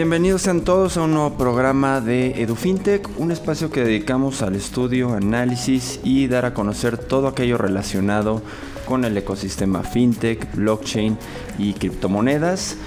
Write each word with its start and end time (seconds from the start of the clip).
Bienvenidos 0.00 0.40
sean 0.40 0.62
todos 0.62 0.96
a 0.96 1.02
un 1.02 1.12
nuevo 1.12 1.36
programa 1.36 2.00
de 2.00 2.40
EduFintech, 2.40 3.06
un 3.18 3.32
espacio 3.32 3.70
que 3.70 3.84
dedicamos 3.84 4.40
al 4.40 4.56
estudio, 4.56 5.12
análisis 5.12 6.00
y 6.02 6.26
dar 6.26 6.46
a 6.46 6.54
conocer 6.54 6.96
todo 6.96 7.28
aquello 7.28 7.58
relacionado 7.58 8.40
con 8.86 9.04
el 9.04 9.14
ecosistema 9.18 9.82
fintech, 9.82 10.54
blockchain 10.54 11.18
y 11.58 11.74
criptomonedas. 11.74 12.78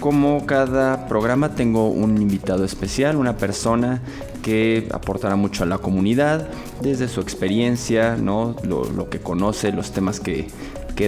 Como 0.00 0.46
cada 0.46 1.08
programa 1.08 1.54
tengo 1.54 1.90
un 1.90 2.16
invitado 2.22 2.64
especial, 2.64 3.16
una 3.16 3.36
persona 3.36 4.00
que 4.42 4.88
aportará 4.92 5.36
mucho 5.36 5.64
a 5.64 5.66
la 5.66 5.76
comunidad 5.76 6.48
desde 6.80 7.06
su 7.06 7.20
experiencia, 7.20 8.16
¿no? 8.16 8.56
lo, 8.64 9.10
que 9.10 9.20
conoce, 9.20 9.72
los 9.72 9.92
temas 9.92 10.20
que, 10.20 10.48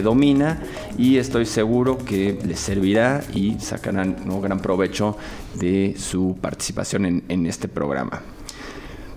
domina 0.02 0.60
y 0.98 1.18
estoy 1.18 1.46
seguro 1.46 1.98
que 1.98 2.38
les 2.46 2.58
servirá 2.58 3.22
y 3.34 3.58
sacarán 3.60 4.16
gran 4.40 4.60
provecho 4.60 5.16
de 5.54 5.94
su 5.98 6.36
participación 6.40 7.06
en, 7.06 7.24
en 7.28 7.46
este 7.46 7.68
programa. 7.68 8.22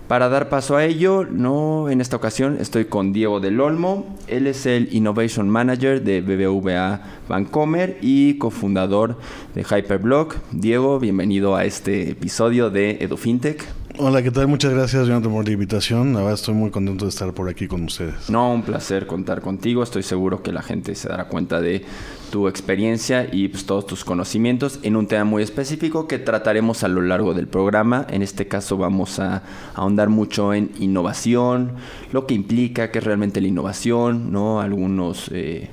Para 0.08 0.30
dar 0.30 0.48
paso 0.48 0.78
a 0.78 0.86
ello, 0.86 1.26
no 1.30 1.90
en 1.90 2.00
esta 2.00 2.16
ocasión 2.16 2.60
estoy 2.62 2.86
con 2.86 3.12
Diego 3.12 3.42
del 3.42 3.60
Olmo. 3.60 4.16
Él 4.28 4.48
es 4.48 4.66
el 4.66 4.88
Innovation 4.94 5.50
Manager 5.50 6.02
de 6.02 6.22
BBVA 6.22 7.02
Bancomer 7.28 7.98
y 8.02 8.38
cofundador 8.38 9.18
de 9.54 9.64
Hyperblog. 9.64 10.36
Diego, 10.54 10.98
bienvenido 11.00 11.58
a 11.58 11.66
este 11.66 12.12
episodio 12.12 12.70
de 12.70 13.00
EduFintech. 13.02 13.66
Hola, 14.00 14.22
¿qué 14.22 14.30
tal? 14.30 14.48
Muchas 14.48 14.72
gracias, 14.76 15.08
Jonathan, 15.08 15.32
por 15.32 15.44
la 15.44 15.52
invitación. 15.52 16.16
Estoy 16.30 16.54
muy 16.54 16.70
contento 16.70 17.06
de 17.06 17.10
estar 17.10 17.34
por 17.34 17.50
aquí 17.50 17.68
con 17.68 17.84
ustedes. 17.84 18.30
No, 18.30 18.54
un 18.54 18.62
placer 18.62 19.08
contar 19.08 19.42
contigo. 19.42 19.82
Estoy 19.82 20.04
seguro 20.04 20.44
que 20.44 20.52
la 20.52 20.62
gente 20.62 20.94
se 20.94 21.10
dará 21.10 21.28
cuenta 21.28 21.62
de 21.62 21.84
tu 22.30 22.48
experiencia 22.48 23.28
y 23.32 23.48
pues, 23.48 23.66
todos 23.66 23.88
tus 23.88 24.06
conocimientos 24.06 24.80
en 24.84 24.98
un 24.98 25.08
tema 25.08 25.24
muy 25.24 25.42
específico 25.42 26.08
que 26.08 26.20
trataremos 26.20 26.84
a 26.84 26.90
lo 26.90 27.02
largo 27.02 27.34
del 27.34 27.48
programa. 27.48 28.06
En 28.12 28.22
este 28.22 28.48
caso 28.48 28.78
vamos 28.78 29.18
a, 29.18 29.42
ahondar 29.74 30.10
mucho 30.10 30.54
en 30.54 30.70
innovación, 30.78 31.72
lo 32.12 32.28
que 32.28 32.36
implica, 32.36 32.92
qué 32.92 33.00
es 33.00 33.04
realmente 33.04 33.42
la 33.42 33.48
innovación, 33.48 34.32
¿no? 34.32 34.62
Algunos... 34.62 35.30
Eh, 35.34 35.70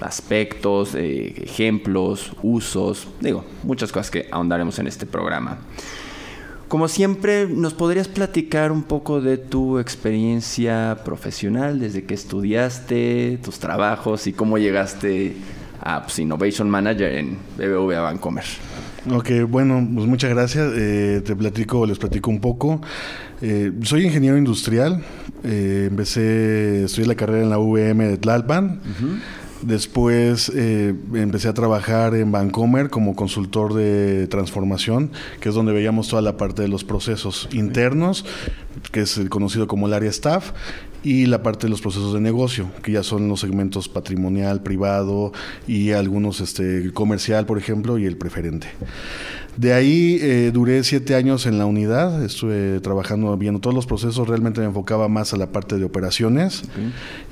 aspectos, 0.00 0.96
eh, 0.96 1.44
ejemplos, 1.44 2.32
usos, 2.42 3.06
digo, 3.20 3.44
muchas 3.62 3.92
cosas 3.92 4.10
que 4.10 4.26
ahondaremos 4.32 4.80
en 4.80 4.88
este 4.88 5.06
programa. 5.06 5.58
Como 6.72 6.88
siempre, 6.88 7.48
¿nos 7.48 7.74
podrías 7.74 8.08
platicar 8.08 8.72
un 8.72 8.82
poco 8.82 9.20
de 9.20 9.36
tu 9.36 9.78
experiencia 9.78 10.96
profesional, 11.04 11.78
desde 11.78 12.04
que 12.04 12.14
estudiaste, 12.14 13.38
tus 13.44 13.58
trabajos 13.58 14.26
y 14.26 14.32
cómo 14.32 14.56
llegaste 14.56 15.36
a 15.82 16.04
pues, 16.04 16.18
Innovation 16.18 16.70
Manager 16.70 17.12
en 17.12 17.36
BBVA 17.58 18.00
Bancomer? 18.00 18.44
Ok, 19.10 19.32
bueno, 19.50 19.86
pues 19.94 20.06
muchas 20.06 20.30
gracias. 20.30 20.72
Eh, 20.74 21.20
te 21.22 21.36
platico, 21.36 21.84
les 21.84 21.98
platico 21.98 22.30
un 22.30 22.40
poco. 22.40 22.80
Eh, 23.42 23.70
soy 23.82 24.06
ingeniero 24.06 24.38
industrial. 24.38 25.04
Eh, 25.44 25.88
empecé, 25.90 26.84
estudié 26.84 27.06
la 27.06 27.16
carrera 27.16 27.42
en 27.42 27.50
la 27.50 27.58
UVM 27.58 27.98
de 27.98 28.16
Tlalpan. 28.16 28.80
Después 29.62 30.50
eh, 30.54 30.94
empecé 31.14 31.48
a 31.48 31.54
trabajar 31.54 32.14
en 32.14 32.32
Vancomer 32.32 32.90
como 32.90 33.14
consultor 33.14 33.74
de 33.74 34.26
transformación, 34.26 35.10
que 35.40 35.48
es 35.50 35.54
donde 35.54 35.72
veíamos 35.72 36.08
toda 36.08 36.20
la 36.20 36.36
parte 36.36 36.62
de 36.62 36.68
los 36.68 36.82
procesos 36.82 37.48
internos, 37.52 38.24
que 38.90 39.00
es 39.00 39.20
conocido 39.28 39.68
como 39.68 39.86
el 39.86 39.94
área 39.94 40.10
staff, 40.10 40.52
y 41.04 41.26
la 41.26 41.42
parte 41.42 41.66
de 41.66 41.70
los 41.70 41.80
procesos 41.80 42.12
de 42.14 42.20
negocio, 42.20 42.70
que 42.82 42.92
ya 42.92 43.02
son 43.02 43.28
los 43.28 43.40
segmentos 43.40 43.88
patrimonial, 43.88 44.62
privado 44.62 45.32
y 45.66 45.92
algunos 45.92 46.40
este, 46.40 46.92
comercial, 46.92 47.46
por 47.46 47.58
ejemplo, 47.58 47.98
y 47.98 48.06
el 48.06 48.16
preferente. 48.16 48.68
De 49.56 49.74
ahí 49.74 50.18
eh, 50.22 50.50
duré 50.52 50.82
siete 50.82 51.14
años 51.14 51.44
en 51.44 51.58
la 51.58 51.66
unidad, 51.66 52.24
estuve 52.24 52.80
trabajando 52.80 53.36
viendo 53.36 53.60
todos 53.60 53.74
los 53.74 53.86
procesos, 53.86 54.26
realmente 54.26 54.60
me 54.60 54.66
enfocaba 54.66 55.08
más 55.08 55.34
a 55.34 55.36
la 55.36 55.52
parte 55.52 55.76
de 55.76 55.84
operaciones 55.84 56.62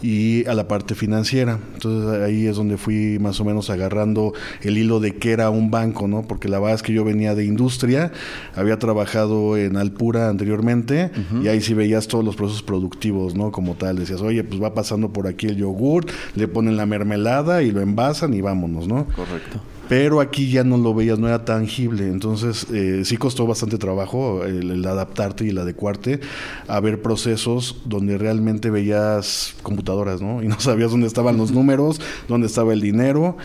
y 0.03 0.47
a 0.47 0.53
la 0.53 0.69
parte 0.69 0.94
financiera. 0.94 1.59
Entonces 1.75 2.22
ahí 2.22 2.47
es 2.47 2.56
donde 2.56 2.77
fui 2.77 3.19
más 3.19 3.41
o 3.41 3.44
menos 3.44 3.71
agarrando 3.71 4.34
el 4.61 4.77
hilo 4.77 5.00
de 5.00 5.17
qué 5.17 5.33
era 5.33 5.49
un 5.49 5.71
banco, 5.71 6.09
¿no? 6.09 6.22
Porque 6.22 6.49
la 6.49 6.59
verdad 6.59 6.75
es 6.75 6.83
que 6.83 6.93
yo 6.93 7.05
venía 7.05 7.34
de 7.34 7.47
industria, 7.47 8.12
había 8.55 8.78
trabajado 8.78 9.56
en 9.56 9.78
Alpura 9.78 10.28
anteriormente 10.28 11.11
y 11.43 11.49
ahí 11.49 11.62
sí 11.62 11.73
veías 11.73 12.06
todos 12.06 12.25
los 12.25 12.37
procesos 12.37 12.62
productivos, 12.62 13.34
¿no? 13.34 13.50
Como 13.50 13.77
tal, 13.77 13.97
decías, 13.97 14.21
oye, 14.21 14.44
pues 14.44 14.62
va 14.62 14.75
pasando 14.75 15.11
por 15.11 15.27
aquí 15.27 15.47
el 15.47 15.56
yogur, 15.56 16.05
le 16.34 16.49
ponen 16.49 16.77
la 16.77 16.84
mermelada 16.84 17.62
y 17.62 17.71
lo 17.71 17.81
envasan 17.81 18.34
y 18.34 18.43
vámonos, 18.43 18.87
¿no? 18.87 19.06
Correcto 19.06 19.61
pero 19.91 20.21
aquí 20.21 20.49
ya 20.49 20.62
no 20.62 20.78
lo 20.78 20.95
veías, 20.95 21.19
no 21.19 21.27
era 21.27 21.45
tangible. 21.45 22.06
Entonces 22.06 22.65
eh, 22.73 23.03
sí 23.05 23.17
costó 23.17 23.45
bastante 23.45 23.77
trabajo 23.77 24.45
el, 24.45 24.87
adaptarte 24.87 25.45
y 25.45 25.49
el 25.49 25.59
adecuarte 25.59 26.21
a 26.69 26.78
ver 26.78 27.03
procesos 27.03 27.83
donde 27.87 28.17
realmente 28.17 28.71
veías 28.71 29.56
computadoras, 29.65 30.23
¿no? 30.23 30.43
Y 30.45 30.47
no 30.47 30.61
sabías 30.61 30.93
dónde 30.93 31.09
estaban 31.09 31.37
los 31.37 31.50
números, 31.50 32.00
dónde 32.29 32.47
estaba 32.47 32.73
el 32.73 32.81
dinero. 32.81 33.37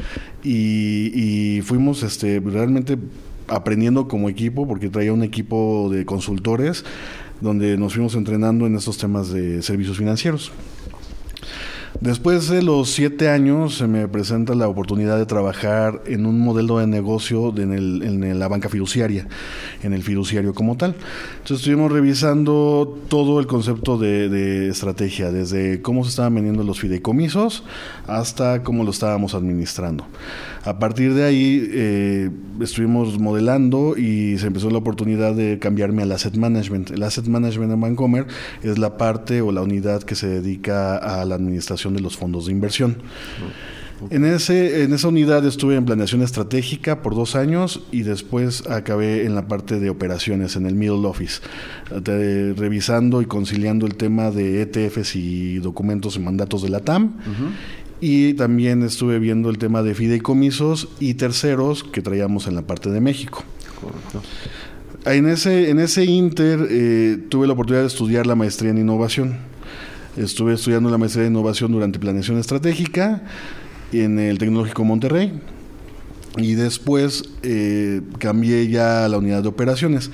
Y, 0.43 1.61
fuimos 1.63 2.03
este, 2.03 2.39
realmente 2.39 2.99
aprendiendo 3.47 4.07
como 4.07 4.29
equipo, 4.29 4.67
porque 4.67 4.89
traía 4.89 5.13
un 5.13 5.23
equipo 5.23 5.89
de 5.91 6.05
consultores 6.05 6.85
donde 7.41 7.75
nos 7.75 7.93
fuimos 7.93 8.13
entrenando 8.13 8.67
en 8.67 8.75
estos 8.75 8.99
temas 8.99 9.31
de 9.31 9.63
servicios 9.63 9.97
financieros. 9.97 10.51
Después 12.01 12.49
de 12.49 12.61
los 12.61 12.89
siete 12.91 13.29
años 13.29 13.77
se 13.77 13.87
me 13.87 14.07
presenta 14.07 14.53
la 14.53 14.67
oportunidad 14.67 15.17
de 15.17 15.25
trabajar 15.25 16.01
en 16.05 16.25
un 16.25 16.39
modelo 16.39 16.79
de 16.79 16.87
negocio 16.87 17.53
en, 17.57 17.71
el, 17.71 18.01
en 18.03 18.37
la 18.37 18.47
banca 18.49 18.67
fiduciaria, 18.67 19.27
en 19.81 19.93
el 19.93 20.03
fiduciario 20.03 20.53
como 20.53 20.75
tal. 20.75 20.95
Entonces 21.37 21.59
estuvimos 21.59 21.91
revisando 21.91 22.99
todo 23.07 23.39
el 23.39 23.47
concepto 23.47 23.97
de, 23.97 24.27
de 24.27 24.69
estrategia, 24.69 25.31
desde 25.31 25.81
cómo 25.81 26.03
se 26.03 26.09
estaban 26.09 26.35
vendiendo 26.35 26.63
los 26.63 26.79
fideicomisos 26.79 27.63
hasta 28.07 28.61
cómo 28.61 28.83
lo 28.83 28.91
estábamos 28.91 29.33
administrando. 29.33 30.05
A 30.65 30.79
partir 30.79 31.13
de 31.13 31.23
ahí 31.23 31.69
eh, 31.71 32.31
estuvimos 32.59 33.19
modelando 33.19 33.95
y 33.95 34.39
se 34.39 34.47
empezó 34.47 34.71
la 34.71 34.79
oportunidad 34.79 35.35
de 35.35 35.59
cambiarme 35.59 36.01
al 36.01 36.11
asset 36.11 36.35
management. 36.35 36.89
El 36.89 37.03
asset 37.03 37.27
management 37.27 37.71
en 37.71 37.81
Bancomer 37.81 38.25
es 38.63 38.79
la 38.79 38.97
parte 38.97 39.41
o 39.41 39.51
la 39.51 39.61
unidad 39.61 40.01
que 40.01 40.15
se 40.15 40.27
dedica 40.27 40.97
a 40.97 41.23
la 41.25 41.35
administración 41.35 41.93
de 41.93 42.01
los 42.01 42.17
fondos 42.17 42.47
de 42.47 42.51
inversión. 42.51 42.97
En, 44.09 44.25
ese, 44.25 44.83
en 44.83 44.91
esa 44.91 45.07
unidad 45.07 45.45
estuve 45.45 45.75
en 45.75 45.85
planeación 45.85 46.21
estratégica 46.21 47.01
por 47.01 47.15
dos 47.15 47.35
años 47.35 47.83
y 47.91 48.01
después 48.01 48.67
acabé 48.67 49.23
en 49.25 49.35
la 49.35 49.47
parte 49.47 49.79
de 49.79 49.89
operaciones, 49.89 50.55
en 50.55 50.65
el 50.65 50.75
middle 50.75 51.07
office, 51.07 51.41
revisando 52.55 53.21
y 53.21 53.25
conciliando 53.25 53.85
el 53.85 53.95
tema 53.95 54.31
de 54.31 54.63
ETFs 54.63 55.15
y 55.15 55.59
documentos 55.59 56.17
y 56.17 56.19
mandatos 56.19 56.63
de 56.63 56.69
la 56.69 56.81
TAM. 56.81 57.13
Y 58.01 58.33
también 58.33 58.83
estuve 58.83 59.19
viendo 59.19 59.49
el 59.49 59.57
tema 59.57 59.81
de 59.81 59.95
fideicomisos 59.95 60.89
y 60.99 61.13
terceros 61.13 61.83
que 61.83 62.01
traíamos 62.01 62.47
en 62.47 62.55
la 62.55 62.61
parte 62.61 62.89
de 62.89 63.01
México. 63.01 63.43
En 65.05 65.27
ese, 65.29 65.69
en 65.69 65.79
ese 65.79 66.03
inter 66.05 66.67
eh, 66.69 67.17
tuve 67.29 67.47
la 67.47 67.53
oportunidad 67.53 67.83
de 67.83 67.87
estudiar 67.87 68.25
la 68.25 68.35
maestría 68.35 68.71
en 68.71 68.79
innovación. 68.79 69.37
Estuve 70.17 70.53
estudiando 70.53 70.89
la 70.89 70.97
maestría 70.97 71.25
en 71.25 71.33
innovación 71.33 71.71
durante 71.71 71.99
planeación 71.99 72.39
estratégica 72.39 73.23
en 73.91 74.17
el 74.17 74.37
Tecnológico 74.37 74.83
Monterrey 74.83 75.39
y 76.37 76.55
después 76.55 77.23
eh, 77.43 78.01
cambié 78.17 78.67
ya 78.67 79.05
a 79.05 79.09
la 79.09 79.17
unidad 79.17 79.43
de 79.43 79.49
operaciones. 79.49 80.09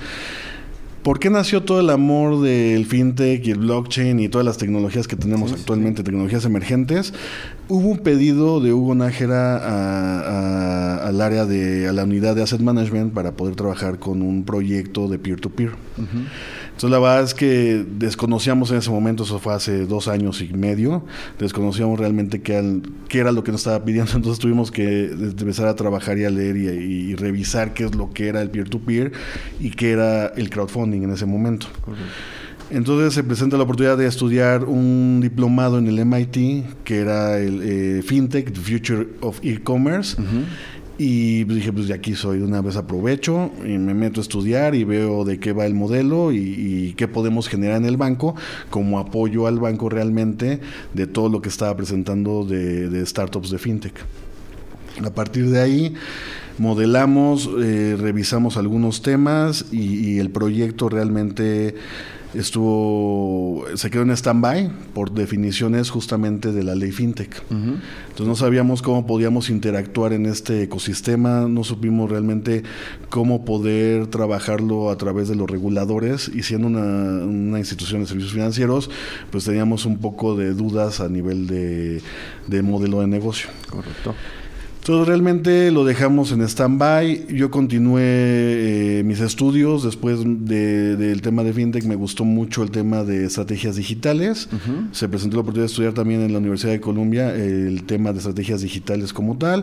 ¿Por 1.02 1.18
qué 1.18 1.30
nació 1.30 1.64
todo 1.64 1.80
el 1.80 1.90
amor 1.90 2.40
del 2.42 2.86
fintech 2.86 3.44
y 3.44 3.50
el 3.50 3.58
blockchain 3.58 4.20
y 4.20 4.28
todas 4.28 4.44
las 4.44 4.56
tecnologías 4.56 5.08
que 5.08 5.16
tenemos 5.16 5.52
actualmente, 5.52 6.04
tecnologías 6.04 6.44
emergentes? 6.44 7.12
Hubo 7.68 7.88
un 7.88 7.98
pedido 7.98 8.60
de 8.60 8.72
Hugo 8.72 8.94
Nájera 8.94 9.56
al 11.04 11.20
área 11.20 11.44
de 11.44 11.88
a 11.88 11.92
la 11.92 12.04
unidad 12.04 12.36
de 12.36 12.44
asset 12.44 12.60
management 12.60 13.12
para 13.12 13.32
poder 13.32 13.56
trabajar 13.56 13.98
con 13.98 14.22
un 14.22 14.44
proyecto 14.44 15.08
de 15.08 15.18
peer-to-peer. 15.18 15.72
Entonces 16.82 17.00
la 17.00 17.08
verdad 17.08 17.22
es 17.22 17.34
que 17.34 17.86
desconocíamos 17.88 18.72
en 18.72 18.78
ese 18.78 18.90
momento, 18.90 19.22
eso 19.22 19.38
fue 19.38 19.54
hace 19.54 19.86
dos 19.86 20.08
años 20.08 20.42
y 20.42 20.52
medio, 20.52 21.04
desconocíamos 21.38 21.96
realmente 21.96 22.42
qué, 22.42 22.80
qué 23.08 23.20
era 23.20 23.30
lo 23.30 23.44
que 23.44 23.52
nos 23.52 23.60
estaba 23.60 23.84
pidiendo, 23.84 24.10
entonces 24.16 24.40
tuvimos 24.40 24.72
que 24.72 25.04
empezar 25.04 25.68
a 25.68 25.76
trabajar 25.76 26.18
y 26.18 26.24
a 26.24 26.30
leer 26.30 26.56
y, 26.56 27.14
revisar 27.14 27.72
qué 27.72 27.84
es 27.84 27.94
lo 27.94 28.10
que 28.10 28.26
era 28.26 28.42
el 28.42 28.50
peer-to-peer 28.50 29.12
y 29.60 29.70
qué 29.70 29.92
era 29.92 30.26
el 30.26 30.50
crowdfunding 30.50 31.04
en 31.04 31.12
ese 31.12 31.24
momento. 31.24 31.68
Entonces 32.72 33.14
se 33.14 33.22
presenta 33.22 33.56
la 33.56 33.62
oportunidad 33.62 33.96
de 33.96 34.06
estudiar 34.06 34.64
un 34.64 35.20
diplomado 35.22 35.78
en 35.78 35.86
el 35.86 36.04
MIT, 36.04 36.64
que 36.82 36.98
era 36.98 37.38
el 37.38 37.60
eh, 37.62 38.02
FinTech, 38.02 38.50
The 38.52 38.60
Future 38.60 39.08
of 39.20 39.38
E-Commerce. 39.42 40.16
Y 41.04 41.44
pues 41.46 41.56
dije, 41.56 41.72
pues 41.72 41.88
de 41.88 41.94
aquí 41.94 42.14
soy, 42.14 42.38
de 42.38 42.44
una 42.44 42.62
vez 42.62 42.76
aprovecho 42.76 43.50
y 43.64 43.76
me 43.76 43.92
meto 43.92 44.20
a 44.20 44.22
estudiar 44.22 44.76
y 44.76 44.84
veo 44.84 45.24
de 45.24 45.40
qué 45.40 45.52
va 45.52 45.66
el 45.66 45.74
modelo 45.74 46.30
y, 46.30 46.94
qué 46.96 47.08
podemos 47.08 47.48
generar 47.48 47.78
en 47.78 47.86
el 47.86 47.96
banco 47.96 48.36
como 48.70 49.00
apoyo 49.00 49.48
al 49.48 49.58
banco 49.58 49.88
realmente 49.88 50.60
de 50.94 51.06
todo 51.08 51.28
lo 51.28 51.42
que 51.42 51.48
estaba 51.48 51.76
presentando 51.76 52.44
de, 52.44 53.04
startups 53.04 53.50
de 53.50 53.58
fintech. 53.58 53.94
A 55.04 55.10
partir 55.10 55.50
de 55.50 55.60
ahí 55.60 55.94
modelamos, 56.58 57.50
eh, 57.60 57.96
revisamos 57.98 58.56
algunos 58.56 59.02
temas 59.02 59.72
y 59.72 60.20
el 60.20 60.30
proyecto 60.30 60.88
realmente 60.88 61.74
estuvo 62.34 63.64
se 63.74 63.90
quedó 63.90 64.02
en 64.02 64.10
stand-by 64.10 64.70
por 64.94 65.12
definiciones 65.12 65.90
justamente 65.90 66.52
de 66.52 66.62
la 66.62 66.74
ley 66.74 66.92
fintech. 66.92 67.42
Entonces 67.50 68.26
no 68.26 68.34
sabíamos 68.34 68.82
cómo 68.82 69.06
podíamos 69.06 69.50
interactuar 69.50 70.12
en 70.12 70.26
este 70.26 70.62
ecosistema, 70.62 71.46
no 71.48 71.64
supimos 71.64 72.10
realmente 72.10 72.62
cómo 73.08 73.44
poder 73.44 74.06
trabajarlo 74.06 74.90
a 74.90 74.96
través 74.96 75.28
de 75.28 75.36
los 75.36 75.50
reguladores 75.50 76.30
y 76.32 76.42
siendo 76.42 76.68
una, 76.68 77.24
una 77.24 77.58
institución 77.58 78.00
de 78.00 78.06
servicios 78.06 78.32
financieros, 78.32 78.90
pues 79.30 79.44
teníamos 79.44 79.86
un 79.86 79.98
poco 79.98 80.36
de 80.36 80.54
dudas 80.54 81.00
a 81.00 81.08
nivel 81.08 81.46
de, 81.46 82.02
de 82.46 82.62
modelo 82.62 83.00
de 83.00 83.06
negocio. 83.06 83.50
Correcto. 83.70 84.14
Entonces 84.82 85.06
realmente 85.06 85.70
lo 85.70 85.84
dejamos 85.84 86.32
en 86.32 86.42
stand-by. 86.42 87.26
Yo 87.36 87.52
continué 87.52 88.02
eh, 88.02 89.02
mis 89.04 89.20
estudios 89.20 89.84
después 89.84 90.18
de- 90.24 90.96
del 90.96 91.22
tema 91.22 91.44
de 91.44 91.52
fintech. 91.52 91.84
Me 91.84 91.94
gustó 91.94 92.24
mucho 92.24 92.64
el 92.64 92.72
tema 92.72 93.04
de 93.04 93.26
estrategias 93.26 93.76
digitales. 93.76 94.48
Se 94.90 95.08
presentó 95.08 95.36
la 95.36 95.42
oportunidad 95.42 95.66
de 95.68 95.70
estudiar 95.70 95.92
también 95.92 96.22
en 96.22 96.32
la 96.32 96.40
Universidad 96.40 96.72
de 96.72 96.80
Columbia 96.80 97.32
el 97.32 97.84
tema 97.84 98.10
de 98.10 98.18
estrategias 98.18 98.62
digitales 98.62 99.12
como 99.12 99.38
tal. 99.38 99.62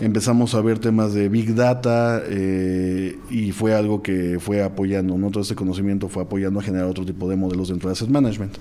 Empezamos 0.00 0.54
a 0.54 0.60
ver 0.60 0.78
temas 0.78 1.14
de 1.14 1.28
big 1.28 1.56
data 1.56 2.22
eh, 2.28 3.18
y 3.28 3.50
fue 3.50 3.74
algo 3.74 4.04
que 4.04 4.38
fue 4.38 4.62
apoyando, 4.62 5.18
¿no? 5.18 5.32
Todo 5.32 5.42
este 5.42 5.56
conocimiento 5.56 6.08
fue 6.08 6.22
apoyando 6.22 6.60
a 6.60 6.62
generar 6.62 6.86
otro 6.86 7.04
tipo 7.04 7.28
de 7.28 7.34
modelos 7.34 7.70
dentro 7.70 7.88
de 7.88 7.94
asset 7.94 8.08
management. 8.08 8.52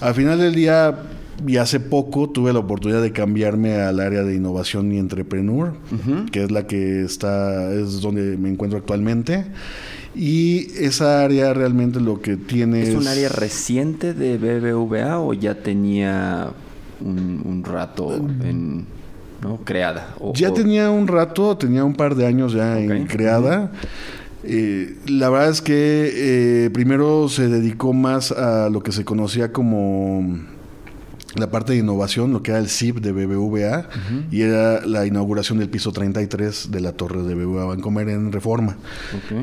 Al 0.00 0.14
final 0.14 0.36
del 0.40 0.52
día, 0.52 0.98
y 1.46 1.56
hace 1.56 1.80
poco, 1.80 2.28
tuve 2.30 2.52
la 2.52 2.58
oportunidad 2.60 3.02
de 3.02 3.12
cambiarme 3.12 3.74
al 3.76 4.00
área 4.00 4.22
de 4.22 4.34
innovación 4.34 4.92
y 4.92 4.98
entrepreneur, 4.98 5.72
que 6.30 6.44
es 6.44 6.50
la 6.50 6.66
que 6.66 7.02
está, 7.02 7.72
es 7.72 8.00
donde 8.00 8.36
me 8.36 8.48
encuentro 8.50 8.78
actualmente. 8.78 9.44
Y 10.14 10.68
esa 10.78 11.22
área 11.24 11.54
realmente 11.54 11.98
lo 11.98 12.20
que 12.20 12.36
tiene 12.36 12.82
¿Es 12.82 12.94
un 12.94 13.08
área 13.08 13.28
reciente 13.30 14.12
de 14.12 14.36
BBVA 14.36 15.18
o 15.20 15.32
ya 15.32 15.54
tenía 15.54 16.50
un, 17.00 17.40
un 17.44 17.64
rato 17.64 18.14
en, 18.14 18.84
¿no? 19.42 19.56
creada? 19.64 20.14
O- 20.20 20.34
Ya 20.34 20.50
o- 20.50 20.52
tenía 20.52 20.90
un 20.90 21.08
rato, 21.08 21.56
tenía 21.56 21.82
un 21.84 21.94
par 21.94 22.14
de 22.14 22.26
años 22.26 22.52
ya 22.52 22.78
en 22.78 23.06
creada. 23.06 23.72
Eh, 24.44 24.96
la 25.06 25.30
verdad 25.30 25.48
es 25.50 25.62
que 25.62 26.10
eh, 26.66 26.70
primero 26.70 27.28
se 27.28 27.48
dedicó 27.48 27.92
más 27.94 28.32
a 28.32 28.68
lo 28.68 28.82
que 28.82 28.92
se 28.92 29.04
conocía 29.04 29.50
como 29.52 30.38
la 31.34 31.50
parte 31.50 31.72
de 31.72 31.78
innovación, 31.78 32.32
lo 32.32 32.42
que 32.42 32.50
era 32.50 32.60
el 32.60 32.68
CIP 32.68 32.98
de 32.98 33.12
BBVA, 33.12 33.88
y 34.30 34.42
era 34.42 34.84
la 34.86 35.06
inauguración 35.06 35.58
del 35.58 35.68
piso 35.68 35.92
33 35.92 36.70
de 36.70 36.80
la 36.80 36.92
torre 36.92 37.22
de 37.22 37.34
BBVA 37.34 37.64
Bancomer 37.66 38.08
en 38.08 38.32
Reforma. 38.32 38.76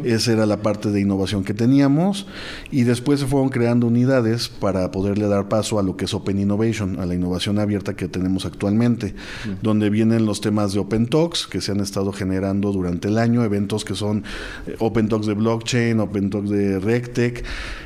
Esa 0.04 0.34
era 0.34 0.46
la 0.46 0.62
parte 0.62 0.92
de 0.92 1.02
innovación 1.02 1.44
que 1.44 1.54
teníamos 1.54 2.28
y 2.72 2.84
después 2.84 3.20
se 3.20 3.26
fueron 3.26 3.50
creando 3.50 3.88
unidades 3.88 4.50
para 4.50 4.92
poderle 4.92 5.28
dar 5.28 5.50
paso 5.50 5.80
a 5.80 5.84
lo 5.84 5.98
que 5.98 6.06
es 6.06 6.14
Open 6.14 6.40
Innovation, 6.40 7.00
a 7.00 7.06
la 7.06 7.16
innovación 7.16 7.60
abierta 7.60 7.96
que 7.96 8.08
tenemos 8.08 8.46
actualmente, 8.46 9.16
donde 9.62 9.90
vienen 9.90 10.26
los 10.26 10.42
temas 10.42 10.74
de 10.74 10.80
Open 10.80 11.08
Talks 11.08 11.48
que 11.48 11.62
se 11.62 11.72
han 11.72 11.80
estado 11.80 12.12
generando 12.12 12.72
durante 12.72 13.08
el 13.08 13.18
año, 13.18 13.44
eventos 13.44 13.86
que 13.86 13.96
son 13.96 14.24
eh, 14.68 14.76
Open 14.80 15.08
Talks 15.08 15.28
de 15.28 15.34
blockchain, 15.34 16.00
Open 16.00 16.30
Talks 16.30 16.50
de 16.50 16.80
RegTech 16.80 17.44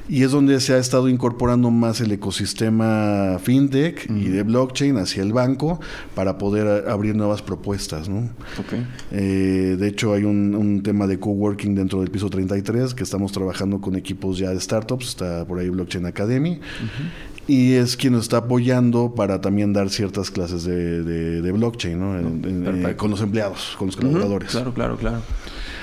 y 0.10 0.24
es 0.24 0.32
donde 0.32 0.60
se 0.60 0.74
ha 0.74 0.78
estado 0.78 1.08
incorporando 1.08 1.72
más 1.72 2.02
el 2.02 2.12
ecosistema 2.12 3.40
fintech 3.42 3.93
y 4.10 4.28
de 4.30 4.44
blockchain 4.44 4.98
hacia 4.98 5.24
el 5.24 5.34
banco 5.34 5.80
para 6.16 6.38
poder 6.38 6.90
abrir 6.90 7.16
nuevas 7.16 7.42
propuestas, 7.42 8.10
¿no? 8.10 8.30
Eh, 9.12 9.76
de 9.80 9.88
hecho, 9.88 10.14
hay 10.14 10.24
un, 10.24 10.56
un 10.56 10.84
tema 10.84 11.08
de 11.08 11.20
coworking 11.20 11.76
dentro 11.76 12.00
del 12.02 12.10
piso 12.12 12.30
33 12.30 12.94
que 12.94 13.04
estamos 13.04 13.32
trabajando 13.32 13.80
con 13.82 13.96
equipos 13.96 14.38
ya 14.38 14.50
de 14.52 14.60
startups. 14.60 15.08
Está 15.10 15.46
por 15.46 15.60
ahí 15.60 15.70
Blockchain 15.70 16.06
Academy. 16.06 16.60
Y 17.46 17.74
es 17.74 17.98
quien 17.98 18.14
nos 18.14 18.24
está 18.24 18.38
apoyando 18.38 19.14
para 19.16 19.42
también 19.42 19.74
dar 19.74 19.90
ciertas 19.90 20.32
clases 20.32 20.64
de, 20.64 21.04
de- 21.04 21.42
de 21.42 21.52
blockchain 21.52 22.00
¿no? 22.00 22.18
En- 22.18 22.26
en- 22.46 22.64
perfecto. 22.64 22.90
eh, 22.90 22.96
con 22.96 23.12
los 23.12 23.22
empleados, 23.22 23.76
con 23.78 23.88
los 23.88 23.98
colaboradores. 23.98 24.52
Claro, 24.52 24.74
claro, 24.74 24.96
claro. 24.98 25.22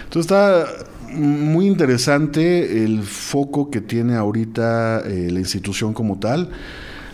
Entonces 0.05 0.23
está 0.33 0.67
muy 1.15 1.67
interesante 1.67 2.83
el 2.85 3.03
foco 3.03 3.71
que 3.71 3.81
tiene 3.83 4.15
ahorita 4.15 5.03
eh, 5.07 5.29
la 5.31 5.39
institución 5.41 5.93
como 5.93 6.19
tal. 6.19 6.49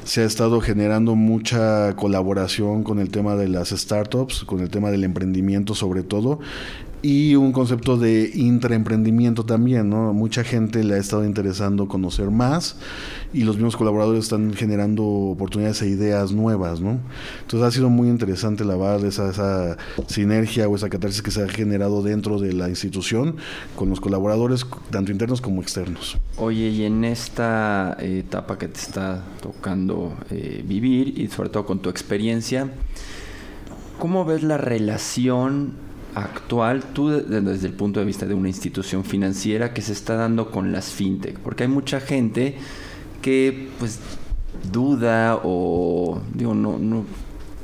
Se 0.06 0.20
ha 0.20 0.24
estado 0.24 0.60
generando 0.60 1.16
mucha 1.16 1.96
colaboración 1.96 2.84
con 2.84 3.00
el 3.00 3.10
tema 3.10 3.34
de 3.34 3.48
las 3.48 3.70
startups, 3.70 4.44
con 4.44 4.60
el 4.60 4.70
tema 4.70 4.92
del 4.92 5.02
emprendimiento 5.02 5.74
sobre 5.74 6.04
todo, 6.04 6.38
y 7.02 7.34
un 7.34 7.52
concepto 7.52 7.96
de 7.96 8.30
intraemprendimiento 8.34 9.44
también, 9.44 9.90
¿no? 9.90 10.12
Mucha 10.12 10.44
gente 10.44 10.82
le 10.84 10.94
ha 10.94 10.98
estado 10.98 11.24
interesando 11.24 11.88
conocer 11.88 12.30
más 12.30 12.76
y 13.32 13.44
los 13.44 13.56
mismos 13.56 13.76
colaboradores 13.76 14.24
están 14.24 14.54
generando 14.54 15.04
oportunidades 15.04 15.82
e 15.82 15.88
ideas 15.88 16.32
nuevas, 16.32 16.80
¿no? 16.80 16.98
Entonces 17.42 17.68
ha 17.68 17.70
sido 17.70 17.90
muy 17.90 18.08
interesante 18.08 18.64
la 18.64 18.76
esa, 18.96 19.30
esa 19.30 19.76
sinergia 20.06 20.68
o 20.68 20.76
esa 20.76 20.88
catarsis 20.88 21.22
que 21.22 21.30
se 21.30 21.42
ha 21.42 21.48
generado 21.48 22.02
dentro 22.02 22.38
de 22.38 22.52
la 22.52 22.68
institución 22.68 23.36
con 23.74 23.90
los 23.90 24.00
colaboradores, 24.00 24.64
tanto 24.90 25.12
internos 25.12 25.40
como 25.40 25.62
externos. 25.62 26.16
Oye, 26.36 26.68
y 26.68 26.84
en 26.84 27.04
esta 27.04 27.96
etapa 28.00 28.58
que 28.58 28.68
te 28.68 28.80
está 28.80 29.24
tocando 29.42 30.14
eh, 30.30 30.64
vivir 30.66 31.18
y 31.18 31.28
sobre 31.28 31.48
todo 31.48 31.66
con 31.66 31.80
tu 31.80 31.90
experiencia, 31.90 32.70
¿cómo 33.98 34.24
ves 34.24 34.42
la 34.42 34.56
relación 34.56 35.86
actual, 36.16 36.82
tú 36.94 37.08
de- 37.08 37.20
de- 37.22 37.40
desde 37.42 37.66
el 37.68 37.74
punto 37.74 38.00
de 38.00 38.06
vista 38.06 38.26
de 38.26 38.34
una 38.34 38.48
institución 38.48 39.04
financiera 39.04 39.72
que 39.74 39.82
se 39.82 39.92
está 39.92 40.16
dando 40.16 40.50
con 40.50 40.72
las 40.72 40.90
fintech? 40.90 41.38
Porque 41.40 41.64
hay 41.64 41.68
mucha 41.68 42.00
gente 42.00 42.56
que 43.22 43.68
pues 43.78 44.00
duda 44.72 45.40
o 45.44 46.20
digo, 46.34 46.54
no, 46.54 46.78
no, 46.78 47.04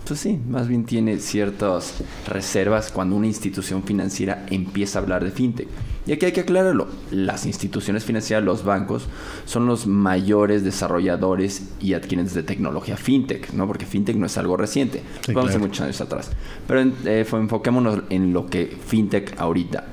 pues 0.06 0.20
sí, 0.20 0.38
más 0.48 0.68
bien 0.68 0.84
tiene 0.84 1.18
ciertas 1.18 1.94
reservas 2.28 2.90
cuando 2.90 3.16
una 3.16 3.26
institución 3.26 3.82
financiera 3.82 4.44
empieza 4.50 4.98
a 4.98 5.02
hablar 5.02 5.24
de 5.24 5.30
fintech. 5.30 5.68
Y 6.04 6.12
aquí 6.12 6.26
hay 6.26 6.32
que 6.32 6.40
aclararlo, 6.40 6.88
las 7.12 7.46
instituciones 7.46 8.04
financieras, 8.04 8.44
los 8.44 8.64
bancos, 8.64 9.06
son 9.44 9.66
los 9.66 9.86
mayores 9.86 10.64
desarrolladores 10.64 11.68
y 11.80 11.94
adquirentes 11.94 12.34
de 12.34 12.42
tecnología 12.42 12.96
fintech, 12.96 13.52
¿no? 13.52 13.68
Porque 13.68 13.86
fintech 13.86 14.16
no 14.16 14.26
es 14.26 14.36
algo 14.36 14.56
reciente, 14.56 15.02
Sí, 15.24 15.32
vamos 15.32 15.50
a 15.50 15.52
claro. 15.54 15.66
muchos 15.68 15.80
años 15.82 16.00
atrás. 16.00 16.30
Pero 16.66 16.80
eh, 17.04 17.24
enfoquémonos 17.32 18.00
en 18.10 18.32
lo 18.32 18.46
que 18.46 18.76
fintech 18.86 19.38
ahorita. 19.38 19.84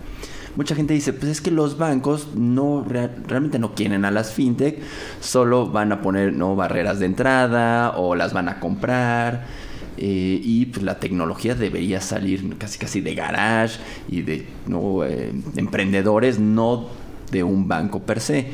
Mucha 0.56 0.74
gente 0.76 0.96
dice, 0.96 1.14
pues 1.14 1.32
es 1.32 1.42
que 1.42 1.52
los 1.52 1.78
bancos 1.78 2.30
no 2.36 2.84
rea- 2.84 3.16
realmente 3.28 3.60
no 3.60 3.76
quieren 3.76 4.04
a 4.04 4.10
las 4.10 4.34
fintech, 4.34 4.80
solo 5.22 5.68
van 5.70 5.92
a 5.92 6.02
poner 6.02 6.34
no 6.34 6.56
barreras 6.56 7.00
de 7.00 7.06
entrada 7.06 7.92
o 7.98 8.16
las 8.16 8.34
van 8.34 8.50
a 8.50 8.60
comprar. 8.60 9.69
Eh, 10.02 10.40
y 10.42 10.68
pues 10.68 10.82
la 10.84 10.98
tecnología 10.98 11.56
debería 11.56 12.00
salir 12.00 12.58
casi 12.58 12.80
casi 12.80 13.02
de 13.02 13.16
garage 13.16 13.82
y 14.08 14.22
de 14.22 14.46
no 14.66 15.04
eh, 15.04 15.34
de 15.34 15.60
emprendedores, 15.60 16.40
no 16.40 16.88
de 17.32 17.44
un 17.44 17.68
banco 17.68 18.00
per 18.00 18.22
se. 18.22 18.48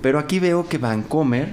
Pero 0.00 0.20
aquí 0.20 0.38
veo 0.38 0.68
que 0.68 0.78
Bancomer, 0.78 1.48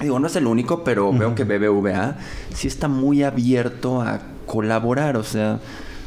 digo, 0.00 0.18
no 0.18 0.26
es 0.26 0.34
el 0.34 0.48
único, 0.48 0.82
pero 0.82 1.12
veo 1.12 1.36
que 1.36 1.44
BBVA 1.44 2.16
sí 2.52 2.66
está 2.66 2.88
muy 2.88 3.22
abierto 3.22 4.00
a 4.00 4.20
colaborar, 4.46 5.16
o 5.16 5.22
sea, 5.22 5.60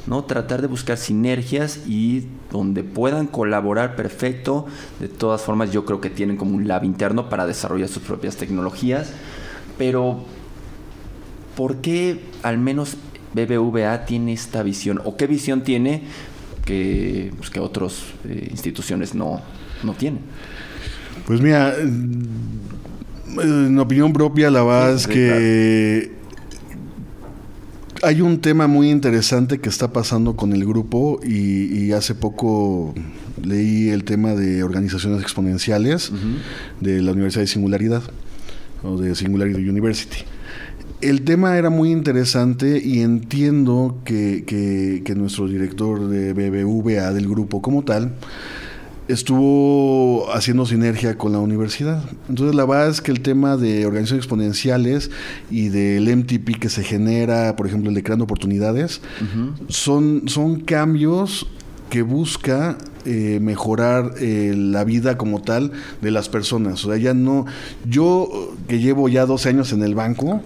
¿no? 0.06 0.26
Tratar 0.26 0.60
de 0.60 0.68
buscar 0.68 0.98
sinergias 0.98 1.88
y 1.88 2.28
donde 2.52 2.84
puedan 2.84 3.28
colaborar 3.28 3.96
perfecto. 3.96 4.66
De 5.00 5.08
todas 5.08 5.44
formas, 5.44 5.72
yo 5.72 5.86
creo 5.86 6.02
que 6.02 6.10
tienen 6.10 6.36
como 6.36 6.58
un 6.58 6.68
lab 6.68 6.84
interno 6.84 7.30
para 7.30 7.46
desarrollar 7.46 7.88
sus 7.88 8.04
propias 8.04 8.36
tecnologías. 8.36 9.14
Pero, 9.78 10.26
¿por 11.60 11.82
qué 11.82 12.22
al 12.42 12.58
menos 12.58 12.96
BBVA 13.34 14.06
tiene 14.06 14.32
esta 14.32 14.64
visión? 14.64 15.02
¿O 15.04 15.18
qué 15.18 15.28
visión 15.28 15.62
tiene 15.62 16.04
que, 16.64 17.34
pues, 17.36 17.50
que 17.50 17.60
otras 17.60 17.96
instituciones 18.50 19.14
no, 19.14 19.42
no 19.84 19.94
tienen? 19.94 20.22
Pues 21.28 21.42
mira, 21.42 21.76
en 21.78 23.78
opinión 23.78 24.14
propia, 24.14 24.50
la 24.50 24.64
verdad 24.64 24.96
es 24.96 25.06
que 25.06 26.14
hay 28.04 28.22
un 28.22 28.40
tema 28.40 28.68
muy 28.68 28.90
interesante 28.90 29.60
que 29.60 29.68
está 29.68 29.92
pasando 29.92 30.38
con 30.38 30.54
el 30.54 30.66
grupo 30.66 31.20
y, 31.22 31.78
y 31.78 31.92
hace 31.92 32.16
poco 32.16 32.96
leí 33.44 33.90
el 33.90 34.06
tema 34.06 34.34
de 34.34 34.64
organizaciones 34.64 35.22
exponenciales 35.22 36.14
de 36.80 37.02
la 37.02 37.12
Universidad 37.12 37.44
de 37.44 37.48
Singularidad 37.48 38.04
o 38.82 38.96
de 38.96 39.14
Singularity 39.14 39.68
University. 39.68 40.20
El 41.02 41.22
tema 41.24 41.58
era 41.58 41.70
muy 41.70 41.92
interesante 41.92 42.82
y 42.84 43.00
entiendo 43.02 43.98
que, 44.06 44.44
que- 44.46 45.02
que 45.06 45.16
nuestro 45.16 45.48
director 45.48 46.08
de 46.10 46.34
BBVA 46.34 47.14
del 47.14 47.28
grupo 47.30 47.62
como 47.62 47.84
tal 47.84 48.14
estuvo 49.08 50.32
haciendo 50.34 50.66
sinergia 50.66 51.18
con 51.18 51.32
la 51.32 51.40
universidad. 51.40 52.04
Entonces 52.30 52.56
la 52.56 52.66
verdad 52.66 52.90
es 52.90 53.02
que 53.02 53.12
el 53.12 53.22
tema 53.22 53.58
de 53.58 53.86
organizaciones 53.86 54.24
exponenciales 54.26 55.10
y 55.50 55.70
del 55.70 56.16
MTP 56.16 56.60
que 56.60 56.70
se 56.70 56.84
genera, 56.84 57.56
por 57.56 57.66
ejemplo, 57.66 57.90
el 57.90 57.96
de 57.96 58.04
creando 58.04 58.26
oportunidades, 58.26 59.02
son, 59.68 60.24
son 60.28 60.60
cambios 60.62 61.48
que 61.90 62.04
busca 62.04 62.78
eh, 63.12 63.40
mejorar 63.40 64.14
eh, 64.20 64.54
la 64.56 64.84
vida 64.84 65.18
como 65.18 65.42
tal 65.42 65.72
de 66.00 66.12
las 66.12 66.30
personas. 66.30 66.86
O 66.86 66.90
sea, 66.90 66.98
ya 66.98 67.16
no. 67.16 67.48
Yo, 67.90 68.54
que 68.68 68.78
llevo 68.78 69.10
ya 69.10 69.26
12 69.26 69.50
años 69.50 69.74
en 69.74 69.82
el 69.82 69.96
banco, 69.96 70.44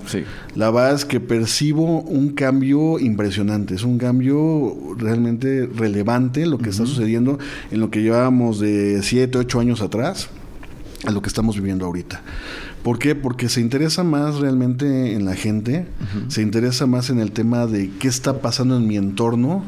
la 0.56 0.72
verdad 0.72 0.96
es 0.96 1.04
que 1.04 1.20
percibo 1.20 2.00
un 2.00 2.30
cambio 2.30 3.00
impresionante. 3.00 3.76
Es 3.76 3.84
un 3.84 3.98
cambio 3.98 4.78
realmente 4.98 5.68
relevante 5.76 6.46
lo 6.46 6.58
que 6.58 6.70
está 6.70 6.86
sucediendo 6.86 7.38
en 7.70 7.82
lo 7.82 7.92
que 7.92 8.02
llevábamos 8.02 8.62
de 8.62 9.02
7, 9.04 9.40
8 9.40 9.60
años 9.60 9.82
atrás 9.82 10.30
a 11.06 11.12
lo 11.12 11.22
que 11.22 11.28
estamos 11.28 11.58
viviendo 11.58 11.86
ahorita. 11.86 12.22
¿Por 12.82 12.98
qué? 12.98 13.14
Porque 13.14 13.50
se 13.50 13.60
interesa 13.60 14.06
más 14.06 14.36
realmente 14.36 15.14
en 15.14 15.26
la 15.26 15.36
gente, 15.36 15.86
se 16.30 16.42
interesa 16.42 16.86
más 16.86 17.10
en 17.10 17.20
el 17.20 17.34
tema 17.34 17.68
de 17.68 17.92
qué 18.00 18.08
está 18.08 18.40
pasando 18.40 18.78
en 18.78 18.88
mi 18.88 18.96
entorno 18.96 19.66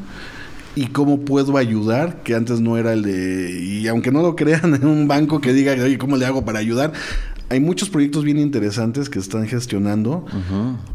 y 0.76 0.88
cómo 0.88 1.20
puedo 1.20 1.56
ayudar, 1.56 2.22
que 2.22 2.34
antes 2.34 2.60
no 2.60 2.76
era 2.76 2.92
el 2.92 3.02
de, 3.02 3.58
y 3.60 3.88
aunque 3.88 4.12
no 4.12 4.22
lo 4.22 4.36
crean 4.36 4.74
en 4.76 4.86
un 4.86 5.08
banco 5.08 5.40
que 5.40 5.52
diga, 5.52 5.72
oye, 5.72 5.98
¿cómo 5.98 6.16
le 6.16 6.26
hago 6.26 6.44
para 6.44 6.60
ayudar? 6.60 6.92
Hay 7.48 7.60
muchos 7.60 7.88
proyectos 7.88 8.24
bien 8.24 8.38
interesantes 8.38 9.08
que 9.08 9.18
están 9.18 9.46
gestionando 9.46 10.26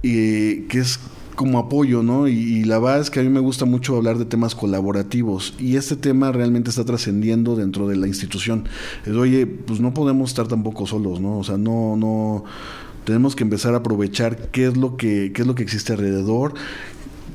y 0.02 0.64
que 0.64 0.80
es 0.80 1.00
como 1.36 1.58
apoyo, 1.60 2.04
¿no? 2.04 2.28
Y, 2.28 2.66
la 2.66 2.78
verdad 2.78 3.00
es 3.00 3.10
que 3.10 3.22
a 3.22 3.24
mí 3.24 3.30
me 3.30 3.40
gusta 3.40 3.64
mucho 3.64 3.96
hablar 3.96 4.18
de 4.18 4.26
temas 4.26 4.54
colaborativos 4.54 5.56
y 5.58 5.78
este 5.78 5.96
tema 5.96 6.32
realmente 6.34 6.70
está 6.70 6.84
trascendiendo 6.84 7.56
dentro 7.56 7.88
de 7.88 7.96
la 7.96 8.06
institución. 8.06 8.66
Es, 9.06 9.14
oye, 9.14 9.48
pues 9.48 9.80
no 9.80 9.94
podemos 9.94 10.30
estar 10.30 10.48
tampoco 10.50 10.86
solos, 10.86 11.22
¿no? 11.22 11.40
O 11.40 11.44
sea, 11.46 11.58
no, 11.58 11.96
no 11.96 12.44
tenemos 13.06 13.36
que 13.36 13.44
empezar 13.44 13.74
a 13.74 13.78
aprovechar 13.78 14.50
qué 14.52 14.68
es 14.68 14.78
lo 14.78 14.98
que 14.98 15.32
qué 15.34 15.42
es 15.42 15.48
lo 15.48 15.56
que 15.56 15.64
existe 15.64 15.94
alrededor 15.94 16.54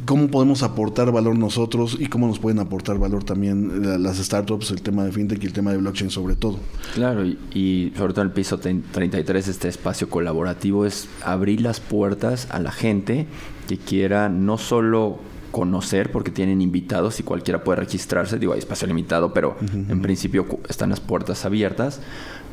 cómo 0.06 0.28
podemos 0.28 0.62
aportar 0.62 1.12
valor 1.12 1.36
nosotros 1.36 1.96
y 1.98 2.06
cómo 2.06 2.28
nos 2.28 2.38
pueden 2.38 2.60
aportar 2.60 2.98
valor 2.98 3.24
también 3.24 4.02
las 4.02 4.16
startups, 4.18 4.70
el 4.70 4.80
tema 4.80 5.04
de 5.04 5.12
fintech 5.12 5.42
y 5.42 5.46
el 5.46 5.52
tema 5.52 5.72
de 5.72 5.78
blockchain 5.78 6.10
sobre 6.10 6.36
todo. 6.36 6.58
Claro, 6.94 7.24
y, 7.24 7.92
sobre 7.96 8.12
todo 8.12 8.22
en 8.22 8.28
el 8.28 8.32
piso 8.32 8.58
33, 8.58 9.48
este 9.48 9.68
espacio 9.68 10.08
colaborativo 10.08 10.86
es 10.86 11.08
abrir 11.24 11.60
las 11.60 11.80
puertas 11.80 12.48
a 12.50 12.60
la 12.60 12.70
gente 12.70 13.26
que 13.68 13.76
quiera 13.76 14.28
no 14.28 14.56
solo 14.56 15.18
conocer 15.50 16.12
porque 16.12 16.30
tienen 16.30 16.60
invitados 16.60 17.18
y 17.18 17.22
cualquiera 17.22 17.64
puede 17.64 17.80
registrarse, 17.80 18.38
digo, 18.38 18.52
hay 18.52 18.60
espacio 18.60 18.86
limitado, 18.86 19.32
pero 19.32 19.56
en 19.72 20.02
principio 20.02 20.46
están 20.68 20.90
las 20.90 21.00
puertas 21.00 21.44
abiertas, 21.44 22.00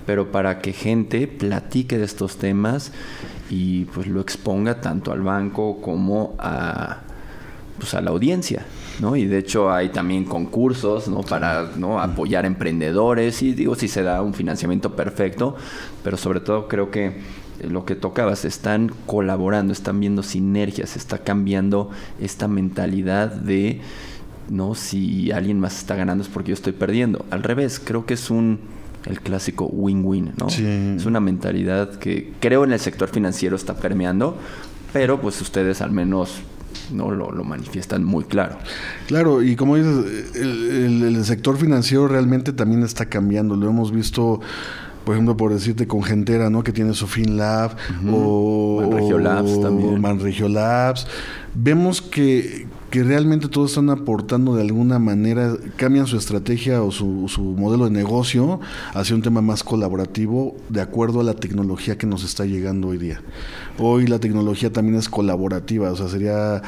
pero 0.06 0.32
para 0.32 0.60
que 0.60 0.74
gente 0.74 1.28
platique 1.28 1.98
de 1.98 2.06
estos 2.06 2.38
temas 2.38 2.92
y 3.50 3.86
pues 3.86 4.08
lo 4.08 4.22
exponga 4.22 4.82
tanto 4.82 5.12
al 5.12 5.22
banco 5.22 5.82
como 5.82 6.36
a 6.40 7.02
pues, 7.78 7.94
a 7.94 8.02
la 8.02 8.12
audiencia. 8.12 8.66
¿no? 9.00 9.16
Y 9.16 9.26
de 9.26 9.40
hecho 9.40 9.72
hay 9.72 9.90
también 9.90 10.26
concursos, 10.26 11.08
¿no? 11.08 11.22
Para 11.22 11.72
¿no? 11.78 12.00
apoyar 12.00 12.46
emprendedores 12.46 13.42
y 13.42 13.54
digo 13.54 13.76
si 13.76 13.88
se 13.88 14.04
da 14.04 14.22
un 14.22 14.34
financiamiento 14.34 14.96
perfecto, 14.96 15.56
pero 16.04 16.16
sobre 16.16 16.40
todo 16.40 16.68
creo 16.68 16.92
que 16.92 17.22
lo 17.68 17.86
que 17.86 17.96
tocabas, 17.96 18.46
están 18.46 18.92
colaborando, 19.06 19.74
están 19.74 20.00
viendo 20.00 20.24
sinergias, 20.24 20.96
está 20.96 21.20
cambiando 21.20 21.90
esta 22.20 22.48
mentalidad 22.48 23.32
de 23.32 23.82
no 24.50 24.76
si 24.76 25.32
alguien 25.32 25.60
más 25.60 25.78
está 25.78 25.96
ganando 25.96 26.24
es 26.24 26.30
porque 26.30 26.50
yo 26.50 26.56
estoy 26.56 26.74
perdiendo. 26.74 27.26
Al 27.32 27.44
revés, 27.44 27.80
creo 27.80 28.06
que 28.06 28.16
es 28.16 28.30
un 28.30 28.60
el 29.06 29.20
clásico 29.20 29.66
win-win, 29.66 30.32
¿no? 30.38 30.48
Es 30.48 31.06
una 31.06 31.20
mentalidad 31.20 31.96
que 31.96 32.32
creo 32.40 32.64
en 32.64 32.72
el 32.72 32.80
sector 32.80 33.10
financiero 33.10 33.56
está 33.56 33.76
permeando, 33.76 34.38
pero 34.94 35.20
pues 35.20 35.42
ustedes 35.42 35.82
al 35.82 35.92
menos 35.92 36.42
no 36.92 37.12
lo, 37.12 37.32
manifiestan 37.44 38.04
muy 38.04 38.24
claro. 38.24 38.58
Claro, 39.08 39.42
y 39.42 39.56
como 39.56 39.76
dices, 39.76 40.36
el, 40.36 41.24
sector 41.26 41.58
financiero 41.58 42.08
realmente 42.08 42.54
también 42.54 42.84
está 42.84 43.06
cambiando. 43.06 43.56
Lo 43.56 43.70
hemos 43.70 43.92
visto 43.92 44.40
por 45.06 45.16
ejemplo, 45.16 45.36
por 45.36 45.54
decirte 45.54 45.86
con 45.86 46.02
Gentera, 46.02 46.50
¿no? 46.50 46.64
Que 46.64 46.72
tiene 46.72 46.94
su 46.94 47.08
FinLab 47.08 47.76
o 48.10 48.82
Manregio 48.82 49.20
Labs 49.20 49.62
también. 49.62 50.00
Manregio 50.00 50.48
Labs. 50.48 51.08
Vemos 51.54 52.02
que, 52.02 52.68
que 52.94 53.02
realmente 53.02 53.48
todos 53.48 53.72
están 53.72 53.90
aportando 53.90 54.56
de 54.56 54.62
alguna 54.62 55.00
manera, 55.00 55.56
cambian 55.78 56.06
su 56.06 56.16
estrategia 56.16 56.84
o 56.84 56.92
su, 56.92 57.28
su, 57.28 57.42
modelo 57.42 57.86
de 57.86 57.90
negocio 57.90 58.60
hacia 58.94 59.16
un 59.16 59.24
tema 59.24 59.42
más 59.42 59.64
colaborativo 59.64 60.56
de 60.70 60.80
acuerdo 60.80 61.20
a 61.20 61.24
la 61.24 61.34
tecnología 61.34 61.98
que 61.98 62.06
nos 62.06 62.24
está 62.24 62.46
llegando 62.46 62.90
hoy 62.90 63.00
día. 63.00 63.20
Hoy 63.80 64.06
la 64.06 64.20
tecnología 64.20 64.72
también 64.72 65.00
es 65.00 65.10
colaborativa, 65.10 65.92
o 65.92 65.96
sea, 65.96 66.08
sería 66.08 66.62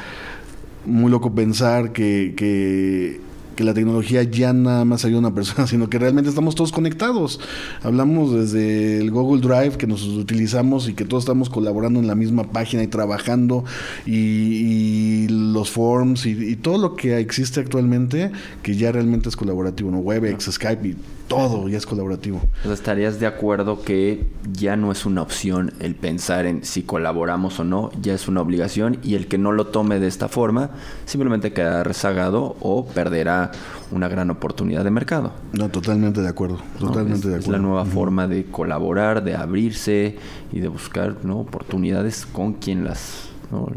muy 0.84 1.12
loco 1.12 1.32
pensar 1.32 1.92
que, 1.92 2.34
que 2.36 3.20
que 3.56 3.64
la 3.64 3.74
tecnología 3.74 4.22
ya 4.22 4.52
nada 4.52 4.84
más 4.84 5.04
ayuda 5.04 5.16
a 5.16 5.20
una 5.20 5.34
persona, 5.34 5.66
sino 5.66 5.90
que 5.90 5.98
realmente 5.98 6.30
estamos 6.30 6.54
todos 6.54 6.70
conectados. 6.70 7.40
Hablamos 7.82 8.32
desde 8.32 9.00
el 9.00 9.10
Google 9.10 9.40
Drive 9.40 9.76
que 9.78 9.86
nos 9.86 10.04
utilizamos 10.06 10.88
y 10.88 10.94
que 10.94 11.04
todos 11.04 11.24
estamos 11.24 11.50
colaborando 11.50 11.98
en 11.98 12.06
la 12.06 12.14
misma 12.14 12.52
página 12.52 12.82
y 12.82 12.86
trabajando 12.86 13.64
y, 14.06 15.26
los 15.28 15.70
forms 15.70 16.26
y, 16.26 16.56
todo 16.56 16.78
lo 16.78 16.96
que 16.96 17.18
existe 17.18 17.60
actualmente 17.60 18.30
que 18.62 18.76
ya 18.76 18.92
realmente 18.92 19.28
es 19.28 19.36
colaborativo, 19.36 19.90
¿no? 19.90 19.98
Webex, 19.98 20.50
Skype 20.52 20.88
y 20.88 20.96
todo 21.28 21.68
ya 21.68 21.78
es 21.78 21.86
colaborativo. 21.86 22.40
¿Estarías 22.64 23.18
de 23.20 23.26
acuerdo 23.26 23.82
que 23.82 24.26
ya 24.52 24.76
no 24.76 24.92
es 24.92 25.06
una 25.06 25.22
opción 25.22 25.72
el 25.80 25.94
pensar 25.94 26.46
en 26.46 26.64
si 26.64 26.82
colaboramos 26.82 27.58
o 27.60 27.64
no, 27.64 27.90
ya 28.00 28.14
es 28.14 28.28
una 28.28 28.40
obligación 28.40 28.98
y 29.02 29.14
el 29.14 29.26
que 29.26 29.38
no 29.38 29.52
lo 29.52 29.66
tome 29.68 29.98
de 29.98 30.06
esta 30.06 30.28
forma 30.28 30.70
simplemente 31.04 31.52
quedará 31.52 31.82
rezagado 31.82 32.56
o 32.60 32.86
perderá 32.86 33.50
una 33.90 34.08
gran 34.08 34.30
oportunidad 34.30 34.84
de 34.84 34.90
mercado? 34.90 35.32
No, 35.52 35.68
totalmente 35.68 36.20
de 36.20 36.28
acuerdo, 36.28 36.58
totalmente 36.78 37.28
de 37.28 37.36
acuerdo. 37.36 37.38
Es 37.38 37.48
la 37.48 37.58
nueva 37.58 37.84
forma 37.84 38.28
de 38.28 38.44
colaborar, 38.44 39.24
de 39.24 39.34
abrirse 39.34 40.16
y 40.52 40.60
de 40.60 40.68
buscar 40.68 41.24
¿no? 41.24 41.40
oportunidades 41.40 42.26
con 42.26 42.54
quien 42.54 42.84
las, 42.84 43.28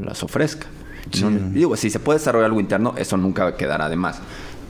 las 0.04 0.24
ofrezca. 0.24 0.68
digo, 1.52 1.76
si 1.76 1.90
se 1.90 2.00
puede 2.00 2.20
desarrollar 2.20 2.48
algo 2.48 2.60
interno, 2.60 2.94
eso 2.98 3.18
nunca 3.18 3.56
quedará 3.56 3.90
de 3.90 3.96
más. 3.96 4.20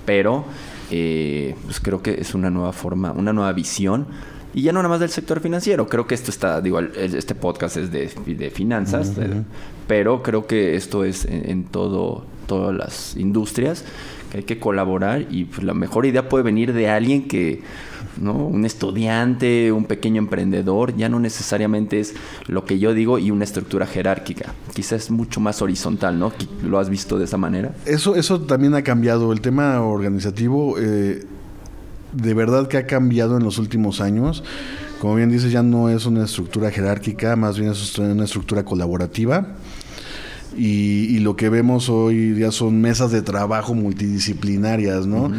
Pero 0.06 0.46
eh, 0.92 1.56
pues 1.66 1.80
creo 1.80 2.02
que 2.02 2.20
es 2.20 2.34
una 2.34 2.50
nueva 2.50 2.74
forma, 2.74 3.12
una 3.12 3.34
nueva 3.34 3.54
visión. 3.54 4.08
Y 4.54 4.64
ya 4.64 4.72
no 4.72 4.80
nada 4.80 4.90
más 4.90 5.00
del 5.00 5.10
sector 5.10 5.42
financiero, 5.42 5.88
creo 5.88 6.08
que 6.08 6.16
esto 6.16 6.32
está, 6.32 6.60
digo, 6.60 6.80
este 6.80 7.36
podcast 7.36 7.78
es 7.78 7.92
de, 7.92 8.10
de 8.26 8.50
finanzas, 8.50 9.14
pero 9.88 10.24
creo 10.24 10.48
que 10.48 10.76
esto 10.76 11.04
es 11.04 11.26
en, 11.26 11.66
todo, 11.66 12.26
todas 12.48 12.76
las 12.76 13.16
industrias, 13.16 13.86
hay 14.34 14.44
que 14.44 14.60
colaborar 14.60 15.26
y 15.30 15.46
pues, 15.46 15.64
la 15.64 15.74
mejor 15.74 16.06
idea 16.06 16.30
puede 16.30 16.44
venir 16.44 16.74
de 16.74 16.90
alguien 16.90 17.28
que 17.28 17.62
¿no? 18.20 18.34
Un 18.34 18.66
estudiante, 18.66 19.72
un 19.72 19.86
pequeño 19.86 20.20
emprendedor, 20.20 20.96
ya 20.96 21.10
no 21.10 21.20
necesariamente 21.20 22.00
es 22.00 22.14
lo 22.48 22.66
que 22.66 22.80
yo 22.80 22.94
digo 22.94 23.18
y 23.20 23.32
una 23.32 23.44
estructura 23.44 23.86
jerárquica. 23.86 24.54
Quizás 24.74 25.04
es 25.04 25.12
mucho 25.12 25.40
más 25.40 25.62
horizontal, 25.62 26.20
¿no? 26.20 26.34
¿Lo 26.64 26.80
has 26.80 26.90
visto 26.90 27.18
de 27.18 27.26
esa 27.26 27.38
manera? 27.38 27.74
Eso, 27.86 28.16
eso 28.16 28.42
también 28.42 28.76
ha 28.76 28.84
cambiado. 28.84 29.32
El 29.32 29.42
tema 29.42 29.82
organizativo, 29.82 30.78
eh, 30.80 31.26
de 32.12 32.34
verdad 32.34 32.68
que 32.68 32.78
ha 32.78 32.88
cambiado 32.88 33.38
en 33.38 33.44
los 33.44 33.58
últimos 33.58 34.02
años. 34.02 34.44
Como 35.00 35.16
bien 35.16 35.30
dices, 35.30 35.52
ya 35.52 35.64
no 35.64 35.90
es 35.90 36.06
una 36.06 36.26
estructura 36.26 36.72
jerárquica, 36.72 37.38
más 37.38 37.58
bien 37.58 37.72
es 37.72 37.98
una 37.98 38.26
estructura 38.26 38.66
colaborativa 38.66 39.56
y, 40.58 41.20
lo 41.20 41.36
que 41.36 41.50
vemos 41.50 41.90
hoy 41.90 42.32
día 42.32 42.52
son 42.52 42.82
mesas 42.82 43.12
de 43.12 43.22
trabajo 43.22 43.74
multidisciplinarias, 43.76 45.06
¿no? 45.06 45.32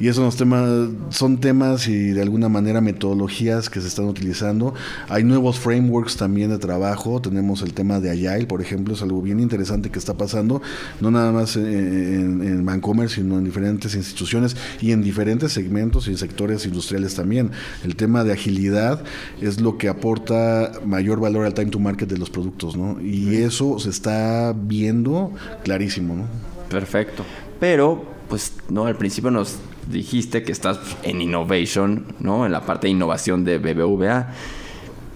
Y 0.00 0.08
esos 0.08 0.36
temas, 0.36 0.90
son 1.10 1.38
temas 1.38 1.88
y 1.88 2.10
de 2.10 2.22
alguna 2.22 2.48
manera 2.48 2.80
metodologías 2.80 3.70
que 3.70 3.80
se 3.80 3.86
están 3.86 4.06
utilizando. 4.06 4.74
Hay 5.08 5.24
nuevos 5.24 5.58
frameworks 5.58 6.16
también 6.16 6.50
de 6.50 6.58
trabajo, 6.58 7.20
tenemos 7.20 7.62
el 7.62 7.72
tema 7.72 8.00
de 8.00 8.10
Agile, 8.10 8.46
por 8.46 8.60
ejemplo, 8.60 8.94
es 8.94 9.02
algo 9.02 9.22
bien 9.22 9.40
interesante 9.40 9.90
que 9.90 9.98
está 9.98 10.14
pasando, 10.14 10.60
no 11.00 11.10
nada 11.10 11.32
más 11.32 11.56
en, 11.56 12.42
en, 12.42 12.66
Vancomer, 12.66 13.08
sino 13.08 13.38
en 13.38 13.44
diferentes 13.44 13.94
instituciones 13.94 14.56
y 14.80 14.92
en 14.92 15.02
diferentes 15.02 15.52
segmentos 15.52 16.08
y 16.08 16.16
sectores 16.16 16.66
industriales 16.66 17.14
también. 17.14 17.52
El 17.84 17.96
tema 17.96 18.24
de 18.24 18.32
agilidad 18.32 19.02
es 19.40 19.60
lo 19.60 19.78
que 19.78 19.88
aporta 19.88 20.72
mayor 20.84 21.20
valor 21.20 21.46
al 21.46 21.54
time 21.54 21.70
to 21.70 21.78
market 21.78 22.08
de 22.08 22.18
los 22.18 22.28
productos, 22.30 22.76
¿no? 22.76 23.00
Y 23.00 23.36
eso 23.36 23.78
se 23.78 23.90
está 23.90 24.54
viendo 24.68 25.32
clarísimo. 25.64 26.26
Perfecto. 26.68 27.24
Pero, 27.58 28.04
pues, 28.28 28.52
no, 28.68 28.86
al 28.86 28.96
principio 28.96 29.30
nos 29.30 29.56
dijiste 29.90 30.42
que 30.42 30.52
estás 30.52 30.78
en 31.02 31.22
innovation, 31.22 32.04
¿no? 32.20 32.46
En 32.46 32.52
la 32.52 32.64
parte 32.66 32.86
de 32.86 32.92
innovación 32.92 33.44
de 33.44 33.58
BBVA. 33.58 34.28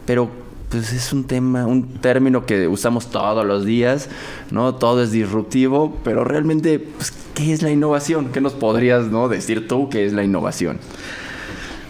Pero, 0.06 0.30
pues 0.70 0.92
es 0.92 1.12
un 1.12 1.24
tema, 1.24 1.66
un 1.66 2.00
término 2.00 2.46
que 2.46 2.66
usamos 2.66 3.10
todos 3.10 3.44
los 3.44 3.66
días, 3.66 4.08
¿no? 4.50 4.74
Todo 4.74 5.02
es 5.02 5.12
disruptivo, 5.12 5.98
pero 6.02 6.24
realmente, 6.24 6.78
pues, 6.78 7.12
¿qué 7.34 7.52
es 7.52 7.62
la 7.62 7.70
innovación? 7.70 8.30
¿Qué 8.32 8.40
nos 8.40 8.54
podrías, 8.54 9.06
¿no? 9.08 9.28
Decir 9.28 9.68
tú 9.68 9.90
qué 9.90 10.06
es 10.06 10.14
la 10.14 10.24
innovación? 10.24 10.78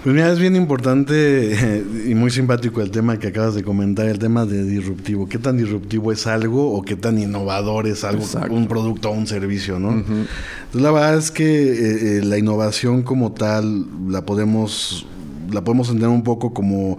Pues 0.03 0.17
mira, 0.17 0.33
es 0.33 0.41
bien 0.41 0.57
importante 0.57 1.85
y 2.09 2.15
muy 2.17 2.33
simpático 2.33 2.81
el 2.81 2.91
tema 2.91 3.21
que 3.21 3.29
acabas 3.29 3.55
de 3.55 3.63
comentar, 3.63 4.07
el 4.07 4.19
tema 4.19 4.45
de 4.47 4.65
disruptivo. 4.65 5.29
¿Qué 5.29 5.39
tan 5.39 5.57
disruptivo 5.57 6.11
es 6.11 6.27
algo 6.27 6.73
o 6.73 6.83
qué 6.83 6.97
tan 6.97 7.21
innovador 7.21 7.87
es 7.87 8.03
algo, 8.03 8.25
un 8.51 8.67
producto 8.67 9.11
o 9.11 9.13
un 9.13 9.29
servicio, 9.29 9.79
no? 9.79 9.93
Entonces, 9.93 10.83
la 10.83 10.91
verdad 10.91 11.19
es 11.19 11.31
que 11.31 11.45
eh, 11.45 12.19
eh, 12.19 12.25
la 12.25 12.37
innovación 12.37 13.03
como 13.03 13.31
tal 13.31 13.87
la 14.11 14.27
podemos, 14.27 15.07
la 15.53 15.63
podemos 15.63 15.87
entender 15.87 16.09
un 16.09 16.25
poco 16.25 16.53
como 16.53 16.99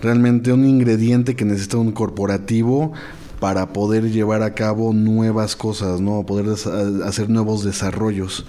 realmente 0.00 0.54
un 0.54 0.64
ingrediente 0.64 1.36
que 1.36 1.44
necesita 1.44 1.76
un 1.76 1.92
corporativo 1.92 2.94
para 3.40 3.74
poder 3.74 4.10
llevar 4.10 4.42
a 4.42 4.54
cabo 4.54 4.94
nuevas 4.94 5.54
cosas, 5.54 6.00
¿no? 6.00 6.24
Poder 6.24 6.46
hacer 7.04 7.28
nuevos 7.28 7.62
desarrollos. 7.62 8.46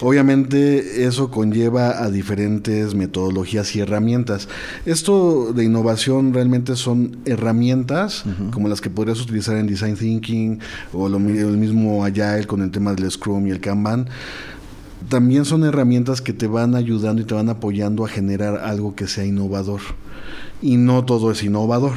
Obviamente 0.00 1.06
eso 1.06 1.30
conlleva 1.30 2.02
a 2.02 2.10
diferentes 2.10 2.94
metodologías 2.94 3.74
y 3.76 3.80
herramientas. 3.80 4.46
Esto 4.84 5.52
de 5.54 5.64
innovación 5.64 6.34
realmente 6.34 6.76
son 6.76 7.18
herramientas 7.24 8.24
como 8.52 8.68
las 8.68 8.80
que 8.80 8.90
podrías 8.90 9.20
utilizar 9.20 9.56
en 9.56 9.66
Design 9.66 9.96
Thinking 9.96 10.60
o 10.92 11.08
lo, 11.08 11.16
el 11.16 11.56
mismo 11.56 12.04
Agile 12.04 12.46
con 12.46 12.60
el 12.60 12.70
tema 12.70 12.92
del 12.92 13.10
Scrum 13.10 13.46
y 13.46 13.50
el 13.50 13.60
Kanban 13.60 14.08
también 15.08 15.44
son 15.44 15.64
herramientas 15.64 16.20
que 16.20 16.32
te 16.32 16.46
van 16.46 16.74
ayudando 16.74 17.22
y 17.22 17.24
te 17.24 17.34
van 17.34 17.48
apoyando 17.48 18.04
a 18.04 18.08
generar 18.08 18.58
algo 18.58 18.94
que 18.94 19.06
sea 19.06 19.24
innovador. 19.24 19.80
Y 20.62 20.78
no 20.78 21.04
todo 21.04 21.30
es 21.30 21.42
innovador. 21.42 21.92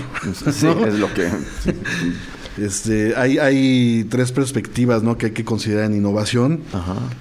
Sí, 0.52 0.68
es 0.68 1.00
lo 1.00 1.12
que... 1.14 1.30
Este, 2.60 3.16
hay, 3.16 3.38
hay 3.38 4.06
tres 4.10 4.32
perspectivas 4.32 5.04
¿no? 5.04 5.18
que 5.18 5.28
hay 5.28 5.32
que 5.32 5.46
considerar 5.46 5.86
en 5.86 5.96
innovación. 5.96 6.62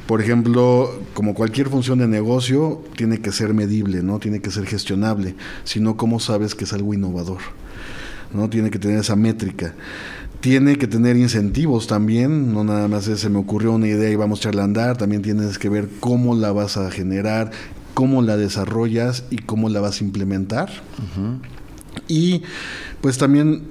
Por 0.07 0.21
ejemplo, 0.21 1.00
como 1.14 1.35
cualquier 1.35 1.68
función 1.68 1.99
de 1.99 2.09
negocio, 2.09 2.83
tiene 2.97 3.18
que 3.18 3.30
ser 3.30 3.54
medible, 3.54 4.02
¿no? 4.02 4.18
tiene 4.18 4.40
que 4.40 4.50
ser 4.50 4.66
gestionable. 4.66 5.37
Si 5.64 5.80
no, 5.80 5.97
¿cómo 5.97 6.18
sabes 6.21 6.54
que 6.54 6.64
es 6.64 6.73
algo 6.73 6.92
innovador? 6.95 7.38
¿no? 8.33 8.49
Tiene 8.50 8.71
que 8.71 8.78
tener 8.78 8.99
esa 8.99 9.16
métrica. 9.16 9.75
Tiene 10.40 10.76
que 10.76 10.87
tener 10.87 11.16
incentivos 11.16 11.88
también, 11.88 12.52
no 12.52 12.62
nada 12.62 12.87
más 12.87 13.09
es, 13.09 13.21
se 13.21 13.28
me 13.28 13.38
ocurrió 13.38 13.73
una 13.73 13.88
idea 13.88 14.09
y 14.09 14.14
vamos 14.16 14.38
a 14.38 14.42
echarla 14.42 14.62
a 14.62 14.64
andar, 14.66 14.97
también 14.97 15.23
tienes 15.23 15.59
que 15.59 15.68
ver 15.68 15.88
cómo 15.99 16.37
la 16.37 16.52
vas 16.52 16.76
a 16.76 16.90
generar, 16.92 17.50
cómo 17.95 18.23
la 18.23 18.37
desarrollas 18.37 19.25
y 19.30 19.38
cómo 19.38 19.68
la 19.68 19.80
vas 19.80 20.00
a 20.00 20.04
implementar. 20.04 20.71
Y 22.07 22.42
pues 23.00 23.18
también 23.18 23.62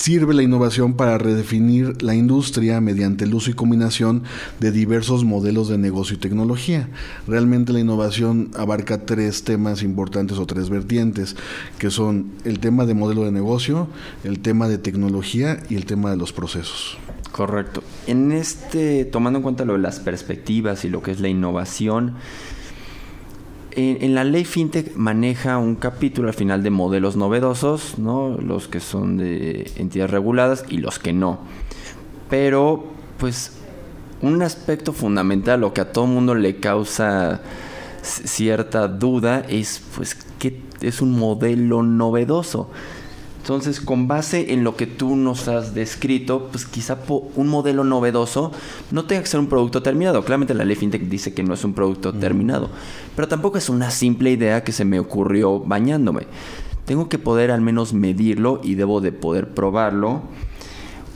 sirve 0.00 0.32
la 0.32 0.42
innovación 0.42 0.94
para 0.94 1.18
redefinir 1.18 2.02
la 2.02 2.14
industria 2.14 2.80
mediante 2.80 3.24
el 3.24 3.34
uso 3.34 3.50
y 3.50 3.54
combinación 3.54 4.22
de 4.58 4.72
diversos 4.72 5.24
modelos 5.24 5.68
de 5.68 5.76
negocio 5.76 6.16
y 6.16 6.18
tecnología. 6.18 6.88
Realmente 7.28 7.74
la 7.74 7.80
innovación 7.80 8.50
abarca 8.56 9.04
tres 9.04 9.44
temas 9.44 9.82
importantes 9.82 10.38
o 10.38 10.46
tres 10.46 10.70
vertientes, 10.70 11.36
que 11.78 11.90
son 11.90 12.30
el 12.44 12.60
tema 12.60 12.86
de 12.86 12.94
modelo 12.94 13.26
de 13.26 13.30
negocio, 13.30 13.88
el 14.24 14.40
tema 14.40 14.68
de 14.68 14.78
tecnología 14.78 15.62
y 15.68 15.74
el 15.74 15.84
tema 15.84 16.10
de 16.10 16.16
los 16.16 16.32
procesos. 16.32 16.96
Correcto. 17.30 17.82
En 18.06 18.32
este, 18.32 19.04
tomando 19.04 19.40
en 19.40 19.42
cuenta 19.42 19.66
lo 19.66 19.74
de 19.74 19.80
las 19.80 20.00
perspectivas 20.00 20.86
y 20.86 20.88
lo 20.88 21.02
que 21.02 21.10
es 21.10 21.20
la 21.20 21.28
innovación, 21.28 22.14
en, 23.72 24.14
la 24.14 24.24
ley 24.24 24.44
FinTech 24.44 24.96
maneja 24.96 25.58
un 25.58 25.76
capítulo 25.76 26.28
al 26.28 26.34
final 26.34 26.62
de 26.62 26.70
modelos 26.70 27.16
novedosos, 27.16 27.98
¿no? 27.98 28.36
Los 28.38 28.68
que 28.68 28.80
son 28.80 29.16
de 29.16 29.70
entidades 29.76 30.10
reguladas 30.10 30.64
y 30.68 30.78
los 30.78 30.98
que 30.98 31.12
no. 31.12 31.40
Pero, 32.28 32.84
pues, 33.18 33.58
un 34.22 34.42
aspecto 34.42 34.92
fundamental, 34.92 35.60
lo 35.60 35.72
que 35.72 35.80
a 35.80 35.92
todo 35.92 36.06
mundo 36.06 36.34
le 36.34 36.56
causa 36.56 37.40
cierta 38.02 38.88
duda, 38.88 39.44
es, 39.48 39.82
pues, 39.96 40.16
¿qué 40.38 40.62
es 40.80 41.00
un 41.00 41.18
modelo 41.18 41.82
novedoso? 41.82 42.70
Entonces, 43.50 43.80
con 43.80 44.06
base 44.06 44.52
en 44.52 44.62
lo 44.62 44.76
que 44.76 44.86
tú 44.86 45.16
nos 45.16 45.48
has 45.48 45.74
descrito, 45.74 46.46
pues 46.52 46.66
quizá 46.66 46.96
un 47.34 47.48
modelo 47.48 47.82
novedoso 47.82 48.52
no 48.92 49.06
tenga 49.06 49.22
que 49.22 49.26
ser 49.26 49.40
un 49.40 49.48
producto 49.48 49.82
terminado. 49.82 50.24
Claramente 50.24 50.54
la 50.54 50.64
ley 50.64 50.76
FinTech 50.76 51.02
dice 51.02 51.34
que 51.34 51.42
no 51.42 51.54
es 51.54 51.64
un 51.64 51.74
producto 51.74 52.12
terminado, 52.12 52.70
pero 53.16 53.26
tampoco 53.26 53.58
es 53.58 53.68
una 53.68 53.90
simple 53.90 54.30
idea 54.30 54.62
que 54.62 54.70
se 54.70 54.84
me 54.84 55.00
ocurrió 55.00 55.58
bañándome. 55.58 56.28
Tengo 56.84 57.08
que 57.08 57.18
poder 57.18 57.50
al 57.50 57.60
menos 57.60 57.92
medirlo 57.92 58.60
y 58.62 58.76
debo 58.76 59.00
de 59.00 59.10
poder 59.10 59.48
probarlo. 59.48 60.22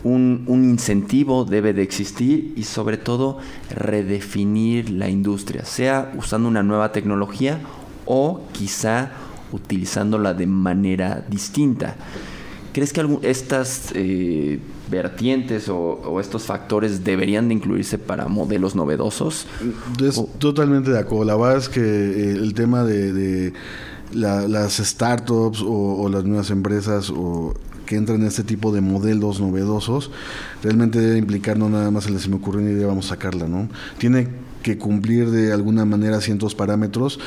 Un, 0.02 0.42
un, 0.48 0.64
incentivo 0.64 1.44
debe 1.44 1.72
de 1.72 1.82
existir 1.82 2.52
y 2.56 2.64
sobre 2.64 2.96
todo 2.96 3.38
redefinir 3.70 4.90
la 4.90 5.08
industria, 5.08 5.64
sea 5.64 6.12
usando 6.18 6.48
una 6.48 6.64
nueva 6.64 6.90
tecnología 6.90 7.60
o 8.06 8.40
quizá 8.50 9.12
utilizándola 9.54 10.34
de 10.34 10.46
manera 10.46 11.24
distinta. 11.28 11.96
¿Crees 12.72 12.92
que 12.92 13.06
estas 13.22 13.92
eh, 13.94 14.58
vertientes 14.90 15.68
o, 15.68 16.18
estos 16.20 16.42
factores 16.42 17.04
deberían 17.04 17.46
de 17.46 17.54
incluirse 17.54 17.98
para 17.98 18.26
modelos 18.26 18.74
novedosos? 18.74 19.46
totalmente 20.38 20.90
de 20.90 20.98
acuerdo. 20.98 21.24
La 21.24 21.36
verdad 21.36 21.58
es 21.58 21.68
que 21.68 21.80
eh, 21.80 22.30
el 22.32 22.52
tema 22.52 22.82
de, 22.82 23.52
las 24.12 24.76
startups 24.78 25.62
o, 25.64 26.08
las 26.08 26.24
nuevas 26.24 26.50
empresas 26.50 27.10
o 27.10 27.54
que 27.86 27.94
entran 27.94 28.22
en 28.22 28.26
este 28.26 28.42
tipo 28.42 28.72
de 28.72 28.80
modelos 28.80 29.40
novedosos 29.40 30.10
realmente 30.62 30.98
debe 30.98 31.18
implicar 31.18 31.58
no 31.58 31.68
nada 31.68 31.90
más 31.90 32.04
se 32.04 32.28
me 32.28 32.36
ocurrió 32.36 32.62
una 32.62 32.70
idea, 32.70 32.86
vamos 32.86 33.06
a 33.06 33.08
sacarla, 33.10 33.46
¿no? 33.46 33.68
Tiene 33.98 34.28
que 34.64 34.78
cumplir 34.78 35.30
de 35.30 35.52
alguna 35.52 35.84
manera 35.84 36.20
ciertos 36.20 36.54
parámetros 36.56 37.20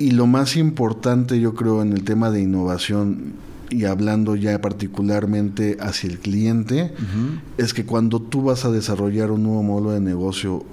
y 0.00 0.12
lo 0.12 0.26
más 0.26 0.56
importante, 0.56 1.38
yo 1.40 1.54
creo, 1.54 1.82
en 1.82 1.92
el 1.92 2.04
tema 2.04 2.30
de 2.30 2.40
innovación 2.40 3.34
y 3.68 3.84
hablando 3.84 4.34
ya 4.34 4.58
particularmente 4.60 5.76
hacia 5.78 6.08
el 6.08 6.18
cliente, 6.18 6.92
es 7.58 7.74
que 7.74 7.84
cuando 7.84 8.18
tú 8.18 8.42
vas 8.42 8.64
a 8.64 8.70
desarrollar 8.70 9.30
un 9.30 9.42
nuevo 9.42 9.62
modelo 9.62 9.90
de 9.92 10.00
negocio 10.00 10.64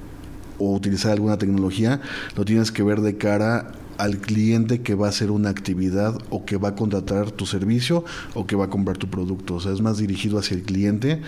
o 0.57 0.73
utilizar 0.73 1.11
alguna 1.11 1.37
tecnología, 1.37 1.99
lo 2.37 2.45
tienes 2.45 2.71
que 2.71 2.83
ver 2.83 3.01
de 3.01 3.17
cara 3.17 3.73
al 3.97 4.17
cliente 4.19 4.81
que 4.81 4.95
va 4.95 5.07
a 5.07 5.09
hacer 5.09 5.29
una 5.29 5.49
actividad 5.49 6.17
o 6.29 6.45
que 6.45 6.55
va 6.55 6.69
a 6.69 6.75
contratar 6.75 7.31
tu 7.31 7.45
servicio 7.45 8.05
o 8.33 8.47
que 8.47 8.55
va 8.55 8.65
a 8.65 8.69
comprar 8.69 8.97
tu 8.97 9.09
producto. 9.09 9.55
O 9.55 9.59
sea, 9.59 9.73
es 9.73 9.81
más 9.81 9.97
dirigido 9.97 10.39
hacia 10.39 10.55
el 10.55 10.63
cliente 10.63 11.21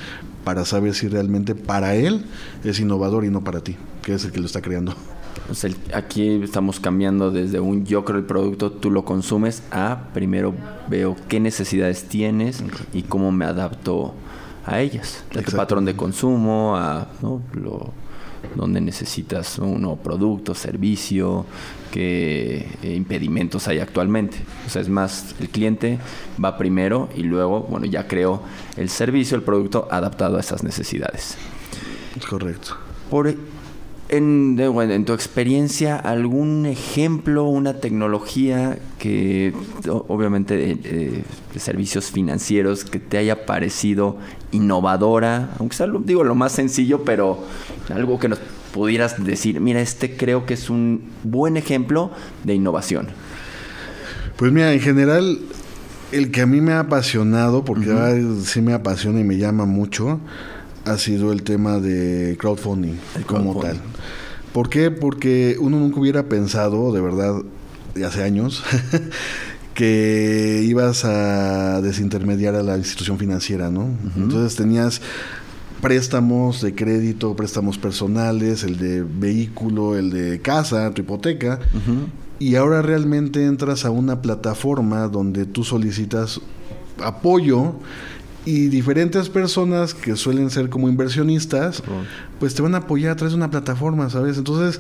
para 0.46 0.64
saber 0.64 0.96
si 0.96 1.10
realmente 1.10 1.54
para 1.54 1.96
él 1.96 2.24
es 2.64 2.80
innovador 2.80 3.26
y 3.26 3.30
no 3.30 3.44
para 3.44 3.60
ti, 3.60 3.76
que 4.04 4.14
es 4.14 4.24
el 4.24 4.32
que 4.32 4.40
lo 4.40 4.46
está 4.46 4.62
creando 4.62 4.96
aquí 5.94 6.42
estamos 6.44 6.80
cambiando 6.80 7.32
desde 7.32 7.60
un 7.60 7.86
yo 7.86 8.06
creo 8.06 8.20
el 8.20 8.26
producto, 8.26 8.72
tú 8.72 8.92
lo 8.92 9.06
consumes, 9.06 9.64
a 9.72 10.10
primero 10.14 10.54
veo 10.88 11.16
qué 11.28 11.40
necesidades 11.40 12.06
tienes 12.06 12.64
y 12.94 13.04
cómo 13.04 13.32
me 13.32 13.46
adapto 13.46 14.14
a 14.66 14.80
ellas. 14.80 15.24
A 15.38 15.42
tu 15.42 15.56
patrón 15.56 15.86
de 15.86 15.96
consumo, 15.96 16.76
a 16.76 17.08
lo, 17.22 17.94
donde 18.56 18.82
necesitas 18.82 19.60
un 19.60 19.82
nuevo 19.82 19.98
producto, 19.98 20.54
servicio, 20.54 21.46
qué 21.92 22.68
eh, 22.84 22.96
impedimentos 22.96 23.68
hay 23.68 23.80
actualmente. 23.80 24.38
O 24.66 24.70
sea, 24.70 24.82
es 24.82 24.90
más, 24.90 25.36
el 25.40 25.50
cliente 25.50 26.00
va 26.44 26.58
primero 26.58 27.10
y 27.16 27.24
luego, 27.24 27.62
bueno, 27.62 27.86
ya 27.86 28.08
creo 28.08 28.42
el 28.78 28.90
servicio, 28.90 29.36
el 29.36 29.44
producto 29.44 29.88
adaptado 29.92 30.38
a 30.38 30.40
esas 30.40 30.64
necesidades. 30.64 31.36
Es 32.16 32.26
correcto. 32.26 32.78
Por 33.10 33.28
en, 34.10 34.60
en, 34.60 35.06
tu 35.06 35.14
experiencia, 35.14 35.96
algún 35.96 36.66
ejemplo, 36.66 37.46
una 37.46 37.76
tecnología 37.76 38.80
que, 38.98 39.54
obviamente, 39.88 40.58
de, 40.58 41.24
servicios 41.58 42.10
financieros 42.10 42.86
que 42.86 43.00
te 43.00 43.18
haya 43.18 43.46
parecido 43.46 44.18
innovadora, 44.52 45.52
aunque 45.60 45.76
sea, 45.76 45.88
digo, 46.04 46.24
lo 46.24 46.36
más 46.36 46.54
sencillo, 46.54 47.04
pero 47.04 47.44
algo 47.94 48.20
que 48.20 48.30
nos 48.30 48.40
pudieras 48.74 49.24
decir, 49.24 49.60
mira, 49.60 49.82
este 49.82 50.16
creo 50.18 50.46
que 50.46 50.56
es 50.56 50.70
un 50.70 51.04
buen 51.24 51.58
ejemplo 51.58 52.12
de 52.44 52.56
innovación. 52.56 53.10
Pues 54.38 54.52
mira, 54.52 54.74
en 54.74 54.80
general, 54.80 55.40
el 56.12 56.32
que 56.32 56.42
a 56.42 56.46
mí 56.46 56.62
me 56.62 56.74
ha 56.74 56.80
apasionado, 56.80 57.64
porque 57.64 58.26
sí 58.44 58.62
me 58.62 58.74
apasiona 58.74 59.20
y 59.20 59.24
me 59.24 59.38
llama 59.38 59.66
mucho, 59.66 60.20
ha 60.90 60.98
sido 60.98 61.32
el 61.32 61.44
tema 61.44 61.80
de 61.80 62.36
crowdfunding, 62.40 62.96
como 63.26 63.60
tal. 63.60 63.80
¿Por 64.54 64.70
qué? 64.70 64.92
Porque 64.92 65.58
uno 65.60 65.80
nunca 65.80 66.00
hubiera 66.00 66.24
pensado, 66.24 66.92
de 66.92 67.02
verdad, 67.02 67.36
de 67.94 68.06
hace 68.06 68.24
años, 68.24 68.64
que 69.74 70.64
ibas 70.66 71.06
a 71.06 71.82
desintermediar 71.82 72.56
a 72.56 72.64
la 72.64 72.78
institución 72.78 73.18
financiera, 73.18 73.70
¿no? 73.70 73.90
Entonces 74.18 74.58
tenías 74.58 75.02
préstamos 75.82 76.62
de 76.62 76.76
crédito, 76.76 77.36
préstamos 77.36 77.78
personales, 77.78 78.64
el 78.64 78.78
de 78.78 79.04
vehículo, 79.04 79.96
el 79.96 80.10
de 80.10 80.42
casa, 80.42 80.92
tu 80.92 81.02
hipoteca, 81.02 81.60
y 82.40 82.56
ahora 82.56 82.82
realmente 82.82 83.46
entras 83.46 83.86
a 83.86 83.92
una 83.92 84.22
plataforma 84.22 85.08
donde 85.08 85.46
tú 85.46 85.64
solicitas 85.64 86.42
apoyo 87.02 87.76
y 88.46 88.68
diferentes 88.68 89.30
personas 89.30 89.94
que 89.94 90.16
suelen 90.16 90.50
ser 90.50 90.70
como 90.70 90.90
inversionistas, 90.90 91.84
pues 92.40 92.56
te 92.56 92.62
van 92.62 92.76
a 92.76 92.80
apoyar 92.80 93.12
a 93.12 93.16
través 93.16 93.34
de 93.34 93.38
una 93.38 93.52
plataforma, 93.52 94.10
¿sabes? 94.10 94.38
Entonces, 94.38 94.80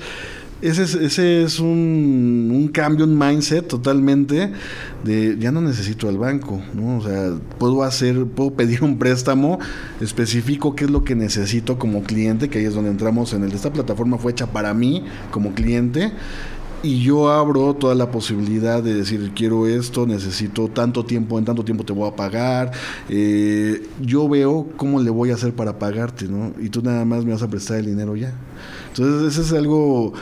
ese 0.62 0.84
es, 0.84 0.95
ese 0.95 1.43
es 1.43 1.60
un, 1.60 2.52
un, 2.54 2.67
cambio, 2.67 3.06
un 3.06 3.17
mindset 3.17 3.65
totalmente 3.65 4.52
de 5.06 5.38
ya 5.39 5.52
no 5.54 5.62
necesito 5.62 6.10
el 6.10 6.17
banco, 6.17 6.62
¿no? 6.74 6.98
O 6.98 7.02
sea, 7.02 7.34
puedo 7.58 7.84
hacer, 7.84 8.26
puedo 8.26 8.52
pedir 8.52 8.84
un 8.84 8.98
préstamo 8.98 9.60
específico 10.02 10.76
qué 10.76 10.86
es 10.86 10.91
lo 10.91 11.06
que 11.06 11.15
necesito 11.15 11.80
como 11.80 12.04
cliente, 12.04 12.50
que 12.50 12.60
ahí 12.60 12.65
es 12.65 12.74
donde 12.74 12.91
entramos 12.91 13.32
en 13.34 13.43
el, 13.43 13.54
esta 13.54 13.72
plataforma 13.72 14.17
fue 14.17 14.34
hecha 14.34 14.48
para 14.48 14.74
mí 14.74 15.06
como 15.32 15.54
cliente 15.54 16.12
y 16.84 17.02
yo 17.02 17.30
abro 17.30 17.74
toda 17.74 17.96
la 17.96 18.12
posibilidad 18.12 18.82
de 18.82 18.94
decir 18.94 19.32
quiero 19.36 19.68
esto, 19.68 20.06
necesito 20.06 20.68
tanto 20.68 21.06
tiempo, 21.06 21.38
en 21.38 21.46
tanto 21.46 21.63
tiempo 21.63 21.84
te 21.84 21.94
voy 21.94 22.10
a 22.10 22.15
pagar, 22.15 22.72
eh, 23.10 23.88
yo 24.02 24.30
veo 24.30 24.68
cómo 24.78 25.02
le 25.02 25.10
voy 25.10 25.32
a 25.32 25.36
hacer 25.36 25.54
para 25.54 25.78
pagarte, 25.78 26.28
¿no? 26.28 26.54
Y 26.60 26.70
tú 26.70 26.82
nada 26.82 27.06
más 27.06 27.26
me 27.26 27.34
vas 27.34 27.44
a 27.44 27.48
prestar 27.48 27.78
el 27.78 27.88
dinero 27.88 28.15
ya. 28.15 28.34
Entonces, 28.89 29.34
ese 29.34 29.42
es 29.42 29.54
algo 29.54 30.13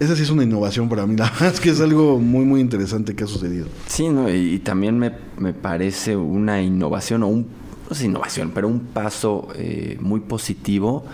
esa 0.00 0.16
sí 0.16 0.22
es 0.22 0.30
una 0.30 0.42
innovación 0.42 0.88
para 0.88 1.06
mí, 1.06 1.14
la 1.18 1.30
verdad 1.30 1.52
es 1.52 1.60
que 1.60 1.70
es 1.70 1.80
algo 1.80 2.18
muy, 2.18 2.44
muy 2.44 2.60
interesante 2.60 3.14
que 3.14 3.24
ha 3.24 3.26
sucedido. 3.26 3.66
Sí, 3.86 4.08
¿no? 4.08 4.32
y, 4.32 4.58
también 4.60 4.98
me, 4.98 5.12
me, 5.38 5.52
parece 5.52 6.16
una 6.16 6.62
innovación, 6.62 7.22
o 7.22 7.28
un, 7.28 7.46
no 7.88 7.94
sé 7.94 8.06
innovación, 8.06 8.52
pero 8.54 8.66
un 8.66 8.80
paso 8.80 9.48
eh, 9.56 9.98
muy 10.00 10.20
positivo 10.20 11.04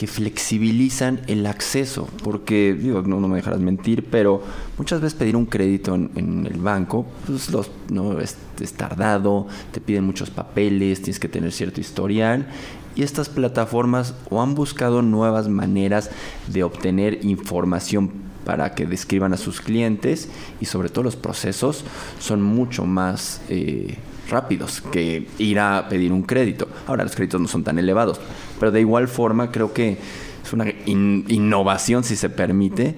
que 0.00 0.06
flexibilizan 0.06 1.20
el 1.26 1.44
acceso, 1.44 2.08
porque 2.24 2.72
digo, 2.72 3.02
no, 3.02 3.20
me 3.28 3.36
dejarás 3.36 3.60
mentir, 3.60 4.06
pero 4.10 4.42
muchas 4.78 5.02
veces 5.02 5.18
pedir 5.18 5.36
un 5.36 5.44
crédito 5.44 5.94
en, 5.94 6.48
el 6.50 6.58
banco, 6.58 7.04
pues 7.26 7.50
los, 7.50 7.70
no 7.90 8.18
es, 8.18 8.38
es, 8.62 8.72
tardado, 8.72 9.46
te 9.72 9.78
piden 9.82 10.04
muchos 10.04 10.30
papeles, 10.30 11.02
tienes 11.02 11.20
que 11.20 11.28
tener 11.28 11.52
cierto 11.52 11.82
historial 11.82 12.46
y 12.94 13.02
estas 13.02 13.28
plataformas 13.28 14.14
o 14.30 14.40
han 14.40 14.54
buscado 14.54 15.02
nuevas 15.02 15.48
maneras 15.48 16.10
de 16.46 16.62
obtener 16.62 17.22
información 17.22 18.10
para 18.46 18.74
que 18.74 18.86
describan 18.86 19.34
a 19.34 19.36
sus 19.36 19.60
clientes 19.60 20.30
y 20.62 20.64
sobre 20.64 20.88
todo 20.88 21.04
los 21.04 21.16
procesos 21.16 21.84
son 22.20 22.40
mucho 22.40 22.86
más 22.86 23.42
eh, 23.50 23.98
rápidos 24.30 24.80
que 24.80 25.26
ir 25.38 25.58
a 25.58 25.88
pedir 25.88 26.12
un 26.12 26.22
crédito. 26.22 26.68
Ahora 26.86 27.04
los 27.04 27.14
créditos 27.14 27.40
no 27.40 27.48
son 27.48 27.64
tan 27.64 27.78
elevados, 27.78 28.20
pero 28.58 28.72
de 28.72 28.80
igual 28.80 29.08
forma 29.08 29.50
creo 29.50 29.72
que 29.72 29.98
es 30.44 30.52
una 30.52 30.66
innovación 30.86 32.04
si 32.04 32.16
se 32.16 32.30
permite 32.30 32.94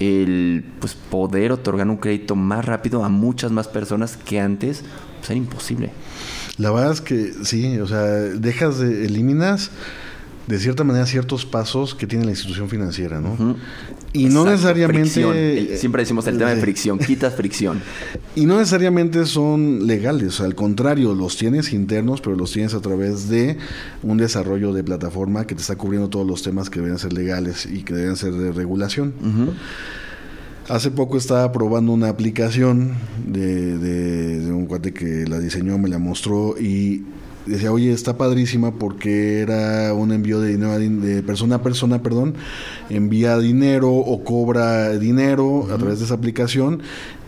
el 0.00 0.64
pues, 0.80 0.94
poder 0.94 1.52
otorgar 1.52 1.88
un 1.88 1.98
crédito 1.98 2.34
más 2.34 2.64
rápido 2.64 3.04
a 3.04 3.08
muchas 3.08 3.52
más 3.52 3.68
personas 3.68 4.16
que 4.16 4.40
antes 4.40 4.82
pues, 5.18 5.30
era 5.30 5.38
imposible. 5.38 5.92
La 6.56 6.70
verdad 6.70 6.92
es 6.92 7.00
que 7.00 7.32
sí, 7.44 7.78
o 7.78 7.86
sea, 7.86 8.02
dejas 8.02 8.78
de, 8.78 9.04
eliminas 9.04 9.70
de 10.46 10.58
cierta 10.58 10.84
manera 10.84 11.06
ciertos 11.06 11.46
pasos 11.46 11.94
que 11.94 12.06
tiene 12.06 12.24
la 12.24 12.32
institución 12.32 12.68
financiera, 12.68 13.20
¿no? 13.20 13.56
Y 14.12 14.26
no 14.26 14.44
necesariamente... 14.44 15.76
siempre 15.76 16.02
decimos 16.02 16.26
el 16.26 16.36
tema 16.38 16.50
de 16.50 16.60
fricción, 16.60 16.98
quitas 16.98 17.34
fricción. 17.34 17.80
Y 18.36 18.46
no 18.46 18.58
necesariamente 18.58 19.26
son 19.26 19.88
legales, 19.88 20.40
al 20.40 20.54
contrario, 20.54 21.14
los 21.14 21.36
tienes 21.36 21.72
internos, 21.72 22.20
pero 22.20 22.36
los 22.36 22.52
tienes 22.52 22.74
a 22.74 22.80
través 22.80 23.28
de 23.28 23.58
un 24.04 24.18
desarrollo 24.18 24.72
de 24.72 24.84
plataforma 24.84 25.46
que 25.48 25.56
te 25.56 25.60
está 25.60 25.74
cubriendo 25.74 26.08
todos 26.08 26.26
los 26.26 26.42
temas 26.42 26.70
que 26.70 26.80
deben 26.80 26.96
ser 26.98 27.12
legales 27.12 27.66
y 27.66 27.82
que 27.82 27.92
deben 27.92 28.14
ser 28.14 28.32
de 28.34 28.52
regulación. 28.52 29.14
Hace 30.68 30.92
poco 30.92 31.18
estaba 31.18 31.50
probando 31.50 31.92
una 31.92 32.08
aplicación 32.08 32.94
de, 33.26 33.78
de, 33.78 34.52
un 34.52 34.66
cuate 34.66 34.92
que 34.92 35.26
la 35.26 35.40
diseñó, 35.40 35.76
me 35.78 35.88
la 35.88 35.98
mostró 35.98 36.54
y 36.56 37.02
decía, 37.46 37.72
oye, 37.72 37.92
está 37.92 38.16
padrísima 38.16 38.72
porque 38.72 39.40
era 39.40 39.94
un 39.94 40.12
envío 40.12 40.40
de 40.40 40.50
dinero 40.50 40.78
de 40.78 41.22
persona 41.22 41.56
a 41.56 41.62
persona, 41.62 42.02
perdón, 42.02 42.34
envía 42.88 43.38
dinero 43.38 43.92
o 43.92 44.24
cobra 44.24 44.96
dinero 44.98 45.68
a 45.72 45.76
través 45.76 45.98
de 45.98 46.04
esa 46.04 46.14
aplicación 46.14 46.82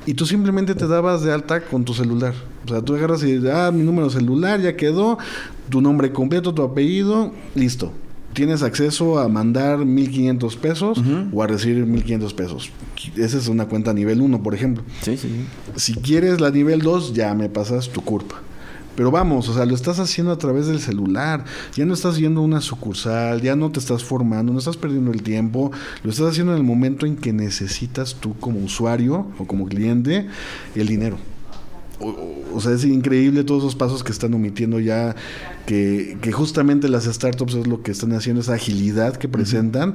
y 0.06 0.14
tú 0.14 0.26
simplemente 0.26 0.74
te 0.74 0.86
dabas 0.86 1.22
de 1.22 1.32
alta 1.32 1.62
con 1.62 1.84
tu 1.84 1.94
celular. 1.94 2.34
O 2.64 2.68
sea, 2.68 2.82
tú 2.82 2.94
agarras 2.94 3.22
y 3.22 3.40
ah, 3.48 3.70
mi 3.72 3.82
número 3.82 4.10
celular 4.10 4.60
ya 4.60 4.76
quedó, 4.76 5.18
tu 5.68 5.80
nombre 5.80 6.12
completo, 6.12 6.52
tu 6.54 6.62
apellido, 6.62 7.32
listo. 7.54 7.92
Tienes 8.32 8.62
acceso 8.62 9.18
a 9.18 9.28
mandar 9.28 9.80
1.500 9.80 10.56
pesos 10.56 11.02
o 11.32 11.42
a 11.42 11.46
recibir 11.46 11.84
1.500 11.84 12.34
pesos. 12.34 12.70
Esa 13.14 13.36
es 13.36 13.46
una 13.48 13.66
cuenta 13.66 13.92
nivel 13.92 14.22
1, 14.22 14.42
por 14.42 14.54
ejemplo. 14.54 14.82
Sí, 15.02 15.18
sí. 15.18 15.28
Si 15.76 15.94
quieres 15.94 16.40
la 16.40 16.50
nivel 16.50 16.80
2, 16.80 17.12
ya 17.12 17.34
me 17.34 17.50
pasas 17.50 17.90
tu 17.90 18.00
curva. 18.00 18.40
Pero 18.96 19.10
vamos, 19.10 19.48
o 19.48 19.54
sea, 19.54 19.64
lo 19.64 19.74
estás 19.74 19.98
haciendo 19.98 20.32
a 20.32 20.38
través 20.38 20.66
del 20.66 20.80
celular. 20.80 21.44
Ya 21.74 21.84
no 21.84 21.94
estás 21.94 22.18
yendo 22.18 22.40
a 22.40 22.44
una 22.44 22.60
sucursal, 22.60 23.40
ya 23.40 23.56
no 23.56 23.70
te 23.70 23.78
estás 23.78 24.04
formando, 24.04 24.52
no 24.52 24.58
estás 24.58 24.76
perdiendo 24.76 25.12
el 25.12 25.22
tiempo. 25.22 25.70
Lo 26.02 26.10
estás 26.10 26.30
haciendo 26.30 26.52
en 26.52 26.58
el 26.58 26.64
momento 26.64 27.06
en 27.06 27.16
que 27.16 27.32
necesitas 27.32 28.16
tú 28.16 28.34
como 28.38 28.60
usuario 28.60 29.26
o 29.38 29.46
como 29.46 29.66
cliente 29.66 30.28
el 30.74 30.86
dinero. 30.86 31.16
O, 32.52 32.60
sea, 32.60 32.72
es 32.72 32.84
increíble 32.84 33.44
todos 33.44 33.62
esos 33.62 33.76
pasos 33.76 34.02
que 34.02 34.10
están 34.10 34.34
omitiendo 34.34 34.80
ya, 34.80 35.14
que, 35.66 36.18
que, 36.20 36.32
justamente 36.32 36.88
las 36.88 37.04
startups 37.04 37.54
es 37.54 37.66
lo 37.68 37.82
que 37.82 37.92
están 37.92 38.12
haciendo, 38.12 38.40
esa 38.40 38.54
agilidad 38.54 39.16
que 39.16 39.28
presentan, 39.28 39.94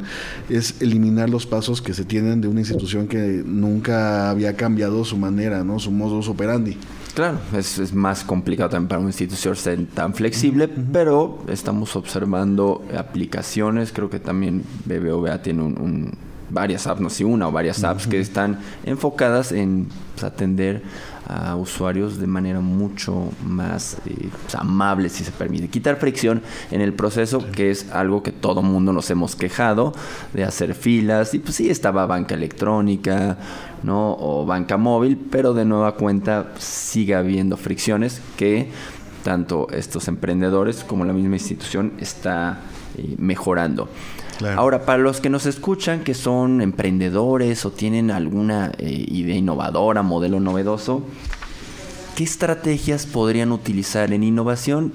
es 0.50 0.76
eliminar 0.80 1.30
los 1.30 1.46
pasos 1.46 1.82
que 1.82 1.94
se 1.94 2.06
tienen 2.06 2.40
de 2.40 2.48
una 2.48 2.62
institución 2.62 3.08
que 3.08 3.44
nunca 3.46 4.30
había 4.30 4.56
cambiado 4.56 5.04
su 5.04 5.18
manera, 5.18 5.66
¿no? 5.66 5.80
Su 5.80 5.92
modus 5.92 6.30
operandi. 6.30 6.78
Claro, 7.18 7.40
es, 7.52 7.96
más 7.96 8.24
complicado 8.24 8.70
también 8.70 8.90
para 8.90 9.00
una 9.00 9.10
institución 9.10 9.56
ser 9.56 9.88
tan 9.88 10.14
flexible, 10.14 10.68
pero 10.68 11.40
estamos 11.48 11.96
observando 11.96 12.86
aplicaciones, 12.96 13.92
creo 13.92 14.08
que 14.08 14.20
también 14.20 14.64
BBVA 14.86 15.42
tiene 15.42 15.64
un, 15.64 16.12
varias 16.50 16.88
apps, 16.88 17.02
no 17.02 17.10
sé, 17.10 17.26
una 17.26 17.48
o 17.48 17.52
varias 17.52 17.84
apps 17.84 18.08
que 18.08 18.20
están 18.20 18.60
enfocadas 18.86 19.52
en 19.52 19.88
pues, 20.14 20.24
atender 20.24 20.84
a 21.28 21.56
usuarios 21.58 22.20
de 22.20 22.28
manera 22.28 22.62
mucho 22.62 23.30
más 23.46 23.98
eh, 24.06 24.30
pues, 24.44 24.56
amable, 24.56 25.10
si 25.10 25.24
se 25.24 25.32
permite. 25.32 25.68
Quitar 25.68 25.98
fricción 25.98 26.42
en 26.72 26.82
el 26.82 26.94
proceso, 26.94 27.52
que 27.52 27.70
es 27.70 27.92
algo 27.92 28.24
que 28.24 28.32
todo 28.32 28.62
mundo 28.62 28.94
nos 28.94 29.10
hemos 29.10 29.36
quejado 29.36 29.94
de 30.34 30.46
hacer 30.46 30.74
filas. 30.74 31.34
Y 31.34 31.40
pues 31.40 31.56
sí, 31.56 31.70
estaba 31.70 32.06
banca 32.06 32.36
electrónica, 32.36 33.38
¿no? 33.84 34.16
O 34.18 34.46
banca 34.46 34.78
móvil, 34.78 35.18
pero 35.30 35.54
de 35.54 35.66
nueva 35.66 35.96
cuenta 35.96 36.54
sigue 36.58 37.14
habiendo 37.16 37.58
fricciones 37.58 38.22
que 38.38 38.70
tanto 39.24 39.68
estos 39.72 40.08
emprendedores 40.08 40.86
como 40.86 41.04
la 41.04 41.12
misma 41.12 41.36
institución 41.36 41.94
está 42.00 42.62
eh, 42.98 43.16
mejorando. 43.18 43.90
Ahora, 44.56 44.86
para 44.86 45.00
los 45.00 45.20
que 45.20 45.30
nos 45.30 45.46
escuchan, 45.46 46.04
que 46.04 46.14
son 46.14 46.62
emprendedores 46.62 47.66
o 47.66 47.72
tienen 47.72 48.12
alguna 48.12 48.72
eh, 48.78 49.06
idea 49.08 49.36
innovadora, 49.36 50.04
modelo 50.04 50.40
novedoso, 50.40 51.04
¿qué 52.16 52.24
estrategias 52.24 53.06
podrían 53.06 53.52
utilizar 53.52 54.14
en 54.14 54.24
innovación? 54.24 54.94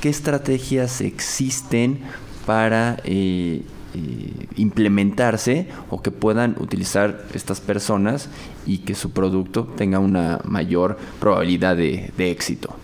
¿Qué 0.00 0.08
estrategias 0.08 1.00
existen 1.02 2.00
para 2.46 2.96
eh, 3.04 3.62
eh, 3.94 4.46
implementarse 4.56 5.68
o 5.90 6.02
que 6.02 6.10
puedan 6.10 6.56
utilizar 6.58 7.26
estas 7.34 7.60
personas 7.60 8.28
y 8.66 8.78
que 8.78 8.94
su 8.94 9.10
producto 9.10 9.64
tenga 9.76 9.98
una 9.98 10.40
mayor 10.44 10.98
probabilidad 11.20 11.76
de 11.76 12.30
éxito? 12.30 12.74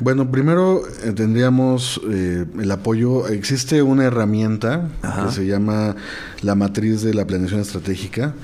Bueno, 0.00 0.30
primero 0.30 0.82
eh, 1.04 1.12
tendríamos 1.12 2.00
eh, 2.10 2.46
el 2.58 2.70
apoyo. 2.70 3.28
Existe 3.28 3.82
una 3.82 4.04
herramienta 4.04 4.88
que 5.02 5.32
se 5.32 5.46
llama 5.46 5.94
la 6.40 6.54
matriz 6.54 7.02
de 7.02 7.12
la 7.12 7.26
planeación 7.26 7.60
estratégica, 7.60 8.34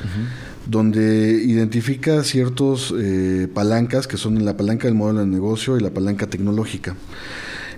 donde 0.66 1.42
identifica 1.42 2.22
ciertos 2.24 2.94
eh, 2.98 3.48
palancas 3.52 4.06
que 4.06 4.18
son 4.18 4.44
la 4.44 4.56
palanca 4.56 4.86
del 4.86 4.96
modelo 4.96 5.20
de 5.20 5.26
negocio 5.26 5.78
y 5.78 5.80
la 5.80 5.90
palanca 5.90 6.26
tecnológica. 6.26 6.94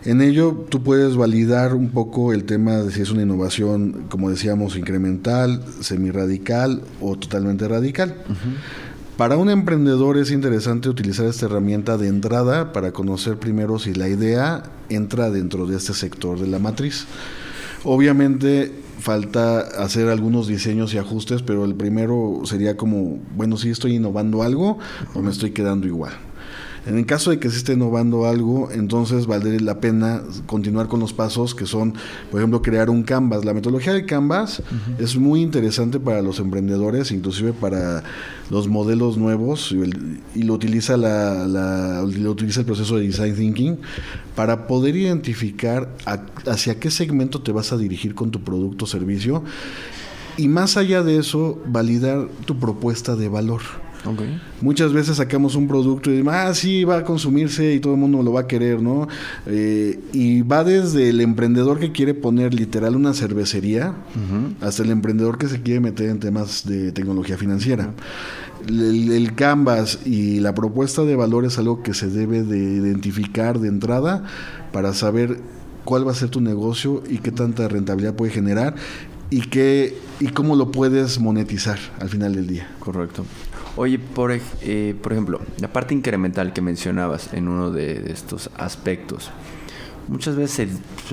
En 0.04 0.22
ello 0.22 0.66
tú 0.68 0.82
puedes 0.82 1.16
validar 1.16 1.74
un 1.74 1.90
poco 1.90 2.32
el 2.32 2.44
tema 2.44 2.76
de 2.78 2.90
si 2.90 3.02
es 3.02 3.10
una 3.10 3.22
innovación, 3.22 4.06
como 4.08 4.30
decíamos, 4.30 4.76
incremental, 4.76 5.62
semi-radical 5.80 6.82
o 7.00 7.16
totalmente 7.16 7.68
radical. 7.68 8.14
Para 9.18 9.37
un 9.37 9.50
emprendedor 9.50 10.16
es 10.16 10.31
interesante 10.31 10.88
utilizar 10.88 11.26
esta 11.26 11.46
herramienta 11.46 11.98
de 11.98 12.07
entrada 12.07 12.72
para 12.72 12.92
conocer 12.92 13.37
primero 13.37 13.81
si 13.81 13.92
la 13.92 14.09
idea 14.09 14.62
entra 14.90 15.28
dentro 15.33 15.66
de 15.66 15.76
este 15.76 15.92
sector 15.92 16.38
de 16.38 16.46
la 16.46 16.61
matriz. 16.61 17.04
Obviamente 17.83 18.72
falta 19.00 19.59
hacer 19.83 20.09
algunos 20.09 20.46
diseños 20.46 20.94
y 20.94 20.98
ajustes, 20.98 21.42
pero 21.42 21.64
el 21.64 21.74
primero 21.74 22.42
sería 22.44 22.76
como, 22.76 23.18
bueno, 23.35 23.57
si 23.57 23.70
estoy 23.70 23.96
innovando 23.96 24.44
algo 24.44 24.78
o 25.14 25.20
me 25.20 25.33
estoy 25.33 25.50
quedando 25.50 25.88
igual. 25.88 26.12
En 26.86 26.96
el 26.96 27.06
caso 27.06 27.30
de 27.30 27.38
que 27.38 27.50
se 27.50 27.58
esté 27.58 27.74
innovando 27.74 28.26
algo, 28.26 28.70
entonces 28.70 29.26
valdría 29.26 29.60
la 29.60 29.80
pena 29.80 30.22
continuar 30.46 30.88
con 30.88 31.00
los 31.00 31.12
pasos 31.12 31.54
que 31.54 31.66
son, 31.66 31.94
por 32.30 32.40
ejemplo, 32.40 32.62
crear 32.62 32.90
un 32.90 33.02
Canvas. 33.02 33.44
La 33.44 33.54
metodología 33.54 33.92
de 33.92 34.06
Canvas 34.06 34.62
es 34.98 35.16
muy 35.16 35.40
interesante 35.40 36.00
para 36.00 36.22
los 36.22 36.38
emprendedores, 36.38 37.10
inclusive 37.10 37.52
para 37.52 38.02
los 38.50 38.68
modelos 38.68 39.18
nuevos, 39.18 39.74
y, 40.34 40.42
lo, 40.42 40.54
utiliza 40.54 40.96
la, 40.96 42.02
lo 42.02 42.30
utiliza 42.30 42.60
el 42.60 42.66
proceso 42.66 42.96
de 42.96 43.06
Design 43.06 43.34
Thinking 43.34 43.78
para 44.34 44.66
poder 44.66 44.96
identificar 44.96 45.88
hacia 46.46 46.78
qué 46.78 46.90
segmento 46.90 47.42
te 47.42 47.52
vas 47.52 47.72
a 47.72 47.76
dirigir 47.76 48.14
con 48.14 48.30
tu 48.30 48.40
producto 48.40 48.84
o 48.84 48.88
servicio 48.88 49.42
Y 50.36 50.48
más 50.48 50.76
allá 50.76 51.02
de 51.02 51.18
eso, 51.18 51.60
validar 51.66 52.28
tu 52.44 52.58
propuesta 52.58 53.16
de 53.16 53.28
valor. 53.28 53.60
Muchas 54.61 54.92
veces 54.92 55.16
sacamos 55.16 55.54
un 55.54 55.68
producto 55.68 56.11
y 56.11 56.14
decimos, 56.14 56.34
ah, 56.37 56.54
sí, 56.54 56.84
va 56.84 56.98
a 56.98 57.04
consumirse 57.04 57.74
y 57.74 57.80
todo 57.80 57.94
el 57.94 58.00
mundo 58.00 58.22
lo 58.22 58.32
va 58.32 58.42
a 58.42 58.46
querer, 58.46 58.80
¿no? 58.80 59.08
Eh, 59.46 60.00
y 60.12 60.42
va 60.42 60.64
desde 60.64 61.11
el 61.11 61.20
emprendedor 61.20 61.78
que 61.78 61.92
quiere 61.92 62.14
poner 62.14 62.54
literal 62.54 62.96
una 62.96 63.12
cervecería 63.12 63.94
hasta 64.61 64.82
el 64.82 64.90
emprendedor 64.90 65.38
que 65.38 65.48
se 65.48 65.62
quiere 65.62 65.80
meter 65.80 66.08
en 66.08 66.20
temas 66.20 66.66
de 66.66 66.92
tecnología 66.92 67.37
financiera. 67.37 67.92
el, 68.68 69.12
el, 69.12 69.34
canvas 69.34 70.00
y 70.04 70.40
la 70.40 70.54
propuesta 70.54 71.04
de 71.04 71.14
valor 71.14 71.44
es 71.44 71.58
algo 71.58 71.82
que 71.82 71.94
se 71.94 72.08
debe 72.08 72.42
de 72.42 72.58
identificar 72.58 73.61
de 73.61 73.68
entrada 73.68 74.24
para 74.72 74.94
saber 74.94 75.38
cuál 75.84 76.06
va 76.06 76.12
a 76.12 76.14
ser 76.14 76.28
tu 76.28 76.40
negocio 76.40 77.02
y 77.08 77.18
qué 77.18 77.30
tanta 77.30 77.68
rentabilidad 77.68 78.14
puede 78.14 78.32
generar 78.32 78.74
y 79.30 79.42
qué 79.42 79.96
y 80.20 80.28
cómo 80.28 80.56
lo 80.56 80.70
puedes 80.70 81.20
monetizar 81.20 81.78
al 82.00 82.08
final 82.08 82.34
del 82.34 82.46
día. 82.46 82.68
Correcto. 82.78 83.24
Oye, 83.76 83.98
por, 83.98 84.33
eh, 84.33 84.94
por 85.02 85.12
ejemplo, 85.12 85.40
la 85.59 85.68
parte 85.68 85.94
incremental 85.94 86.52
que 86.52 86.61
mencionabas 86.61 87.33
en 87.33 87.48
uno 87.48 87.70
de, 87.70 88.11
estos 88.11 88.50
aspectos. 88.57 89.31
Muchas 90.09 90.37
veces 90.37 90.70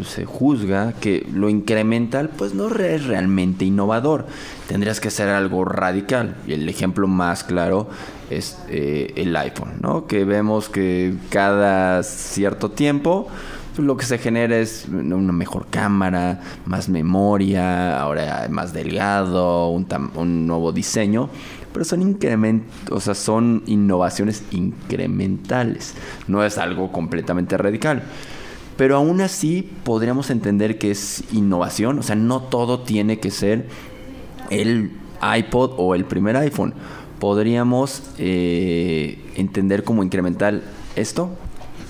se, 0.08 0.26
juzga 0.26 0.94
que 0.94 1.28
lo 1.34 1.50
incremental 1.50 2.30
pues 2.30 2.54
no 2.54 2.74
es 2.74 3.06
realmente 3.06 3.66
innovador. 3.66 4.26
Tendrías 4.70 5.02
que 5.02 5.10
hacer 5.10 5.28
algo 5.28 5.66
radical. 5.66 6.38
Y 6.48 6.54
el 6.54 6.70
ejemplo 6.70 7.06
más 7.06 7.44
claro 7.44 7.90
es 8.30 8.58
eh, 8.70 9.12
el 9.18 9.36
iPhone, 9.36 9.74
¿no? 9.82 10.08
Que 10.08 10.24
vemos 10.24 10.70
que 10.70 11.14
cada 11.30 12.04
cierto 12.04 12.72
tiempo 12.72 13.28
pues, 13.76 13.86
lo 13.86 13.98
que 13.98 14.06
se 14.06 14.18
genera 14.18 14.58
es 14.58 14.88
una 14.90 15.34
mejor 15.34 15.68
cámara, 15.70 16.40
más 16.66 16.88
memoria, 16.88 18.00
ahora 18.00 18.48
más 18.50 18.72
delgado, 18.72 19.68
un, 19.70 19.86
un 20.16 20.48
nuevo 20.48 20.72
diseño 20.72 21.30
pero 21.76 21.84
son 21.84 22.02
incrementos, 22.02 22.90
o 22.90 23.02
sea, 23.02 23.16
son 23.16 23.62
innovaciones 23.66 24.44
incrementales, 24.52 25.94
no 26.26 26.42
es 26.46 26.58
algo 26.58 26.94
completamente 26.94 27.58
radical. 27.58 28.04
Pero 28.78 28.96
aún 28.96 29.20
así 29.20 29.70
podríamos 29.84 30.30
entender 30.30 30.78
que 30.78 30.92
es 30.92 31.26
innovación, 31.34 32.00
o 32.00 32.02
sea, 32.02 32.16
no 32.16 32.44
todo 32.44 32.80
tiene 32.80 33.20
que 33.20 33.30
ser 33.30 33.68
el 34.50 34.94
iPod 35.38 35.74
o 35.76 35.96
el 35.96 36.06
primer 36.06 36.38
iPhone. 36.38 36.74
Podríamos 37.20 38.04
eh, 38.20 39.20
entender 39.36 39.84
como 39.84 40.02
incremental 40.02 40.64
esto. 40.96 41.30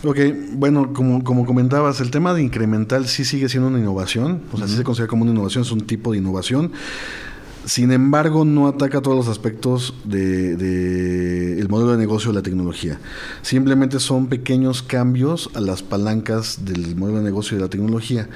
Ok, 0.03 0.17
bueno, 0.53 0.93
como, 0.93 1.23
como 1.23 1.45
comentabas, 1.45 2.01
el 2.01 2.09
tema 2.09 2.33
de 2.33 2.41
incremental 2.41 3.05
sí 3.05 3.23
sigue 3.23 3.49
siendo 3.49 3.69
una 3.69 3.77
innovación, 3.77 4.41
o 4.51 4.57
sea, 4.57 4.67
sí 4.67 4.75
se 4.77 4.83
considera 4.83 5.07
como 5.07 5.21
una 5.21 5.31
innovación, 5.31 5.63
es 5.63 5.71
un 5.71 5.81
tipo 5.81 6.11
de 6.11 6.17
innovación. 6.17 6.71
Sin 7.65 7.91
embargo, 7.91 8.45
no 8.45 8.67
ataca 8.67 9.01
todos 9.01 9.17
los 9.17 9.27
aspectos 9.27 9.95
del 10.03 10.57
de, 10.57 11.59
el 11.59 11.67
modelo 11.67 11.91
de 11.91 11.97
negocio 11.97 12.31
de 12.31 12.35
la 12.35 12.43
tecnología. 12.43 12.99
Simplemente 13.41 13.99
son 13.99 14.27
pequeños 14.27 14.83
cambios 14.83 15.49
a 15.55 15.61
las 15.61 15.81
palancas 15.81 16.65
del 16.65 16.95
modelo 16.95 17.17
de 17.19 17.23
negocio 17.23 17.57
de 17.57 17.63
la 17.63 17.69
tecnología. 17.69 18.29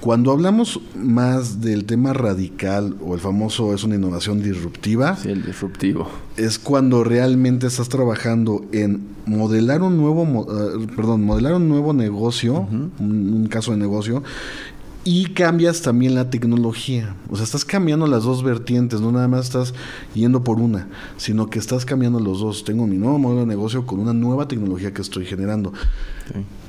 Cuando 0.00 0.32
hablamos 0.32 0.80
más 0.96 1.60
del 1.60 1.84
tema 1.84 2.12
radical 2.12 2.96
o 3.00 3.14
el 3.14 3.20
famoso 3.20 3.72
es 3.72 3.84
una 3.84 3.94
innovación 3.94 4.42
disruptiva, 4.42 5.14
sí, 5.14 5.28
el 5.28 5.44
disruptivo, 5.44 6.10
es 6.36 6.58
cuando 6.58 7.04
realmente 7.04 7.68
estás 7.68 7.88
trabajando 7.88 8.64
en 8.72 9.06
modelar 9.26 9.82
un 9.82 9.96
nuevo, 9.96 10.22
uh, 10.22 10.86
perdón, 10.96 11.24
modelar 11.24 11.54
un 11.54 11.68
nuevo 11.68 11.92
negocio, 11.92 12.66
un, 12.68 12.92
un, 12.98 13.46
caso 13.46 13.70
de 13.70 13.76
negocio 13.76 14.24
y 15.04 15.26
cambias 15.26 15.82
también 15.82 16.14
la 16.14 16.30
tecnología. 16.30 17.14
O 17.28 17.36
sea, 17.36 17.44
estás 17.44 17.64
cambiando 17.64 18.06
las 18.06 18.24
dos 18.24 18.42
vertientes, 18.42 19.00
no 19.00 19.10
nada 19.10 19.28
más 19.28 19.46
estás 19.46 19.74
yendo 20.14 20.44
por 20.44 20.58
una, 20.58 20.88
sino 21.16 21.48
que 21.48 21.58
estás 21.58 21.84
cambiando 21.84 22.20
los 22.20 22.40
dos. 22.40 22.64
Tengo 22.64 22.86
mi 22.86 22.96
nuevo 22.96 23.18
modelo 23.18 23.40
de 23.40 23.46
negocio 23.46 23.84
con 23.86 24.00
una 24.00 24.12
nueva 24.12 24.48
tecnología 24.48 24.92
que 24.92 25.02
estoy 25.02 25.24
generando. 25.24 25.72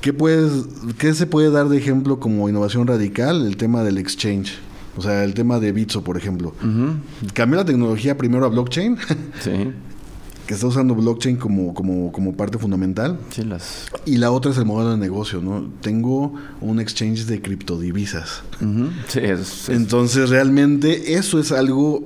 ¿Qué, 0.00 0.12
puedes, 0.12 0.66
¿Qué 0.98 1.14
se 1.14 1.26
puede 1.26 1.50
dar 1.50 1.68
de 1.68 1.78
ejemplo 1.78 2.18
como 2.18 2.48
innovación 2.48 2.86
radical? 2.86 3.46
El 3.46 3.56
tema 3.56 3.82
del 3.82 3.98
exchange. 3.98 4.58
O 4.96 5.02
sea, 5.02 5.24
el 5.24 5.34
tema 5.34 5.58
de 5.58 5.72
Bitso, 5.72 6.02
por 6.02 6.16
ejemplo. 6.16 6.54
Cambió 7.32 7.56
la 7.56 7.64
tecnología 7.64 8.16
primero 8.16 8.46
a 8.46 8.48
blockchain. 8.48 8.96
sí 9.40 9.72
que 10.46 10.54
está 10.54 10.66
usando 10.66 10.94
blockchain 10.94 11.36
como, 11.36 11.74
como, 11.74 12.12
como 12.12 12.36
parte 12.36 12.58
fundamental. 12.58 13.18
Sí, 13.30 13.44
las... 13.44 13.86
Y 14.04 14.18
la 14.18 14.30
otra 14.30 14.50
es 14.50 14.58
el 14.58 14.66
modelo 14.66 14.90
de 14.90 14.98
negocio, 14.98 15.40
¿no? 15.40 15.70
Tengo 15.80 16.34
un 16.60 16.80
exchange 16.80 17.26
de 17.26 17.40
criptodivisas. 17.40 18.42
sí, 19.08 19.20
es, 19.20 19.68
Entonces, 19.68 20.30
realmente 20.30 21.14
eso 21.14 21.38
es 21.38 21.52
algo 21.52 22.02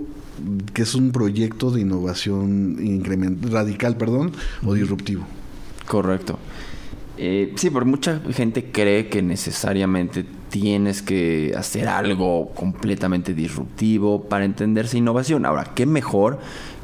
que 0.72 0.82
es 0.82 0.94
un 0.94 1.10
proyecto 1.10 1.70
de 1.70 1.80
innovación 1.80 3.02
radical, 3.50 3.96
perdón, 3.96 4.32
o 4.64 4.74
disruptivo. 4.74 5.26
Correcto. 5.86 6.38
Eh, 7.16 7.52
sí, 7.56 7.70
porque 7.70 7.90
mucha 7.90 8.20
gente 8.32 8.70
cree 8.70 9.08
que 9.08 9.22
necesariamente 9.22 10.24
tienes 10.50 11.02
que 11.02 11.52
hacer 11.56 11.88
algo 11.88 12.50
completamente 12.54 13.34
disruptivo 13.34 14.28
para 14.28 14.44
entenderse 14.44 14.96
innovación. 14.98 15.44
Ahora, 15.44 15.72
¿qué 15.74 15.84
mejor 15.84 16.38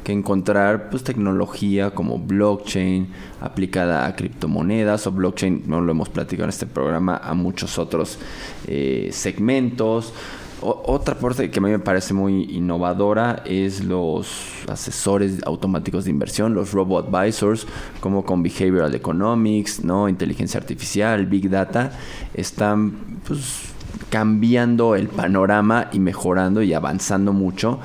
que 0.05 0.13
encontrar 0.13 0.89
pues, 0.91 1.03
tecnología 1.03 1.89
como 1.89 2.19
blockchain 2.19 3.07
aplicada 3.41 4.05
a 4.05 4.15
criptomonedas 4.15 5.07
o 5.07 5.11
blockchain, 5.11 5.63
no 5.65 5.81
lo 5.81 5.91
hemos 5.91 6.09
platicado 6.09 6.45
en 6.45 6.51
este 6.51 6.67
programa, 6.67 7.17
a 7.17 7.33
muchos 7.33 7.79
otros 7.79 8.19
eh, 8.67 9.09
segmentos. 9.11 10.13
otra 10.61 11.15
parte 11.15 11.49
que 11.49 11.59
a 11.59 11.61
mí 11.61 11.71
me 11.71 11.79
parece 11.79 12.13
muy 12.13 12.43
innovadora 12.43 13.41
es 13.45 13.83
los 13.83 14.27
asesores 14.67 15.41
automáticos 15.43 16.05
de 16.05 16.11
inversión, 16.11 16.53
los 16.53 16.71
robo 16.71 16.99
advisors, 16.99 17.65
como 17.99 18.23
con 18.23 18.43
behavioral 18.43 18.93
economics, 18.93 19.83
¿no? 19.83 20.07
inteligencia 20.07 20.59
artificial, 20.59 21.25
big 21.25 21.49
data, 21.49 21.91
están 22.35 22.93
pues, 23.25 23.73
cambiando 24.11 24.93
el 24.93 25.07
panorama 25.07 25.89
y 25.91 25.99
mejorando 25.99 26.61
y 26.61 26.73
avanzando 26.73 27.33
mucho 27.33 27.79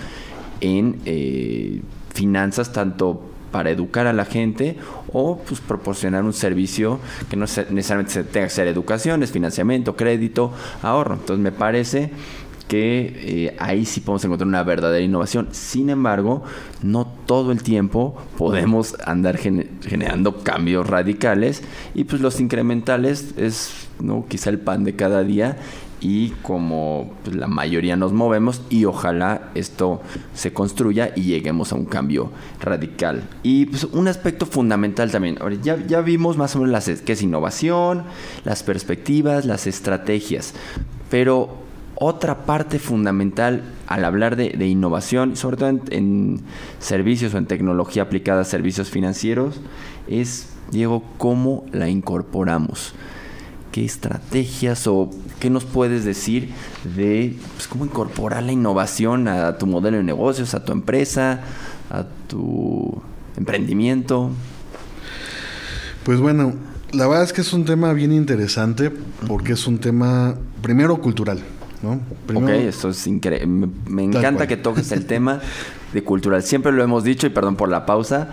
en 0.60 1.00
eh, 1.06 1.80
finanzas 2.20 2.70
tanto 2.70 3.22
para 3.50 3.70
educar 3.70 4.06
a 4.06 4.12
la 4.12 4.26
gente 4.26 4.76
o 5.10 5.38
pues 5.38 5.58
proporcionar 5.60 6.22
un 6.22 6.34
servicio 6.34 7.00
que 7.30 7.36
no 7.36 7.46
necesariamente 7.46 8.12
se 8.12 8.24
tenga 8.24 8.46
que 8.46 8.52
ser 8.52 8.68
educación, 8.68 9.22
es 9.22 9.32
financiamiento, 9.32 9.96
crédito, 9.96 10.52
ahorro. 10.82 11.14
Entonces 11.14 11.42
me 11.42 11.50
parece 11.50 12.10
que 12.68 13.46
eh, 13.46 13.56
ahí 13.58 13.86
sí 13.86 14.00
podemos 14.00 14.22
encontrar 14.24 14.46
una 14.46 14.62
verdadera 14.62 15.02
innovación. 15.02 15.48
Sin 15.52 15.88
embargo, 15.88 16.42
no 16.82 17.06
todo 17.24 17.52
el 17.52 17.62
tiempo 17.62 18.16
podemos 18.36 18.96
andar 19.06 19.38
generando 19.38 20.44
cambios 20.44 20.86
radicales 20.86 21.62
y 21.94 22.04
pues 22.04 22.20
los 22.20 22.38
incrementales 22.38 23.34
es 23.38 23.88
¿no? 23.98 24.26
quizá 24.28 24.50
el 24.50 24.58
pan 24.58 24.84
de 24.84 24.94
cada 24.94 25.24
día 25.24 25.56
y 26.00 26.30
como 26.42 27.12
pues, 27.24 27.36
la 27.36 27.46
mayoría 27.46 27.96
nos 27.96 28.12
movemos 28.12 28.62
y 28.70 28.84
ojalá 28.86 29.50
esto 29.54 30.00
se 30.34 30.52
construya 30.52 31.12
y 31.14 31.22
lleguemos 31.22 31.72
a 31.72 31.76
un 31.76 31.84
cambio 31.84 32.30
radical. 32.60 33.22
Y 33.42 33.66
pues, 33.66 33.84
un 33.84 34.08
aspecto 34.08 34.46
fundamental 34.46 35.10
también, 35.10 35.38
ya, 35.62 35.76
ya 35.86 36.00
vimos 36.00 36.36
más 36.36 36.56
o 36.56 36.60
menos 36.60 36.72
las, 36.72 37.02
qué 37.02 37.12
es 37.12 37.22
innovación, 37.22 38.04
las 38.44 38.62
perspectivas, 38.62 39.44
las 39.44 39.66
estrategias, 39.66 40.54
pero 41.10 41.60
otra 42.02 42.46
parte 42.46 42.78
fundamental 42.78 43.62
al 43.86 44.06
hablar 44.06 44.34
de, 44.34 44.66
innovación, 44.66 45.36
sobre 45.36 45.58
todo 45.58 45.68
en, 45.90 46.40
servicios 46.78 47.34
o 47.34 47.38
en 47.38 47.44
tecnología 47.44 48.04
aplicada 48.04 48.40
a 48.40 48.44
servicios 48.44 48.88
financieros, 48.88 49.60
es, 50.08 50.48
Diego, 50.70 51.02
cómo 51.18 51.66
la 51.72 51.90
incorporamos 51.90 52.94
qué 53.72 53.84
estrategias 53.84 54.86
o 54.86 55.10
qué 55.38 55.50
nos 55.50 55.64
puedes 55.64 56.04
decir 56.04 56.50
de 56.96 57.36
pues, 57.54 57.68
cómo 57.68 57.84
incorporar 57.84 58.42
la 58.42 58.52
innovación 58.52 59.28
a 59.28 59.58
tu 59.58 59.66
modelo 59.66 59.96
de 59.98 60.02
negocios, 60.02 60.54
a 60.54 60.64
tu 60.64 60.72
empresa, 60.72 61.40
a 61.90 62.04
tu 62.28 63.02
emprendimiento. 63.36 64.30
Pues 66.04 66.20
bueno, 66.20 66.54
la 66.92 67.06
verdad 67.06 67.24
es 67.24 67.32
que 67.32 67.40
es 67.40 67.52
un 67.52 67.64
tema 67.64 67.92
bien 67.92 68.12
interesante 68.12 68.90
porque 69.26 69.52
es 69.52 69.66
un 69.66 69.78
tema 69.78 70.34
primero 70.62 71.00
cultural. 71.00 71.40
¿no? 71.82 72.00
ok, 72.34 72.48
esto 72.48 72.90
es 72.90 73.06
increíble. 73.06 73.46
Me, 73.86 74.04
encanta 74.04 74.46
que 74.46 74.56
toques 74.56 74.92
el 74.92 75.06
tema 75.06 75.40
de 75.92 76.04
cultural. 76.04 76.42
Siempre 76.42 76.72
lo 76.72 76.82
hemos 76.82 77.04
dicho 77.04 77.26
y 77.26 77.30
perdón 77.30 77.56
por 77.56 77.68
la 77.68 77.86
pausa 77.86 78.30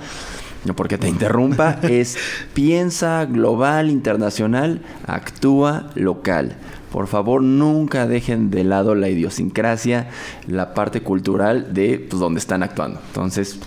porque 0.76 0.98
te 0.98 1.08
interrumpa, 1.08 1.80
es 1.84 2.18
piensa 2.54 3.26
global, 3.26 3.90
internacional, 3.90 4.82
actúa 5.06 5.90
local. 5.96 6.56
Por 6.92 7.08
favor, 7.08 7.44
nunca 7.44 8.08
dejen 8.08 8.50
de 8.50 8.64
lado 8.64 8.96
la 8.96 9.10
idiosincrasia, 9.10 10.10
la 10.48 10.74
parte 10.74 11.02
cultural 11.02 11.74
de 11.74 12.00
pues, 12.10 12.20
donde 12.20 12.40
están 12.40 12.64
actuando. 12.64 13.02
Entonces, 13.08 13.60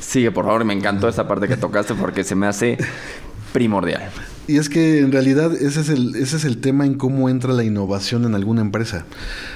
sigue, 0.00 0.32
por 0.32 0.44
favor, 0.44 0.64
me 0.64 0.74
encantó 0.74 1.08
esa 1.08 1.26
parte 1.28 1.48
que 1.48 1.56
tocaste 1.56 1.94
porque 1.94 2.24
se 2.24 2.34
me 2.34 2.46
hace 2.46 2.76
primordial. 3.52 4.02
Y 4.46 4.58
es 4.58 4.68
que 4.68 4.98
en 4.98 5.10
realidad 5.10 5.54
ese 5.54 5.80
es, 5.80 5.88
el, 5.88 6.14
ese 6.16 6.36
es 6.36 6.44
el 6.44 6.58
tema 6.58 6.84
en 6.84 6.94
cómo 6.94 7.30
entra 7.30 7.52
la 7.54 7.64
innovación 7.64 8.24
en 8.24 8.34
alguna 8.34 8.60
empresa. 8.60 9.06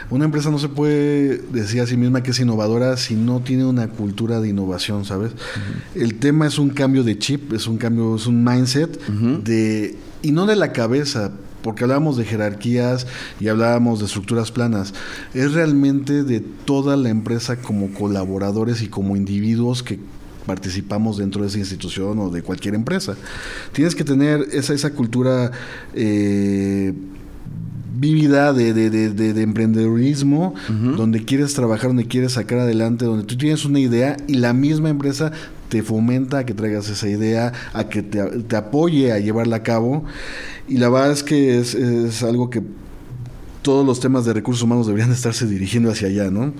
Una 0.09 0.25
empresa 0.25 0.51
no 0.51 0.59
se 0.59 0.69
puede 0.69 1.39
decir 1.53 1.83
a 1.83 1.87
sí 1.87 1.97
misma 1.97 2.23
que 2.23 2.31
es 2.31 2.41
innovadora 2.41 2.97
si 2.97 3.15
no 3.15 3.41
tiene 3.41 3.67
una 3.67 3.89
cultura 3.89 4.41
de 4.41 4.49
innovación, 4.49 5.05
¿sabes? 5.05 5.33
El 5.95 6.15
tema 6.15 6.47
es 6.47 6.59
un 6.59 6.71
cambio 6.71 7.05
de 7.05 7.19
chip, 7.19 7.53
es 7.53 7.67
un 7.67 7.77
cambio, 7.77 8.17
es 8.17 8.27
un 8.27 8.43
mindset 8.43 8.99
de 9.45 9.97
y 10.23 10.33
no 10.33 10.47
de 10.47 10.57
la 10.57 10.73
cabeza, 10.73 11.33
porque 11.63 11.85
hablábamos 11.85 12.17
de 12.17 12.25
jerarquías 12.25 13.07
y 13.41 13.49
hablábamos 13.49 14.01
de 14.01 14.07
estructuras 14.07 14.51
planas, 14.51 14.95
es 15.35 15.53
realmente 15.53 16.25
de 16.25 16.41
toda 16.41 16.97
la 16.97 17.11
empresa 17.11 17.57
como 17.57 17.93
colaboradores 17.93 18.83
y 18.83 18.89
como 18.89 19.17
individuos 19.17 19.83
que 19.83 19.99
participamos 20.49 21.19
dentro 21.19 21.43
de 21.43 21.49
esa 21.49 21.59
institución 21.59 22.19
o 22.19 22.31
de 22.31 22.43
cualquier 22.43 22.75
empresa. 22.75 23.15
Tienes 23.73 23.95
que 23.95 24.03
tener 24.03 24.47
esa, 24.51 24.75
esa 24.75 24.91
cultura 24.91 25.53
eh, 25.95 26.93
vívida 28.01 28.53
de, 28.53 28.73
de, 28.73 28.91
de, 28.91 29.33
de 29.33 29.43
emprendedurismo, 29.43 30.55
donde 30.97 31.25
quieres 31.25 31.55
trabajar, 31.55 31.89
donde 31.89 32.07
quieres 32.07 32.33
sacar 32.33 32.59
adelante, 32.61 33.05
donde 33.05 33.25
tú 33.25 33.37
tienes 33.37 33.65
una 33.65 33.79
idea 33.79 34.17
y 34.27 34.35
la 34.35 34.53
misma 34.53 34.89
empresa 34.89 35.31
te 35.69 35.83
fomenta 35.83 36.39
a 36.39 36.47
que 36.47 36.55
traigas 36.55 36.89
esa 36.89 37.09
idea, 37.09 37.53
a 37.75 37.89
que 37.89 38.03
te, 38.03 38.23
te 38.49 38.57
apoye 38.57 39.13
a 39.13 39.19
llevarla 39.19 39.57
a 39.57 39.63
cabo. 39.63 40.05
Y 40.69 40.79
la 40.79 40.89
verdad 40.89 41.13
es 41.13 41.23
que 41.23 41.59
es, 41.59 41.75
es 41.75 42.23
algo 42.23 42.51
que 42.51 42.63
todos 43.63 43.85
los 43.85 44.01
temas 44.01 44.25
de 44.25 44.33
recursos 44.33 44.63
humanos 44.63 44.87
deberían 44.87 45.13
estarse 45.13 45.47
dirigiendo 45.47 45.91
hacia 45.91 46.09
allá, 46.09 46.31
¿no? 46.31 46.55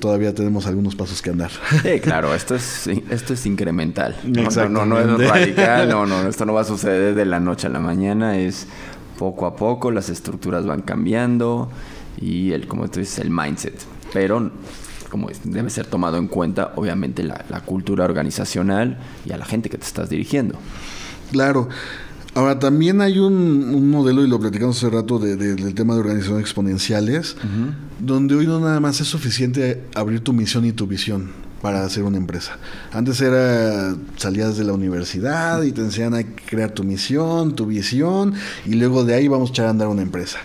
Todavía 0.00 0.34
tenemos 0.34 0.66
algunos 0.66 0.94
pasos 0.94 1.22
que 1.22 1.30
andar. 1.30 1.50
Sí, 1.82 2.00
claro, 2.00 2.34
esto 2.34 2.54
es, 2.54 2.86
esto 3.10 3.34
es 3.34 3.46
incremental. 3.46 4.16
No, 4.24 4.68
no, 4.68 4.86
no, 4.86 4.98
es 4.98 5.28
radical, 5.28 5.88
no, 5.88 6.06
no, 6.06 6.22
esto 6.28 6.44
no 6.44 6.54
va 6.54 6.62
a 6.62 6.64
suceder 6.64 7.14
de 7.14 7.24
la 7.24 7.40
noche 7.40 7.66
a 7.66 7.70
la 7.70 7.80
mañana, 7.80 8.38
es 8.38 8.66
poco 9.18 9.46
a 9.46 9.56
poco, 9.56 9.90
las 9.90 10.08
estructuras 10.08 10.66
van 10.66 10.82
cambiando 10.82 11.70
y 12.20 12.52
el, 12.52 12.66
como 12.66 12.88
tú 12.88 13.00
dices, 13.00 13.18
el 13.18 13.30
mindset. 13.30 13.78
Pero 14.12 14.50
como 15.10 15.28
debe 15.44 15.68
ser 15.68 15.86
tomado 15.86 16.16
en 16.16 16.26
cuenta, 16.26 16.72
obviamente, 16.76 17.22
la, 17.22 17.44
la 17.50 17.60
cultura 17.60 18.04
organizacional 18.04 18.98
y 19.26 19.32
a 19.32 19.36
la 19.36 19.44
gente 19.44 19.68
que 19.68 19.78
te 19.78 19.84
estás 19.84 20.08
dirigiendo. 20.08 20.58
Claro. 21.30 21.68
Ahora, 22.34 22.58
también 22.58 23.02
hay 23.02 23.18
un, 23.18 23.74
un, 23.74 23.90
modelo, 23.90 24.24
y 24.24 24.28
lo 24.28 24.40
platicamos 24.40 24.78
hace 24.78 24.88
rato, 24.88 25.18
de, 25.18 25.36
de, 25.36 25.54
del 25.54 25.74
tema 25.74 25.94
de 25.94 26.00
organizaciones 26.00 26.42
exponenciales, 26.42 27.36
uh 27.36 27.46
-huh. 27.46 27.74
donde 27.98 28.34
hoy 28.34 28.46
no 28.46 28.58
nada 28.58 28.80
más 28.80 29.00
es 29.02 29.08
suficiente 29.08 29.84
abrir 29.94 30.20
tu 30.20 30.32
misión 30.32 30.64
y 30.64 30.72
tu 30.72 30.86
visión 30.86 31.30
para 31.60 31.84
hacer 31.84 32.02
una 32.04 32.16
empresa. 32.16 32.56
Antes 32.90 33.20
era, 33.20 33.94
salías 34.16 34.56
de 34.56 34.64
la 34.64 34.72
universidad 34.72 35.62
y 35.62 35.72
te 35.72 35.82
enseñan 35.82 36.14
a 36.14 36.22
crear 36.24 36.72
tu 36.72 36.84
misión, 36.84 37.54
tu 37.54 37.66
visión, 37.66 38.32
y 38.66 38.74
luego 38.74 39.04
de 39.04 39.14
ahí 39.14 39.28
vamos 39.28 39.50
a 39.50 39.52
echar 39.52 39.66
a 39.66 39.70
andar 39.70 39.88
una 39.88 40.02
empresa. 40.02 40.38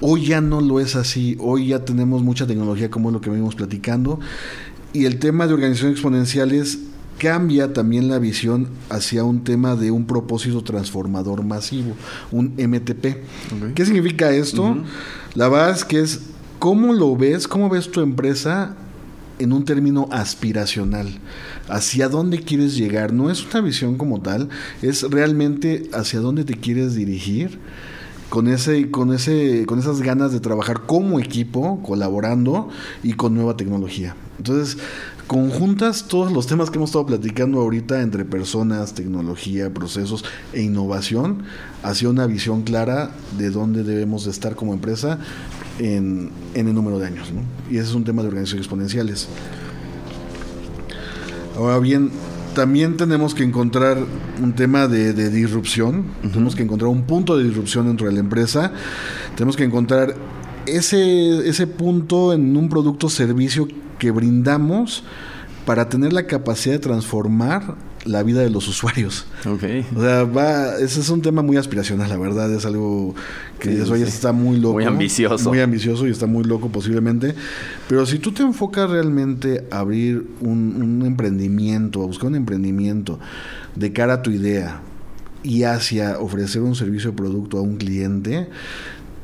Hoy 0.00 0.26
ya 0.26 0.40
no 0.40 0.60
lo 0.60 0.80
es 0.80 0.96
así, 0.96 1.36
hoy 1.40 1.68
ya 1.68 1.84
tenemos 1.84 2.22
mucha 2.22 2.46
tecnología 2.46 2.90
como 2.90 3.10
es 3.10 3.12
lo 3.12 3.20
que 3.20 3.30
venimos 3.30 3.54
platicando, 3.54 4.18
y 4.92 5.04
el 5.04 5.18
tema 5.18 5.46
de 5.46 5.54
organizaciones 5.54 5.96
exponenciales 5.96 6.78
cambia 7.18 7.72
también 7.72 8.08
la 8.08 8.18
visión 8.18 8.68
hacia 8.88 9.24
un 9.24 9.44
tema 9.44 9.76
de 9.76 9.90
un 9.90 10.06
propósito 10.06 10.62
transformador 10.62 11.42
masivo, 11.44 11.94
un 12.30 12.54
MTP. 12.56 13.06
Okay. 13.56 13.72
¿Qué 13.74 13.84
significa 13.84 14.30
esto? 14.30 14.62
Uh 14.62 14.74
-huh. 14.76 14.84
La 15.34 15.48
verdad 15.48 15.70
es 15.70 15.84
que 15.84 16.00
es 16.00 16.20
cómo 16.58 16.92
lo 16.92 17.16
ves, 17.16 17.46
cómo 17.46 17.68
ves 17.68 17.90
tu 17.90 18.00
empresa 18.00 18.74
en 19.38 19.52
un 19.52 19.64
término 19.64 20.08
aspiracional. 20.10 21.08
Hacia 21.68 22.08
dónde 22.08 22.40
quieres 22.40 22.76
llegar. 22.76 23.12
No 23.12 23.30
es 23.30 23.44
una 23.44 23.60
visión 23.60 23.96
como 23.96 24.20
tal, 24.20 24.48
es 24.82 25.02
realmente 25.02 25.88
hacia 25.92 26.20
dónde 26.20 26.44
te 26.44 26.54
quieres 26.54 26.94
dirigir 26.94 27.58
con 28.28 28.48
ese 28.48 28.90
con 28.90 29.14
ese 29.14 29.64
con 29.66 29.78
esas 29.78 30.02
ganas 30.02 30.32
de 30.32 30.40
trabajar 30.40 30.82
como 30.86 31.18
equipo 31.18 31.82
colaborando 31.82 32.68
y 33.02 33.14
con 33.14 33.34
nueva 33.34 33.56
tecnología 33.56 34.16
entonces 34.36 34.76
conjuntas 35.28 36.08
todos 36.08 36.32
los 36.32 36.46
temas 36.46 36.70
que 36.70 36.78
hemos 36.78 36.88
estado 36.88 37.06
platicando 37.06 37.60
ahorita 37.60 38.00
entre 38.00 38.24
personas, 38.24 38.94
tecnología, 38.94 39.72
procesos 39.72 40.24
e 40.54 40.62
innovación 40.62 41.42
hacia 41.82 42.08
una 42.08 42.26
visión 42.26 42.62
clara 42.62 43.10
de 43.36 43.50
dónde 43.50 43.84
debemos 43.84 44.24
de 44.24 44.30
estar 44.30 44.56
como 44.56 44.72
empresa 44.72 45.18
en, 45.78 46.30
en 46.54 46.66
el 46.66 46.74
número 46.74 46.98
de 46.98 47.06
años. 47.06 47.30
¿no? 47.30 47.42
Y 47.70 47.76
ese 47.76 47.90
es 47.90 47.94
un 47.94 48.04
tema 48.04 48.22
de 48.22 48.28
organizaciones 48.28 48.64
exponenciales. 48.64 49.28
Ahora 51.56 51.78
bien, 51.78 52.10
también 52.54 52.96
tenemos 52.96 53.34
que 53.34 53.44
encontrar 53.44 53.98
un 54.42 54.54
tema 54.54 54.88
de, 54.88 55.12
de 55.12 55.28
disrupción, 55.28 55.98
uh 55.98 56.26
-huh. 56.26 56.32
tenemos 56.32 56.56
que 56.56 56.62
encontrar 56.62 56.88
un 56.88 57.02
punto 57.02 57.36
de 57.36 57.44
disrupción 57.44 57.86
dentro 57.86 58.06
de 58.06 58.14
la 58.14 58.20
empresa, 58.20 58.72
tenemos 59.36 59.56
que 59.56 59.64
encontrar 59.64 60.14
ese, 60.76 61.48
ese 61.48 61.66
punto 61.66 62.32
en 62.32 62.56
un 62.56 62.68
producto 62.68 63.06
o 63.06 63.10
servicio 63.10 63.68
que 63.98 64.10
brindamos 64.10 65.04
para 65.64 65.88
tener 65.88 66.12
la 66.12 66.26
capacidad 66.26 66.74
de 66.74 66.78
transformar 66.78 67.76
la 68.04 68.22
vida 68.22 68.40
de 68.40 68.50
los 68.50 68.66
usuarios. 68.68 69.26
Okay. 69.46 69.86
O 69.94 70.00
sea, 70.00 70.24
va, 70.24 70.76
ese 70.76 71.00
es 71.00 71.10
un 71.10 71.20
tema 71.20 71.42
muy 71.42 71.56
aspiracional, 71.56 72.08
la 72.08 72.16
verdad, 72.16 72.52
es 72.54 72.64
algo 72.64 73.14
que 73.58 73.74
sí, 73.74 73.82
eso 73.82 73.94
sí. 73.96 74.02
está 74.02 74.32
muy 74.32 74.58
loco. 74.58 74.74
Muy 74.74 74.84
ambicioso. 74.84 75.48
Muy 75.50 75.60
ambicioso 75.60 76.06
y 76.06 76.10
está 76.10 76.26
muy 76.26 76.44
loco 76.44 76.70
posiblemente. 76.70 77.34
Pero 77.88 78.06
si 78.06 78.18
tú 78.18 78.32
te 78.32 78.42
enfocas 78.42 78.88
realmente 78.88 79.66
a 79.70 79.80
abrir 79.80 80.26
un, 80.40 80.80
un 80.80 81.06
emprendimiento, 81.06 82.02
a 82.02 82.06
buscar 82.06 82.28
un 82.28 82.36
emprendimiento 82.36 83.18
de 83.74 83.92
cara 83.92 84.14
a 84.14 84.22
tu 84.22 84.30
idea 84.30 84.80
y 85.42 85.64
hacia 85.64 86.18
ofrecer 86.18 86.62
un 86.62 86.74
servicio 86.74 87.10
o 87.10 87.12
producto 87.14 87.58
a 87.58 87.62
un 87.62 87.76
cliente, 87.76 88.48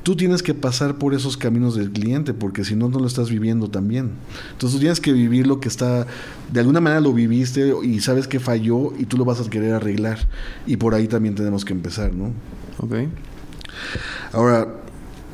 tú 0.04 0.14
tienes 0.14 0.42
que 0.42 0.54
pasar 0.54 0.98
por 0.98 1.14
esos 1.14 1.36
caminos 1.36 1.74
del 1.74 1.90
cliente, 1.90 2.34
porque 2.34 2.64
si 2.64 2.76
no, 2.76 2.88
no 2.88 3.00
lo 3.00 3.06
estás 3.06 3.30
viviendo 3.30 3.68
también. 3.68 4.10
Entonces 4.52 4.76
tú 4.76 4.80
tienes 4.80 5.00
que 5.00 5.12
vivir 5.12 5.46
lo 5.46 5.60
que 5.60 5.68
está, 5.68 6.06
de 6.52 6.60
alguna 6.60 6.80
manera 6.80 7.00
lo 7.00 7.12
viviste 7.12 7.74
y 7.82 8.00
sabes 8.00 8.28
que 8.28 8.38
falló 8.38 8.92
y 8.98 9.06
tú 9.06 9.16
lo 9.16 9.24
vas 9.24 9.40
a 9.40 9.48
querer 9.48 9.72
arreglar. 9.72 10.18
Y 10.66 10.76
por 10.76 10.94
ahí 10.94 11.08
también 11.08 11.34
tenemos 11.34 11.64
que 11.64 11.72
empezar, 11.72 12.12
¿no? 12.14 12.32
Ok. 12.78 13.08
Ahora, 14.32 14.68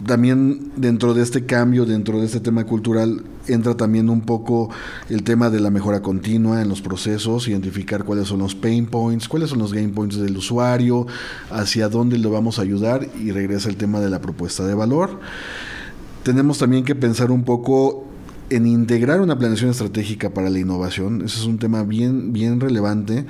también 0.07 0.71
dentro 0.77 1.15
de 1.15 1.23
este 1.23 1.45
cambio, 1.45 1.85
dentro 1.85 2.21
de 2.21 2.27
este 2.27 2.41
tema 2.41 2.65
cultural, 2.65 3.25
entra 3.53 3.77
también 3.77 4.11
un 4.11 4.23
poco 4.23 4.71
el 5.09 5.23
tema 5.23 5.51
de 5.51 5.61
la 5.61 5.71
mejora 5.71 6.03
continua 6.03 6.63
en 6.63 6.69
los 6.69 6.83
procesos, 6.83 7.49
identificar 7.49 8.05
cuáles 8.05 8.29
son 8.29 8.41
los 8.41 8.55
pain 8.55 8.87
points, 8.87 9.29
cuáles 9.29 9.51
son 9.51 9.59
los 9.59 9.73
gain 9.73 9.93
points 9.93 10.17
del 10.17 10.37
usuario, 10.37 11.07
hacia 11.51 11.89
dónde 11.89 12.19
le 12.19 12.29
vamos 12.29 12.59
a 12.59 12.63
ayudar 12.63 13.07
y 13.21 13.31
regresa 13.31 13.69
el 13.69 13.77
tema 13.77 14.01
de 14.01 14.11
la 14.11 14.21
propuesta 14.21 14.67
de 14.67 14.75
valor. 14.75 15.21
Tenemos 16.23 16.59
también 16.59 16.85
que 16.85 16.95
pensar 16.95 17.31
un 17.31 17.45
poco 17.45 18.05
en 18.51 18.67
integrar 18.67 19.21
una 19.21 19.39
planeación 19.39 19.71
estratégica 19.71 20.31
para 20.31 20.51
la 20.51 20.59
innovación. 20.59 21.23
Ese 21.23 21.39
es 21.39 21.47
un 21.47 21.59
tema 21.59 21.85
bien, 21.85 22.33
bien 22.33 22.61
relevante 22.61 23.27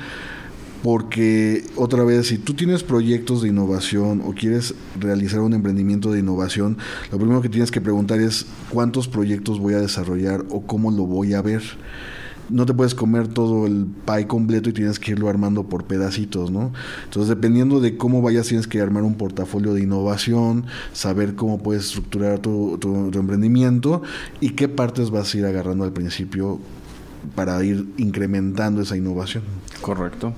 porque 0.83 1.65
otra 1.77 2.05
vez, 2.05 2.29
si 2.29 2.39
tú 2.39 2.55
tienes 2.55 2.83
proyectos 2.83 3.43
de 3.43 3.49
innovación 3.49 4.23
o 4.25 4.33
quieres 4.33 4.75
realizar 4.99 5.41
un 5.41 5.53
emprendimiento 5.53 6.11
de 6.11 6.21
innovación, 6.21 6.79
lo 7.13 7.19
primero 7.19 7.43
que 7.43 7.49
tienes 7.49 7.71
que 7.71 7.81
preguntar 7.81 8.21
es 8.21 8.47
cuántos 8.71 9.07
proyectos 9.07 9.59
voy 9.59 9.75
a 9.75 9.81
desarrollar 9.81 10.45
o 10.49 10.63
cómo 10.63 10.91
lo 10.91 11.05
voy 11.05 11.35
a 11.35 11.43
ver. 11.43 11.63
No 12.49 12.67
te 12.67 12.75
puedes 12.75 12.97
comer 12.97 13.29
todo 13.29 13.67
el 13.67 13.87
pie 14.07 14.27
completo 14.27 14.71
y 14.71 14.73
tienes 14.73 14.99
que 14.99 15.13
irlo 15.13 15.29
armando 15.29 15.65
por 15.65 15.85
pedacitos, 15.85 16.51
¿no? 16.51 16.73
Entonces, 17.05 17.29
dependiendo 17.29 17.81
de 17.81 17.97
cómo 17.97 18.23
vayas, 18.23 18.49
tienes 18.49 18.67
que 18.67 18.81
armar 18.81 19.05
un 19.05 19.15
portafolio 19.15 19.73
de 19.73 19.83
innovación, 19.83 20.65
saber 20.93 21.37
cómo 21.37 21.63
puedes 21.63 21.85
estructurar 21.85 22.41
tu, 22.41 22.77
emprendimiento 23.15 24.03
y 24.41 24.51
qué 24.51 24.69
partes 24.69 25.11
vas 25.11 25.33
a 25.33 25.39
ir 25.39 25.47
agarrando 25.47 25.85
al 25.85 25.93
principio 25.93 26.59
para 27.35 27.63
ir 27.65 27.87
incrementando 27.97 28.83
esa 28.83 28.97
innovación. 28.97 29.43
Correcto. 29.81 30.33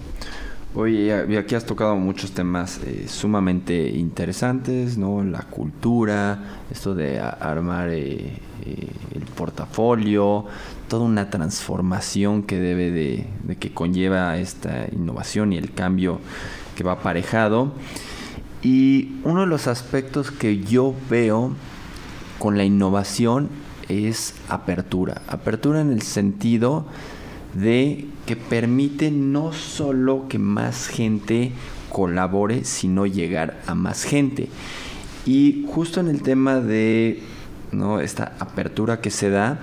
Oye, 0.75 1.37
aquí 1.37 1.55
has 1.55 1.67
tocado 1.67 1.97
muchos 1.97 2.33
temas 2.33 2.81
eh, 2.87 3.05
sumamente 3.07 3.91
interesantes, 3.91 4.97
¿no? 4.97 5.23
La 5.23 5.41
cultura, 5.43 6.63
esto 6.71 6.95
de 6.95 7.21
armar 7.21 7.91
eh, 7.91 8.39
eh, 8.65 8.89
el 9.15 9.23
portafolio, 9.37 10.47
toda 10.89 11.05
una 11.05 11.29
transformación 11.29 12.45
que 12.45 12.59
debe 12.59 12.91
de, 12.91 13.27
de, 13.43 13.57
que 13.57 13.75
conlleva 13.75 14.39
esta 14.39 14.87
innovación 14.91 15.53
y 15.53 15.59
el 15.59 15.75
cambio 15.75 16.21
que 16.75 16.85
va 16.85 16.93
aparejado. 16.93 17.75
Y 18.63 19.17
uno 19.25 19.43
de 19.43 19.49
los 19.49 19.67
aspectos 19.67 20.31
que 20.31 20.61
yo 20.61 20.95
veo 21.11 21.53
con 22.39 22.57
la 22.57 22.65
innovación 22.65 23.51
es 23.89 24.35
apertura. 24.49 25.23
Apertura 25.27 25.81
en 25.81 25.93
el 25.93 26.03
sentido 26.03 26.87
de 27.55 28.07
que 28.27 28.37
permite 28.37 29.11
no 29.11 29.53
solo 29.53 30.27
que 30.29 30.39
más 30.39 30.87
gente 30.87 31.53
colabore, 31.91 32.65
sino 32.65 33.07
llegar 33.07 33.61
a 33.67 33.75
más 33.75 34.05
gente. 34.05 34.49
Y 35.27 35.67
justo 35.69 36.01
en 36.01 36.09
el 36.09 36.23
tema 36.23 36.61
de 36.61 37.21
¿no? 37.71 38.01
esta 38.01 38.35
apertura 38.39 39.01
que 39.01 39.11
se 39.11 39.31
da, 39.31 39.61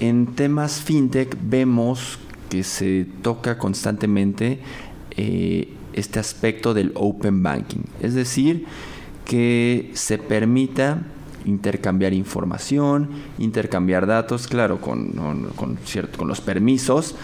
en 0.00 0.34
temas 0.34 0.80
fintech 0.80 1.36
vemos 1.42 2.18
que 2.48 2.62
se 2.62 3.06
toca 3.22 3.58
constantemente 3.58 4.60
eh, 5.16 5.68
este 5.92 6.18
aspecto 6.18 6.74
del 6.74 6.92
open 6.94 7.42
banking, 7.42 7.82
es 8.00 8.14
decir, 8.14 8.66
que 9.24 9.90
se 9.94 10.18
permita 10.18 11.02
intercambiar 11.44 12.12
información, 12.12 13.08
intercambiar 13.38 14.06
datos, 14.06 14.46
claro, 14.46 14.80
con, 14.80 15.12
con, 15.56 15.78
cierto, 15.84 16.18
con 16.18 16.28
los 16.28 16.40
permisos, 16.40 17.14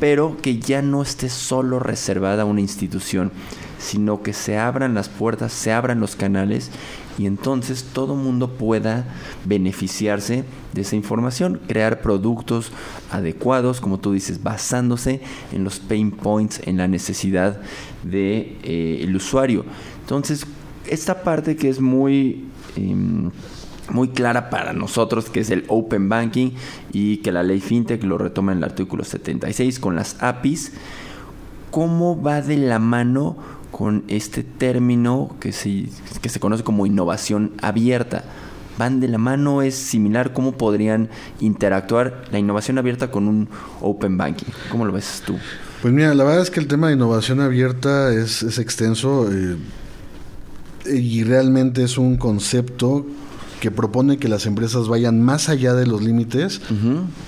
pero 0.00 0.36
que 0.40 0.58
ya 0.58 0.82
no 0.82 1.02
esté 1.02 1.28
solo 1.28 1.78
reservada 1.78 2.42
a 2.42 2.46
una 2.46 2.60
institución, 2.60 3.32
sino 3.78 4.22
que 4.22 4.32
se 4.32 4.58
abran 4.58 4.94
las 4.94 5.08
puertas, 5.08 5.52
se 5.52 5.72
abran 5.72 6.00
los 6.00 6.16
canales 6.16 6.70
y 7.18 7.26
entonces 7.26 7.84
todo 7.92 8.14
mundo 8.14 8.48
pueda 8.56 9.04
beneficiarse 9.44 10.44
de 10.72 10.80
esa 10.80 10.94
información, 10.94 11.60
crear 11.66 12.00
productos 12.00 12.70
adecuados, 13.10 13.80
como 13.80 13.98
tú 13.98 14.12
dices, 14.12 14.42
basándose 14.42 15.20
en 15.52 15.64
los 15.64 15.80
pain 15.80 16.12
points, 16.12 16.60
en 16.64 16.76
la 16.76 16.86
necesidad 16.86 17.60
del 18.04 18.12
de, 18.12 18.56
eh, 18.62 19.12
usuario. 19.14 19.64
Entonces, 20.00 20.46
esta 20.86 21.22
parte 21.22 21.56
que 21.56 21.68
es 21.68 21.80
muy... 21.80 22.44
Em, 22.76 23.30
muy 23.90 24.08
clara 24.08 24.50
para 24.50 24.72
nosotros, 24.72 25.30
que 25.30 25.40
es 25.40 25.50
el 25.50 25.64
Open 25.68 26.08
Banking 26.08 26.50
y 26.92 27.18
que 27.18 27.32
la 27.32 27.42
ley 27.42 27.60
FinTech 27.60 28.02
lo 28.04 28.18
retoma 28.18 28.52
en 28.52 28.58
el 28.58 28.64
artículo 28.64 29.04
76 29.04 29.78
con 29.78 29.96
las 29.96 30.16
APIs. 30.22 30.72
¿Cómo 31.70 32.20
va 32.20 32.40
de 32.40 32.56
la 32.56 32.78
mano 32.78 33.36
con 33.70 34.04
este 34.08 34.42
término 34.42 35.36
que 35.40 35.52
se, 35.52 35.86
que 36.22 36.28
se 36.28 36.40
conoce 36.40 36.64
como 36.64 36.86
innovación 36.86 37.52
abierta? 37.60 38.24
¿Van 38.78 39.00
de 39.00 39.08
la 39.08 39.18
mano? 39.18 39.62
¿Es 39.62 39.74
similar? 39.74 40.32
¿Cómo 40.32 40.52
podrían 40.52 41.08
interactuar 41.40 42.24
la 42.30 42.38
innovación 42.38 42.78
abierta 42.78 43.10
con 43.10 43.26
un 43.26 43.48
Open 43.80 44.16
Banking? 44.16 44.46
¿Cómo 44.70 44.84
lo 44.84 44.92
ves 44.92 45.22
tú? 45.26 45.36
Pues 45.82 45.92
mira, 45.92 46.14
la 46.14 46.24
verdad 46.24 46.42
es 46.42 46.50
que 46.50 46.60
el 46.60 46.68
tema 46.68 46.88
de 46.88 46.94
innovación 46.94 47.40
abierta 47.40 48.12
es, 48.12 48.58
extenso 48.58 49.28
eh, 49.32 49.56
y 50.92 51.24
realmente 51.24 51.84
es 51.84 51.98
un 51.98 52.16
concepto 52.16 53.06
que 53.60 53.70
propone 53.70 54.18
que 54.18 54.28
las 54.28 54.46
empresas 54.46 54.88
vayan 54.88 55.20
más 55.22 55.48
allá 55.48 55.74
de 55.74 55.86
los 55.86 56.02
límites 56.02 56.60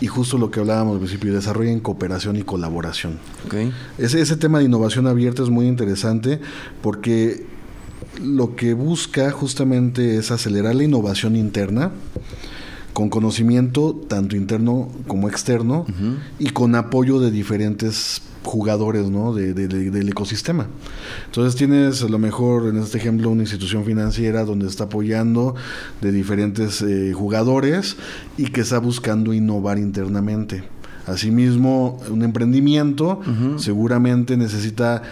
y 0.01 0.07
justo 0.07 0.39
lo 0.39 0.51
que 0.51 0.61
hablábamos 0.61 0.95
al 0.95 1.01
principio, 1.01 1.35
desarrollen 1.35 1.81
cooperación 1.81 2.37
y 2.37 2.43
colaboración. 2.43 3.19
Ese, 3.99 4.21
ese 4.21 4.37
tema 4.37 4.59
de 4.59 4.65
innovación 4.65 5.07
abierta 5.07 5.43
es 5.43 5.49
muy 5.49 5.67
interesante 5.67 6.41
porque 6.83 7.47
lo 8.23 8.57
que 8.57 8.75
busca 8.75 9.31
justamente 9.31 10.17
es 10.17 10.31
acelerar 10.31 10.75
la 10.75 10.85
innovación 10.85 11.37
interna 11.37 11.91
con 12.93 13.09
conocimiento 13.09 13.95
tanto 14.09 14.37
interno 14.37 14.89
como 15.07 15.29
externo 15.29 15.87
y 16.39 16.51
con 16.51 16.75
apoyo 16.75 17.21
de 17.21 17.31
diferentes 17.31 18.23
jugadores 18.43 19.11
¿no? 19.11 19.35
de, 19.35 19.53
del 19.55 20.09
ecosistema. 20.09 20.67
Entonces 21.27 21.57
tienes 21.57 22.03
a 22.03 22.09
lo 22.09 22.19
mejor 22.19 22.69
en 22.69 22.79
este 22.79 22.99
ejemplo 22.99 23.31
una 23.31 23.43
institución 23.43 23.85
financiera 23.85 24.45
donde 24.45 24.67
está 24.67 24.85
apoyando 24.85 25.55
de 26.01 26.13
diferentes 26.13 26.83
eh, 26.83 27.13
jugadores 27.13 27.97
y 28.37 28.47
que 28.47 28.63
está 28.63 28.79
buscando 28.79 29.33
innovar 29.33 29.79
internamente. 29.79 30.65
Asimismo, 31.07 31.99
un 32.11 32.23
emprendimiento 32.23 33.21
seguramente 33.57 34.37
necesita 34.37 35.03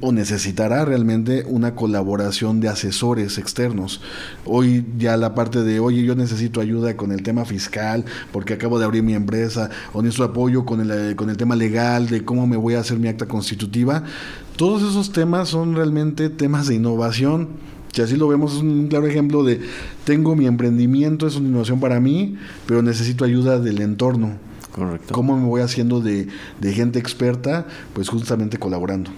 o 0.00 0.12
necesitará 0.12 0.84
realmente 0.84 1.44
una 1.46 1.74
colaboración 1.74 2.60
de 2.60 2.68
asesores 2.68 3.38
externos. 3.38 4.00
Hoy 4.44 4.84
ya 4.98 5.16
la 5.16 5.34
parte 5.34 5.62
de, 5.62 5.80
oye, 5.80 6.02
yo 6.04 6.14
necesito 6.14 6.60
ayuda 6.60 6.96
con 6.96 7.12
el 7.12 7.22
tema 7.22 7.44
fiscal 7.44 8.04
porque 8.32 8.54
acabo 8.54 8.78
de 8.78 8.84
abrir 8.84 9.02
mi 9.02 9.14
empresa, 9.14 9.70
o 9.92 10.02
necesito 10.02 10.24
apoyo 10.24 10.64
con 10.64 10.80
el, 10.80 10.90
eh, 10.90 11.16
con 11.16 11.30
el 11.30 11.36
tema 11.36 11.54
legal 11.54 12.08
de 12.08 12.24
cómo 12.24 12.46
me 12.46 12.56
voy 12.56 12.74
a 12.74 12.80
hacer 12.80 12.98
mi 12.98 13.08
acta 13.08 13.26
constitutiva. 13.26 14.04
Todos 14.56 14.82
esos 14.82 15.12
temas 15.12 15.48
son 15.48 15.76
realmente 15.76 16.30
temas 16.30 16.66
de 16.66 16.74
innovación. 16.74 17.48
Si 17.92 18.02
así 18.02 18.16
lo 18.16 18.28
vemos, 18.28 18.54
es 18.54 18.60
un 18.60 18.88
claro 18.88 19.06
ejemplo 19.06 19.44
de, 19.44 19.60
tengo 20.04 20.34
mi 20.34 20.46
emprendimiento, 20.46 21.26
es 21.26 21.36
una 21.36 21.48
innovación 21.48 21.80
para 21.80 22.00
mí, 22.00 22.36
pero 22.66 22.82
necesito 22.82 23.24
ayuda 23.24 23.60
del 23.60 23.80
entorno. 23.80 24.36
Correcto. 24.72 25.14
¿Cómo 25.14 25.36
me 25.36 25.46
voy 25.46 25.60
haciendo 25.60 26.00
de, 26.00 26.28
de 26.60 26.72
gente 26.72 26.98
experta? 26.98 27.66
Pues 27.94 28.08
justamente 28.08 28.58
colaborando 28.58 29.10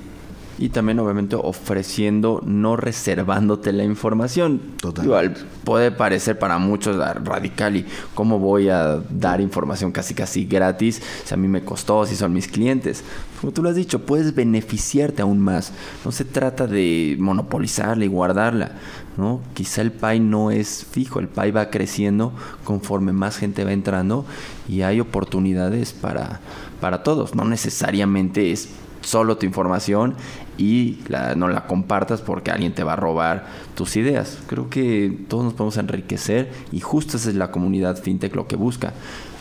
y 0.60 0.68
también 0.68 0.98
obviamente 0.98 1.36
ofreciendo, 1.36 2.42
no 2.44 2.76
reservándote 2.76 3.72
la 3.72 3.82
información. 3.82 4.60
Total. 4.78 5.06
Igual 5.06 5.34
puede 5.64 5.90
parecer 5.90 6.38
para 6.38 6.58
muchos 6.58 6.96
radical 6.96 7.76
y 7.76 7.86
cómo 8.14 8.38
voy 8.38 8.68
a 8.68 8.96
dar 9.08 9.40
información 9.40 9.90
casi 9.90 10.12
casi 10.12 10.44
gratis 10.44 11.00
si 11.24 11.32
a 11.32 11.38
mí 11.38 11.48
me 11.48 11.64
costó, 11.64 12.04
si 12.04 12.14
son 12.14 12.34
mis 12.34 12.46
clientes. 12.46 13.02
Como 13.40 13.54
tú 13.54 13.62
lo 13.62 13.70
has 13.70 13.74
dicho, 13.74 14.04
puedes 14.04 14.34
beneficiarte 14.34 15.22
aún 15.22 15.40
más. 15.40 15.72
No 16.04 16.12
se 16.12 16.26
trata 16.26 16.66
de 16.66 17.16
monopolizarla 17.18 18.04
y 18.04 18.08
guardarla. 18.08 18.72
¿no? 19.16 19.40
Quizá 19.54 19.80
el 19.80 19.92
pie 19.92 20.20
no 20.20 20.50
es 20.50 20.84
fijo, 20.90 21.20
el 21.20 21.28
pie 21.28 21.52
va 21.52 21.70
creciendo 21.70 22.32
conforme 22.64 23.12
más 23.12 23.38
gente 23.38 23.64
va 23.64 23.72
entrando 23.72 24.26
y 24.68 24.82
hay 24.82 25.00
oportunidades 25.00 25.94
para, 25.94 26.40
para 26.82 27.02
todos. 27.02 27.34
No 27.34 27.44
necesariamente 27.46 28.52
es 28.52 28.68
solo 29.02 29.38
tu 29.38 29.46
información 29.46 30.14
y 30.58 30.98
no 31.36 31.48
la 31.48 31.66
compartas 31.66 32.20
porque 32.20 32.50
alguien 32.50 32.74
te 32.74 32.84
va 32.84 32.94
a 32.94 32.96
robar 32.96 33.46
tus 33.74 33.96
ideas. 33.96 34.38
Creo 34.46 34.68
que 34.68 35.18
todos 35.28 35.44
nos 35.44 35.54
podemos 35.54 35.76
enriquecer 35.78 36.50
y 36.72 36.80
justo 36.80 37.16
es 37.16 37.26
la 37.34 37.50
comunidad 37.50 37.96
fintech 37.96 38.34
lo 38.34 38.46
que 38.46 38.56
busca 38.56 38.92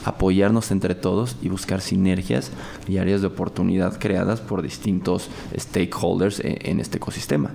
apoyarnos 0.05 0.71
entre 0.71 0.95
todos 0.95 1.35
y 1.41 1.49
buscar 1.49 1.81
sinergias 1.81 2.51
y 2.87 2.97
áreas 2.97 3.21
de 3.21 3.27
oportunidad 3.27 3.99
creadas 3.99 4.39
por 4.39 4.61
distintos 4.61 5.29
stakeholders 5.57 6.39
e, 6.39 6.59
en 6.63 6.79
este 6.79 6.97
ecosistema. 6.97 7.51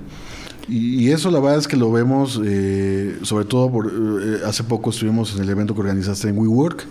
Y, 0.68 1.10
eso 1.10 1.30
la 1.30 1.40
verdad 1.40 1.58
es 1.58 1.68
que 1.68 1.76
lo 1.76 1.92
vemos, 1.92 2.40
eh, 2.42 3.18
sobre 3.22 3.44
todo 3.44 3.70
por, 3.70 3.86
eh, 3.86 4.40
hace 4.46 4.64
poco 4.64 4.90
estuvimos 4.90 5.36
en 5.36 5.42
el 5.42 5.50
evento 5.50 5.74
que 5.74 5.80
organizaste 5.80 6.28
en 6.28 6.38
WeWork 6.38 6.86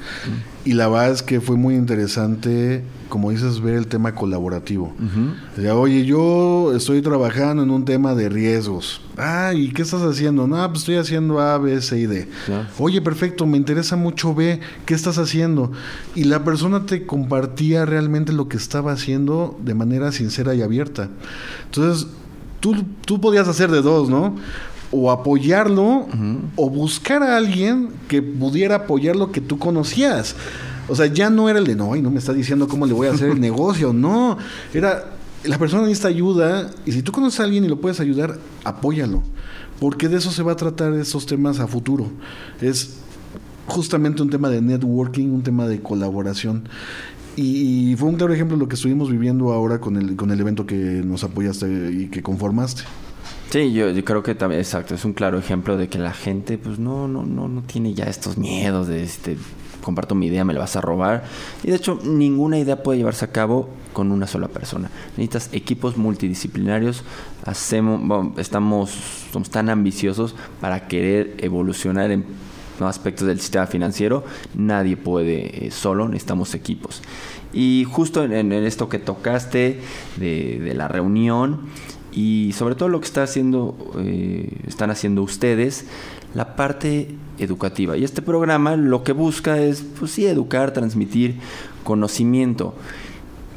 y 0.66 0.74
la 0.74 0.88
verdad 0.88 1.12
es 1.12 1.24
que 1.24 1.42
fue 1.42 1.58
muy 1.58 1.76
interesante, 1.76 2.84
como 3.10 3.32
dices, 3.32 3.60
ver 3.60 3.76
el 3.76 3.88
tema 3.88 4.14
colaborativo. 4.14 4.94
Oye, 5.74 6.06
yo 6.06 6.74
estoy 6.76 7.02
trabajando 7.02 7.64
en 7.64 7.72
un 7.72 7.84
tema 7.84 8.14
de 8.16 8.30
riesgos. 8.30 9.02
Ah, 9.18 9.52
¿y 9.54 9.70
qué 9.72 9.82
estás 9.82 10.02
haciendo? 10.02 10.48
No, 10.48 10.66
pues 10.70 10.80
estoy 10.80 10.96
haciendo 10.96 11.40
A, 11.40 11.58
B, 11.58 11.82
C 11.82 12.00
y 12.00 12.06
D. 12.06 12.28
Oye, 12.80 13.02
perfecto, 13.02 13.46
me 13.46 13.58
interesa 13.58 13.96
mucho 13.96 14.34
B, 14.34 14.60
¿qué 14.86 14.94
estás 14.94 15.18
haciendo? 15.18 15.72
Y 16.16 16.26
la 16.26 16.44
persona 16.44 16.86
te 16.86 17.06
compartía 17.06 17.86
realmente 17.86 18.32
lo 18.32 18.48
que 18.48 18.58
estaba 18.58 18.92
haciendo 18.92 19.60
de 19.64 19.74
manera 19.74 20.12
sincera 20.12 20.56
y 20.56 20.62
abierta. 20.62 21.10
Entonces, 21.66 22.08
tú, 23.06 23.20
podías 23.20 23.48
hacer 23.48 23.70
de 23.70 23.82
dos, 23.82 24.10
¿no? 24.10 24.36
O 24.92 25.12
apoyarlo 25.12 26.08
o 26.56 26.70
buscar 26.70 27.24
a 27.24 27.38
alguien 27.38 27.90
que 28.08 28.22
pudiera 28.22 28.76
apoyar 28.76 29.16
lo 29.16 29.32
que 29.32 29.42
tú 29.42 29.58
conocías. 29.60 30.36
O 30.88 30.96
sea, 30.96 31.08
ya 31.08 31.30
no 31.30 31.50
era 31.50 31.60
el 31.60 31.66
de, 31.66 31.76
no, 31.76 31.96
y 31.96 32.02
no 32.02 32.12
me 32.12 32.20
está 32.20 32.34
diciendo 32.34 32.68
cómo 32.68 32.86
le 32.86 32.94
voy 32.94 33.08
a 33.08 33.12
hacer 33.12 33.30
el 33.30 33.40
negocio, 33.42 33.94
no. 33.94 34.38
Era, 34.74 35.12
la 35.44 35.58
persona 35.58 35.84
necesita 35.84 36.08
ayuda 36.10 36.70
y 36.86 36.92
si 36.92 37.02
tú 37.02 37.12
conoces 37.12 37.40
a 37.40 37.44
alguien 37.44 37.66
y 37.66 37.68
lo 37.68 37.82
puedes 37.82 38.00
ayudar, 38.00 38.38
apóyalo. 38.64 39.24
Porque 39.80 40.08
de 40.08 40.18
eso 40.18 40.32
se 40.32 40.44
va 40.44 40.54
a 40.54 40.56
tratar 40.56 40.94
esos 40.94 41.26
temas 41.26 41.60
a 41.60 41.68
futuro. 41.68 42.10
Es 42.62 42.98
justamente 43.68 44.22
un 44.22 44.30
tema 44.30 44.50
de 44.50 44.62
networking, 44.62 45.30
un 45.30 45.44
tema 45.44 45.68
de 45.68 45.82
colaboración. 45.82 46.68
Y, 47.36 47.96
fue 47.98 48.10
un 48.10 48.16
claro 48.16 48.34
ejemplo 48.34 48.58
de 48.58 48.62
lo 48.62 48.68
que 48.68 48.76
estuvimos 48.76 49.12
viviendo 49.12 49.54
ahora 49.54 49.80
con 49.80 49.98
el, 49.98 50.16
con 50.16 50.32
el 50.32 50.40
evento 50.40 50.66
que 50.66 50.76
nos 50.76 51.24
apoyaste 51.24 51.92
y 51.92 52.08
que 52.08 52.22
conformaste. 52.22 52.84
Sí, 53.50 53.72
yo, 53.72 53.88
creo 54.04 54.24
que 54.24 54.34
también, 54.34 54.60
exacto, 54.60 54.96
es 54.96 55.06
un 55.06 55.14
claro 55.14 55.38
ejemplo 55.38 55.78
de 55.78 55.88
que 55.88 56.00
la 56.00 56.14
gente 56.14 56.58
pues 56.58 56.80
no, 56.80 57.08
no, 57.08 57.24
no, 57.24 57.48
no 57.48 57.62
tiene 57.62 57.94
ya 57.94 58.06
estos 58.06 58.38
miedos 58.38 58.88
de 58.88 59.04
este 59.04 59.38
comparto 59.84 60.16
mi 60.16 60.28
idea, 60.28 60.44
me 60.44 60.54
la 60.54 60.62
vas 60.62 60.76
a 60.76 60.82
robar. 60.82 61.26
Y 61.64 61.70
de 61.70 61.76
hecho, 61.76 62.00
ninguna 62.04 62.58
idea 62.58 62.82
puede 62.82 62.98
llevarse 62.98 63.26
a 63.26 63.32
cabo 63.32 63.70
con 63.92 64.12
una 64.12 64.26
sola 64.26 64.48
persona. 64.48 64.90
Necesitas 65.18 65.50
equipos 65.52 65.98
multidisciplinarios. 65.98 67.04
Hacemos, 67.46 68.38
estamos, 68.40 68.90
somos 69.32 69.50
tan 69.52 69.70
ambiciosos 69.70 70.36
para 70.60 70.88
querer 70.88 71.36
evolucionar 71.38 72.10
en 72.10 72.26
aspectos 72.82 73.28
del 73.28 73.40
sistema 73.40 73.68
financiero, 73.68 74.24
nadie 74.56 74.98
puede 74.98 75.68
eh, 75.68 75.72
solo, 75.72 76.08
necesitamos 76.08 76.54
equipos. 76.54 77.02
Y 77.54 77.86
justo 77.90 78.24
en, 78.24 78.52
esto 78.52 78.90
que 78.90 79.00
tocaste 79.00 79.80
de, 80.18 80.74
la 80.76 80.88
reunión 80.88 81.62
y 82.12 82.52
sobre 82.54 82.76
todo 82.76 82.90
lo 82.90 83.00
que 83.00 83.06
está 83.06 83.24
haciendo, 83.24 83.78
eh, 84.00 84.50
están 84.68 84.90
haciendo 84.90 85.22
ustedes, 85.22 85.86
la 86.34 86.56
parte 86.56 87.16
educativa. 87.38 87.96
Y 87.96 88.04
este 88.04 88.22
programa 88.22 88.76
lo 88.76 89.04
que 89.04 89.14
busca 89.14 89.60
es, 89.60 89.84
pues 90.00 90.12
sí, 90.12 90.26
educar, 90.26 90.72
transmitir 90.74 91.36
conocimiento. 91.84 92.74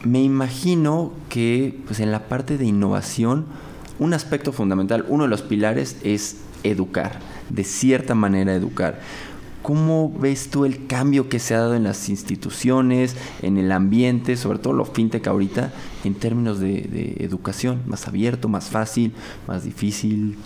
Me 0.04 0.22
imagino 0.22 1.12
que 1.28 1.80
pues 1.86 2.00
en 2.00 2.12
la 2.12 2.28
parte 2.28 2.58
de 2.58 2.66
innovación, 2.66 3.46
un 3.98 4.12
aspecto 4.12 4.52
fundamental, 4.52 5.06
uno 5.08 5.24
de 5.24 5.30
los 5.30 5.42
pilares 5.42 5.96
es 6.02 6.36
educar 6.70 7.20
de 7.48 7.64
cierta 7.64 8.14
manera 8.14 8.54
educar. 8.54 9.00
¿cómo 9.66 10.12
ves 10.16 10.48
tú 10.48 10.64
el 10.64 10.86
cambio 10.86 11.28
que 11.28 11.40
se 11.40 11.52
ha 11.52 11.58
dado 11.58 11.74
en 11.74 11.82
las 11.82 12.08
instituciones, 12.08 13.16
en 13.42 13.58
el 13.58 13.72
ambiente, 13.72 14.36
sobre 14.36 14.60
todo 14.60 14.72
lo 14.74 14.84
fintech 14.84 15.26
ahorita, 15.26 15.72
en 16.04 16.14
términos 16.14 16.60
de 16.60 17.16
educación? 17.18 17.82
¿Más 17.84 18.06
abierto, 18.06 18.48
más 18.48 18.68
fácil, 18.70 19.12
más 19.48 19.64
difícil? 19.64 20.36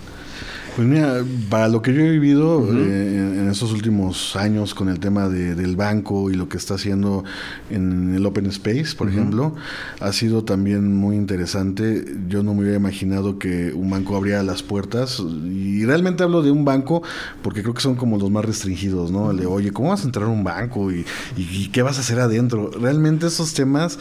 Pues 0.81 0.89
mira, 0.89 1.23
para 1.51 1.69
lo 1.69 1.83
que 1.83 1.93
yo 1.93 2.01
he 2.01 2.09
vivido 2.09 2.67
eh, 2.75 3.17
en 3.39 3.51
estos 3.51 3.71
últimos 3.71 4.35
años 4.35 4.75
con 4.75 4.89
el 4.89 4.99
tema 4.99 5.29
del 5.29 5.77
banco 5.77 6.31
y 6.31 6.35
lo 6.37 6.49
que 6.49 6.57
está 6.57 6.77
haciendo 6.77 7.23
en 7.69 8.15
el 8.15 8.25
Open 8.25 8.47
Space, 8.47 8.97
por 8.97 9.11
ejemplo, 9.11 9.55
ha 10.01 10.11
sido 10.15 10.43
también 10.43 10.97
muy 10.97 11.17
interesante. 11.17 12.03
Yo 12.29 12.43
no 12.43 12.55
me 12.55 12.63
hubiera 12.63 12.79
imaginado 12.79 13.39
que 13.39 13.75
un 13.75 13.91
banco 13.91 14.17
abriera 14.17 14.43
las 14.43 14.63
puertas 14.63 15.21
y 15.21 15.85
realmente 15.85 16.23
hablo 16.23 16.41
de 16.41 16.51
un 16.51 16.65
banco 16.65 17.03
porque 17.43 17.61
creo 17.61 17.75
que 17.75 17.83
son 17.83 17.95
como 17.95 18.17
los 18.17 18.31
más 18.31 18.47
restringidos, 18.47 19.11
¿no? 19.11 19.35
Le, 19.35 19.45
oye, 19.45 19.73
¿cómo 19.73 19.91
vas 19.91 20.01
a 20.01 20.05
entrar 20.05 20.25
a 20.25 20.31
un 20.31 20.45
banco 20.45 20.91
y, 20.91 21.05
y 21.37 21.69
qué 21.69 21.83
vas 21.83 21.99
a 21.99 22.01
hacer 22.01 22.21
adentro? 22.21 22.71
Realmente 22.71 23.27
esos 23.27 23.53
temas 23.53 23.99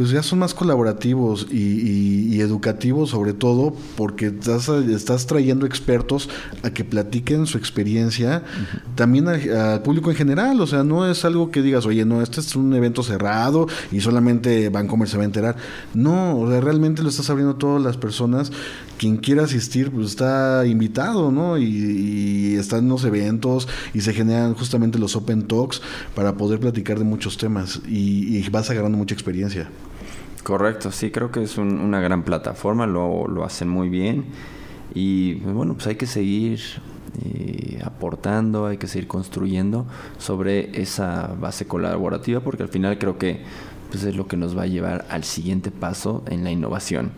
pues 0.00 0.12
ya 0.12 0.22
son 0.22 0.38
más 0.38 0.54
colaborativos 0.54 1.46
y, 1.50 2.40
educativos 2.40 3.10
sobre 3.10 3.34
todo 3.34 3.74
porque 3.98 4.28
estás, 4.28 4.70
estás, 4.70 5.26
trayendo 5.26 5.66
expertos 5.66 6.30
a 6.62 6.70
que 6.70 6.84
platiquen 6.84 7.44
su 7.44 7.58
experiencia 7.58 8.42
también 8.94 9.28
al, 9.28 9.82
público 9.82 10.10
en 10.10 10.16
general, 10.16 10.58
o 10.62 10.66
sea, 10.66 10.84
no 10.84 11.06
es 11.06 11.26
algo 11.26 11.50
que 11.50 11.60
digas, 11.60 11.84
oye, 11.84 12.06
no, 12.06 12.22
este 12.22 12.40
es 12.40 12.56
un 12.56 12.72
evento 12.72 13.02
cerrado 13.02 13.66
y 13.92 14.00
solamente 14.00 14.70
Bancomer 14.70 15.06
se 15.06 15.18
va 15.18 15.24
a 15.24 15.26
enterar. 15.26 15.56
No, 15.92 16.38
o 16.38 16.48
sea, 16.48 16.62
realmente 16.62 17.02
lo 17.02 17.10
estás 17.10 17.28
abriendo 17.28 17.56
a 17.56 17.58
todas 17.58 17.82
las 17.82 17.98
personas. 17.98 18.52
Quien 18.96 19.18
quiera 19.18 19.44
asistir, 19.44 19.90
pues 19.90 20.06
está 20.06 20.64
invitado, 20.66 21.30
¿no? 21.30 21.58
Y, 21.58 22.56
están 22.58 22.88
los 22.88 23.04
eventos 23.04 23.68
y 23.92 24.00
se 24.00 24.14
generan 24.14 24.54
justamente 24.54 24.98
los 24.98 25.14
open 25.14 25.46
talks 25.46 25.82
para 26.14 26.36
poder 26.36 26.58
platicar 26.58 26.98
de 26.98 27.04
muchos 27.04 27.36
temas 27.36 27.82
y, 27.86 28.38
y 28.38 28.48
vas 28.48 28.70
agarrando 28.70 28.96
mucha 28.96 29.14
experiencia. 29.14 29.68
Correcto, 30.42 30.90
sí, 30.90 31.10
creo 31.10 31.30
que 31.30 31.42
es 31.42 31.58
una 31.58 32.00
gran 32.00 32.22
plataforma, 32.22 32.86
lo, 32.86 33.28
lo, 33.28 33.44
hacen 33.44 33.68
muy 33.68 33.88
bien 33.88 34.24
y 34.94 35.34
pues, 35.36 35.54
bueno, 35.54 35.74
pues 35.74 35.86
hay 35.86 35.96
que 35.96 36.06
seguir 36.06 36.60
eh, 37.24 37.80
aportando, 37.84 38.66
hay 38.66 38.78
que 38.78 38.86
seguir 38.86 39.06
construyendo 39.06 39.86
sobre 40.18 40.80
esa 40.80 41.34
base 41.38 41.66
colaborativa 41.66 42.40
porque 42.40 42.62
al 42.62 42.68
final 42.68 42.98
creo 42.98 43.18
que 43.18 43.42
pues 43.90 44.04
es 44.04 44.16
lo 44.16 44.26
que 44.28 44.36
nos 44.36 44.56
va 44.56 44.62
a 44.62 44.66
llevar 44.66 45.04
al 45.10 45.24
siguiente 45.24 45.70
paso 45.70 46.22
en 46.28 46.44
la 46.44 46.50
innovación. 46.50 47.10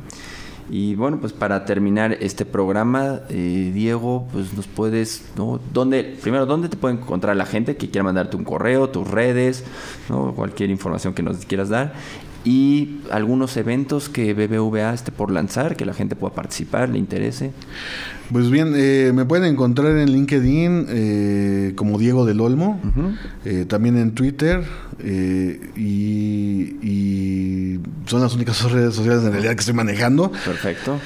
Y 0.70 0.95
bueno, 0.95 1.18
pues 1.20 1.33
para 1.33 1.64
terminar 1.64 2.16
este 2.20 2.47
programa, 2.47 3.20
eh, 3.29 3.70
Diego, 3.75 4.27
pues 4.33 4.55
nos 4.55 4.66
puedes, 4.66 5.25
¿no? 5.37 5.61
¿Dónde, 5.73 6.16
primero, 6.23 6.47
¿dónde 6.47 6.68
te 6.68 6.77
puede 6.77 6.95
encontrar 6.95 7.37
la 7.37 7.45
gente 7.45 7.77
que 7.77 7.91
quiera 7.91 8.05
mandarte 8.05 8.37
un 8.37 8.45
correo, 8.45 8.89
tus 8.89 9.07
redes, 9.07 9.64
¿no? 10.09 10.33
cualquier 10.35 10.70
información 10.70 11.12
que 11.12 11.23
nos 11.23 11.45
quieras 11.45 11.68
dar? 11.68 11.93
Y 12.45 13.01
algunos 13.11 13.57
eventos 13.57 14.09
que 14.09 14.34
BBVA 14.34 14.95
esté 14.95 15.12
por 15.12 15.30
lanzar, 15.30 15.76
que 15.76 15.84
la 15.84 15.95
gente 15.95 16.16
pueda 16.16 16.34
participar, 16.34 16.88
le 16.88 16.99
interese. 16.99 17.53
Pues 18.32 18.51
bien, 18.51 18.72
eh, 18.74 19.12
me 19.14 19.24
pueden 19.24 19.45
encontrar 19.45 19.97
en 19.99 20.11
LinkedIn 20.11 20.86
eh, 20.88 21.72
como 21.76 21.99
Diego 21.99 22.24
del 22.24 22.40
Olmo, 22.40 22.80
eh, 23.45 23.66
también 23.68 23.99
en 23.99 24.12
Twitter 24.12 24.64
y, 25.05 25.82
y, 26.82 27.80
son 28.07 28.22
las 28.22 28.34
únicas 28.34 28.62
redes 28.70 28.95
sociales 28.95 29.24
en 29.24 29.32
realidad 29.32 29.55
que 29.55 29.61
estoy 29.61 29.74
manejando. 29.74 30.32
Perfecto. 30.32 30.99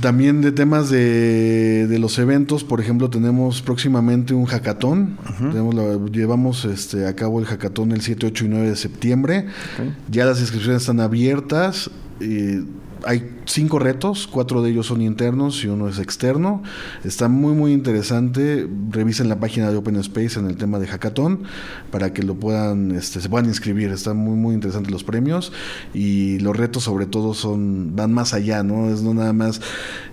También 0.00 0.40
de 0.42 0.52
temas 0.52 0.90
de, 0.90 1.96
los 1.98 2.18
eventos, 2.18 2.62
por 2.62 2.80
ejemplo, 2.80 3.10
tenemos 3.10 3.62
próximamente 3.62 4.34
un 4.34 4.44
hackathon. 4.44 5.18
llevamos 6.12 6.64
este, 6.64 7.06
a 7.06 7.14
cabo 7.14 7.40
el 7.40 7.46
hackathon 7.46 7.92
el 7.92 8.00
7, 8.00 8.26
8 8.26 8.44
y 8.44 8.48
9 8.48 8.68
de 8.70 8.76
septiembre. 8.76 9.46
Ya 10.10 10.24
las 10.24 10.40
inscripciones 10.40 10.82
están 10.82 11.00
abiertas. 11.00 11.90
Eh, 12.20 12.62
hay 13.04 13.36
cinco 13.44 13.78
retos, 13.78 14.28
cuatro 14.30 14.62
de 14.62 14.70
ellos 14.70 14.86
son 14.86 15.02
internos 15.02 15.64
y 15.64 15.68
uno 15.68 15.88
es 15.88 15.98
externo. 15.98 16.62
Está 17.04 17.28
muy 17.28 17.54
muy 17.54 17.72
interesante. 17.72 18.68
Revisen 18.90 19.28
la 19.28 19.40
página 19.40 19.70
de 19.70 19.76
Open 19.76 19.96
Space 19.96 20.38
en 20.38 20.46
el 20.46 20.56
tema 20.56 20.78
de 20.78 20.86
hackathon 20.86 21.44
para 21.90 22.12
que 22.12 22.22
lo 22.22 22.34
puedan, 22.34 22.92
este, 22.92 23.20
se 23.20 23.28
puedan 23.28 23.46
inscribir. 23.46 23.90
Están 23.90 24.16
muy 24.16 24.36
muy 24.36 24.54
interesantes 24.54 24.92
los 24.92 25.04
premios 25.04 25.52
y 25.94 26.38
los 26.40 26.56
retos 26.56 26.84
sobre 26.84 27.06
todo 27.06 27.34
son 27.34 27.96
van 27.96 28.12
más 28.12 28.34
allá, 28.34 28.62
no 28.62 28.90
es 28.90 29.02
no 29.02 29.14
nada 29.14 29.32
más 29.32 29.60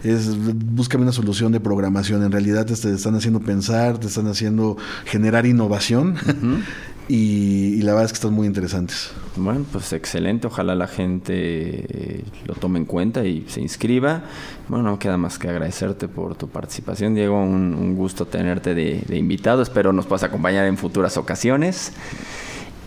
es 0.04 0.36
búscame 0.38 1.04
una 1.04 1.12
solución 1.14 1.52
de 1.52 1.60
programación. 1.60 2.24
En 2.24 2.32
realidad 2.32 2.66
te 2.66 2.74
están 2.74 3.16
haciendo 3.16 3.40
pensar, 3.40 3.98
te 4.00 4.08
están 4.08 4.28
haciendo 4.28 4.78
generar 5.06 5.46
innovación. 5.46 6.16
Y, 7.08 7.82
la 7.84 7.92
verdad 7.92 8.06
es 8.06 8.12
que 8.14 8.16
están 8.16 8.34
muy 8.34 8.48
interesantes. 8.48 9.12
Bueno, 9.36 9.66
pues 9.72 9.94
excelente. 9.94 10.48
Ojalá 10.48 10.74
la 10.74 10.88
gente 10.88 11.34
eh, 11.34 12.24
lo 12.46 12.56
tome 12.56 12.80
en 12.80 12.86
cuenta 12.86 13.24
y 13.26 13.46
se 13.48 13.62
inscriba. 13.62 14.24
Bueno, 14.68 14.90
no 14.90 15.00
queda 15.00 15.18
más 15.18 15.38
que 15.38 15.48
agradecerte 15.48 16.08
por 16.08 16.36
tu 16.36 16.50
participación, 16.50 17.14
Diego. 17.14 17.40
Un, 17.40 17.96
gusto 17.96 18.26
tenerte 18.26 18.74
de, 18.74 19.04
de, 19.08 19.18
invitado. 19.18 19.62
Espero 19.62 19.94
nos 19.94 20.08
puedas 20.08 20.24
acompañar 20.24 20.66
en 20.66 20.78
futuras 20.78 21.18
ocasiones. 21.18 21.92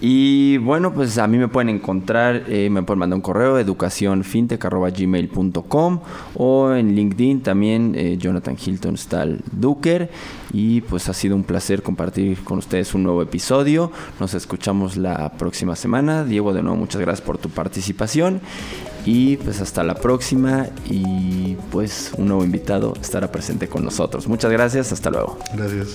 Y 0.01 0.59
bueno, 0.59 0.95
pues 0.95 1.19
a 1.19 1.27
mí 1.27 1.39
me 1.39 1.49
pueden 1.49 1.71
encontrar, 1.71 2.45
eh, 2.47 2.71
me 2.71 2.85
pueden 2.85 3.01
mandar 3.01 3.17
un 3.17 3.23
correo, 3.23 3.59
educacionfintech.gmail.com 3.59 6.01
o 6.35 6.73
en 6.73 6.95
LinkedIn 6.95 7.43
también, 7.43 7.95
eh, 7.97 8.17
Jonathan 8.17 8.57
Hilton 8.65 8.97
Stahl 8.97 9.41
Duker. 9.53 10.09
Y 10.53 10.83
pues 10.83 11.09
ha 11.09 11.15
sido 11.15 11.35
un 11.37 11.43
placer 11.43 11.83
compartir 11.83 12.45
con 12.45 12.59
ustedes 12.59 12.95
un 12.95 13.03
nuevo 13.03 13.23
episodio. 13.23 13.91
Nos 14.21 14.35
escuchamos 14.35 14.97
la 14.97 15.33
próxima 15.33 15.75
semana. 15.75 16.23
Diego, 16.25 16.53
de 16.53 16.63
nuevo, 16.63 16.77
muchas 16.77 17.01
gracias 17.01 17.27
por 17.27 17.39
tu 17.39 17.49
participación. 17.51 18.41
Y 19.05 19.37
pues 19.39 19.61
hasta 19.61 19.83
la 19.85 19.95
próxima 19.95 20.67
y 20.89 21.57
pues 21.71 22.13
un 22.17 22.29
nuevo 22.29 22.45
invitado 22.45 22.95
estará 23.01 23.33
presente 23.33 23.67
con 23.69 23.85
nosotros. 23.85 24.29
Muchas 24.29 24.53
gracias, 24.53 24.93
hasta 24.93 25.11
luego. 25.11 25.39
Gracias. 25.55 25.95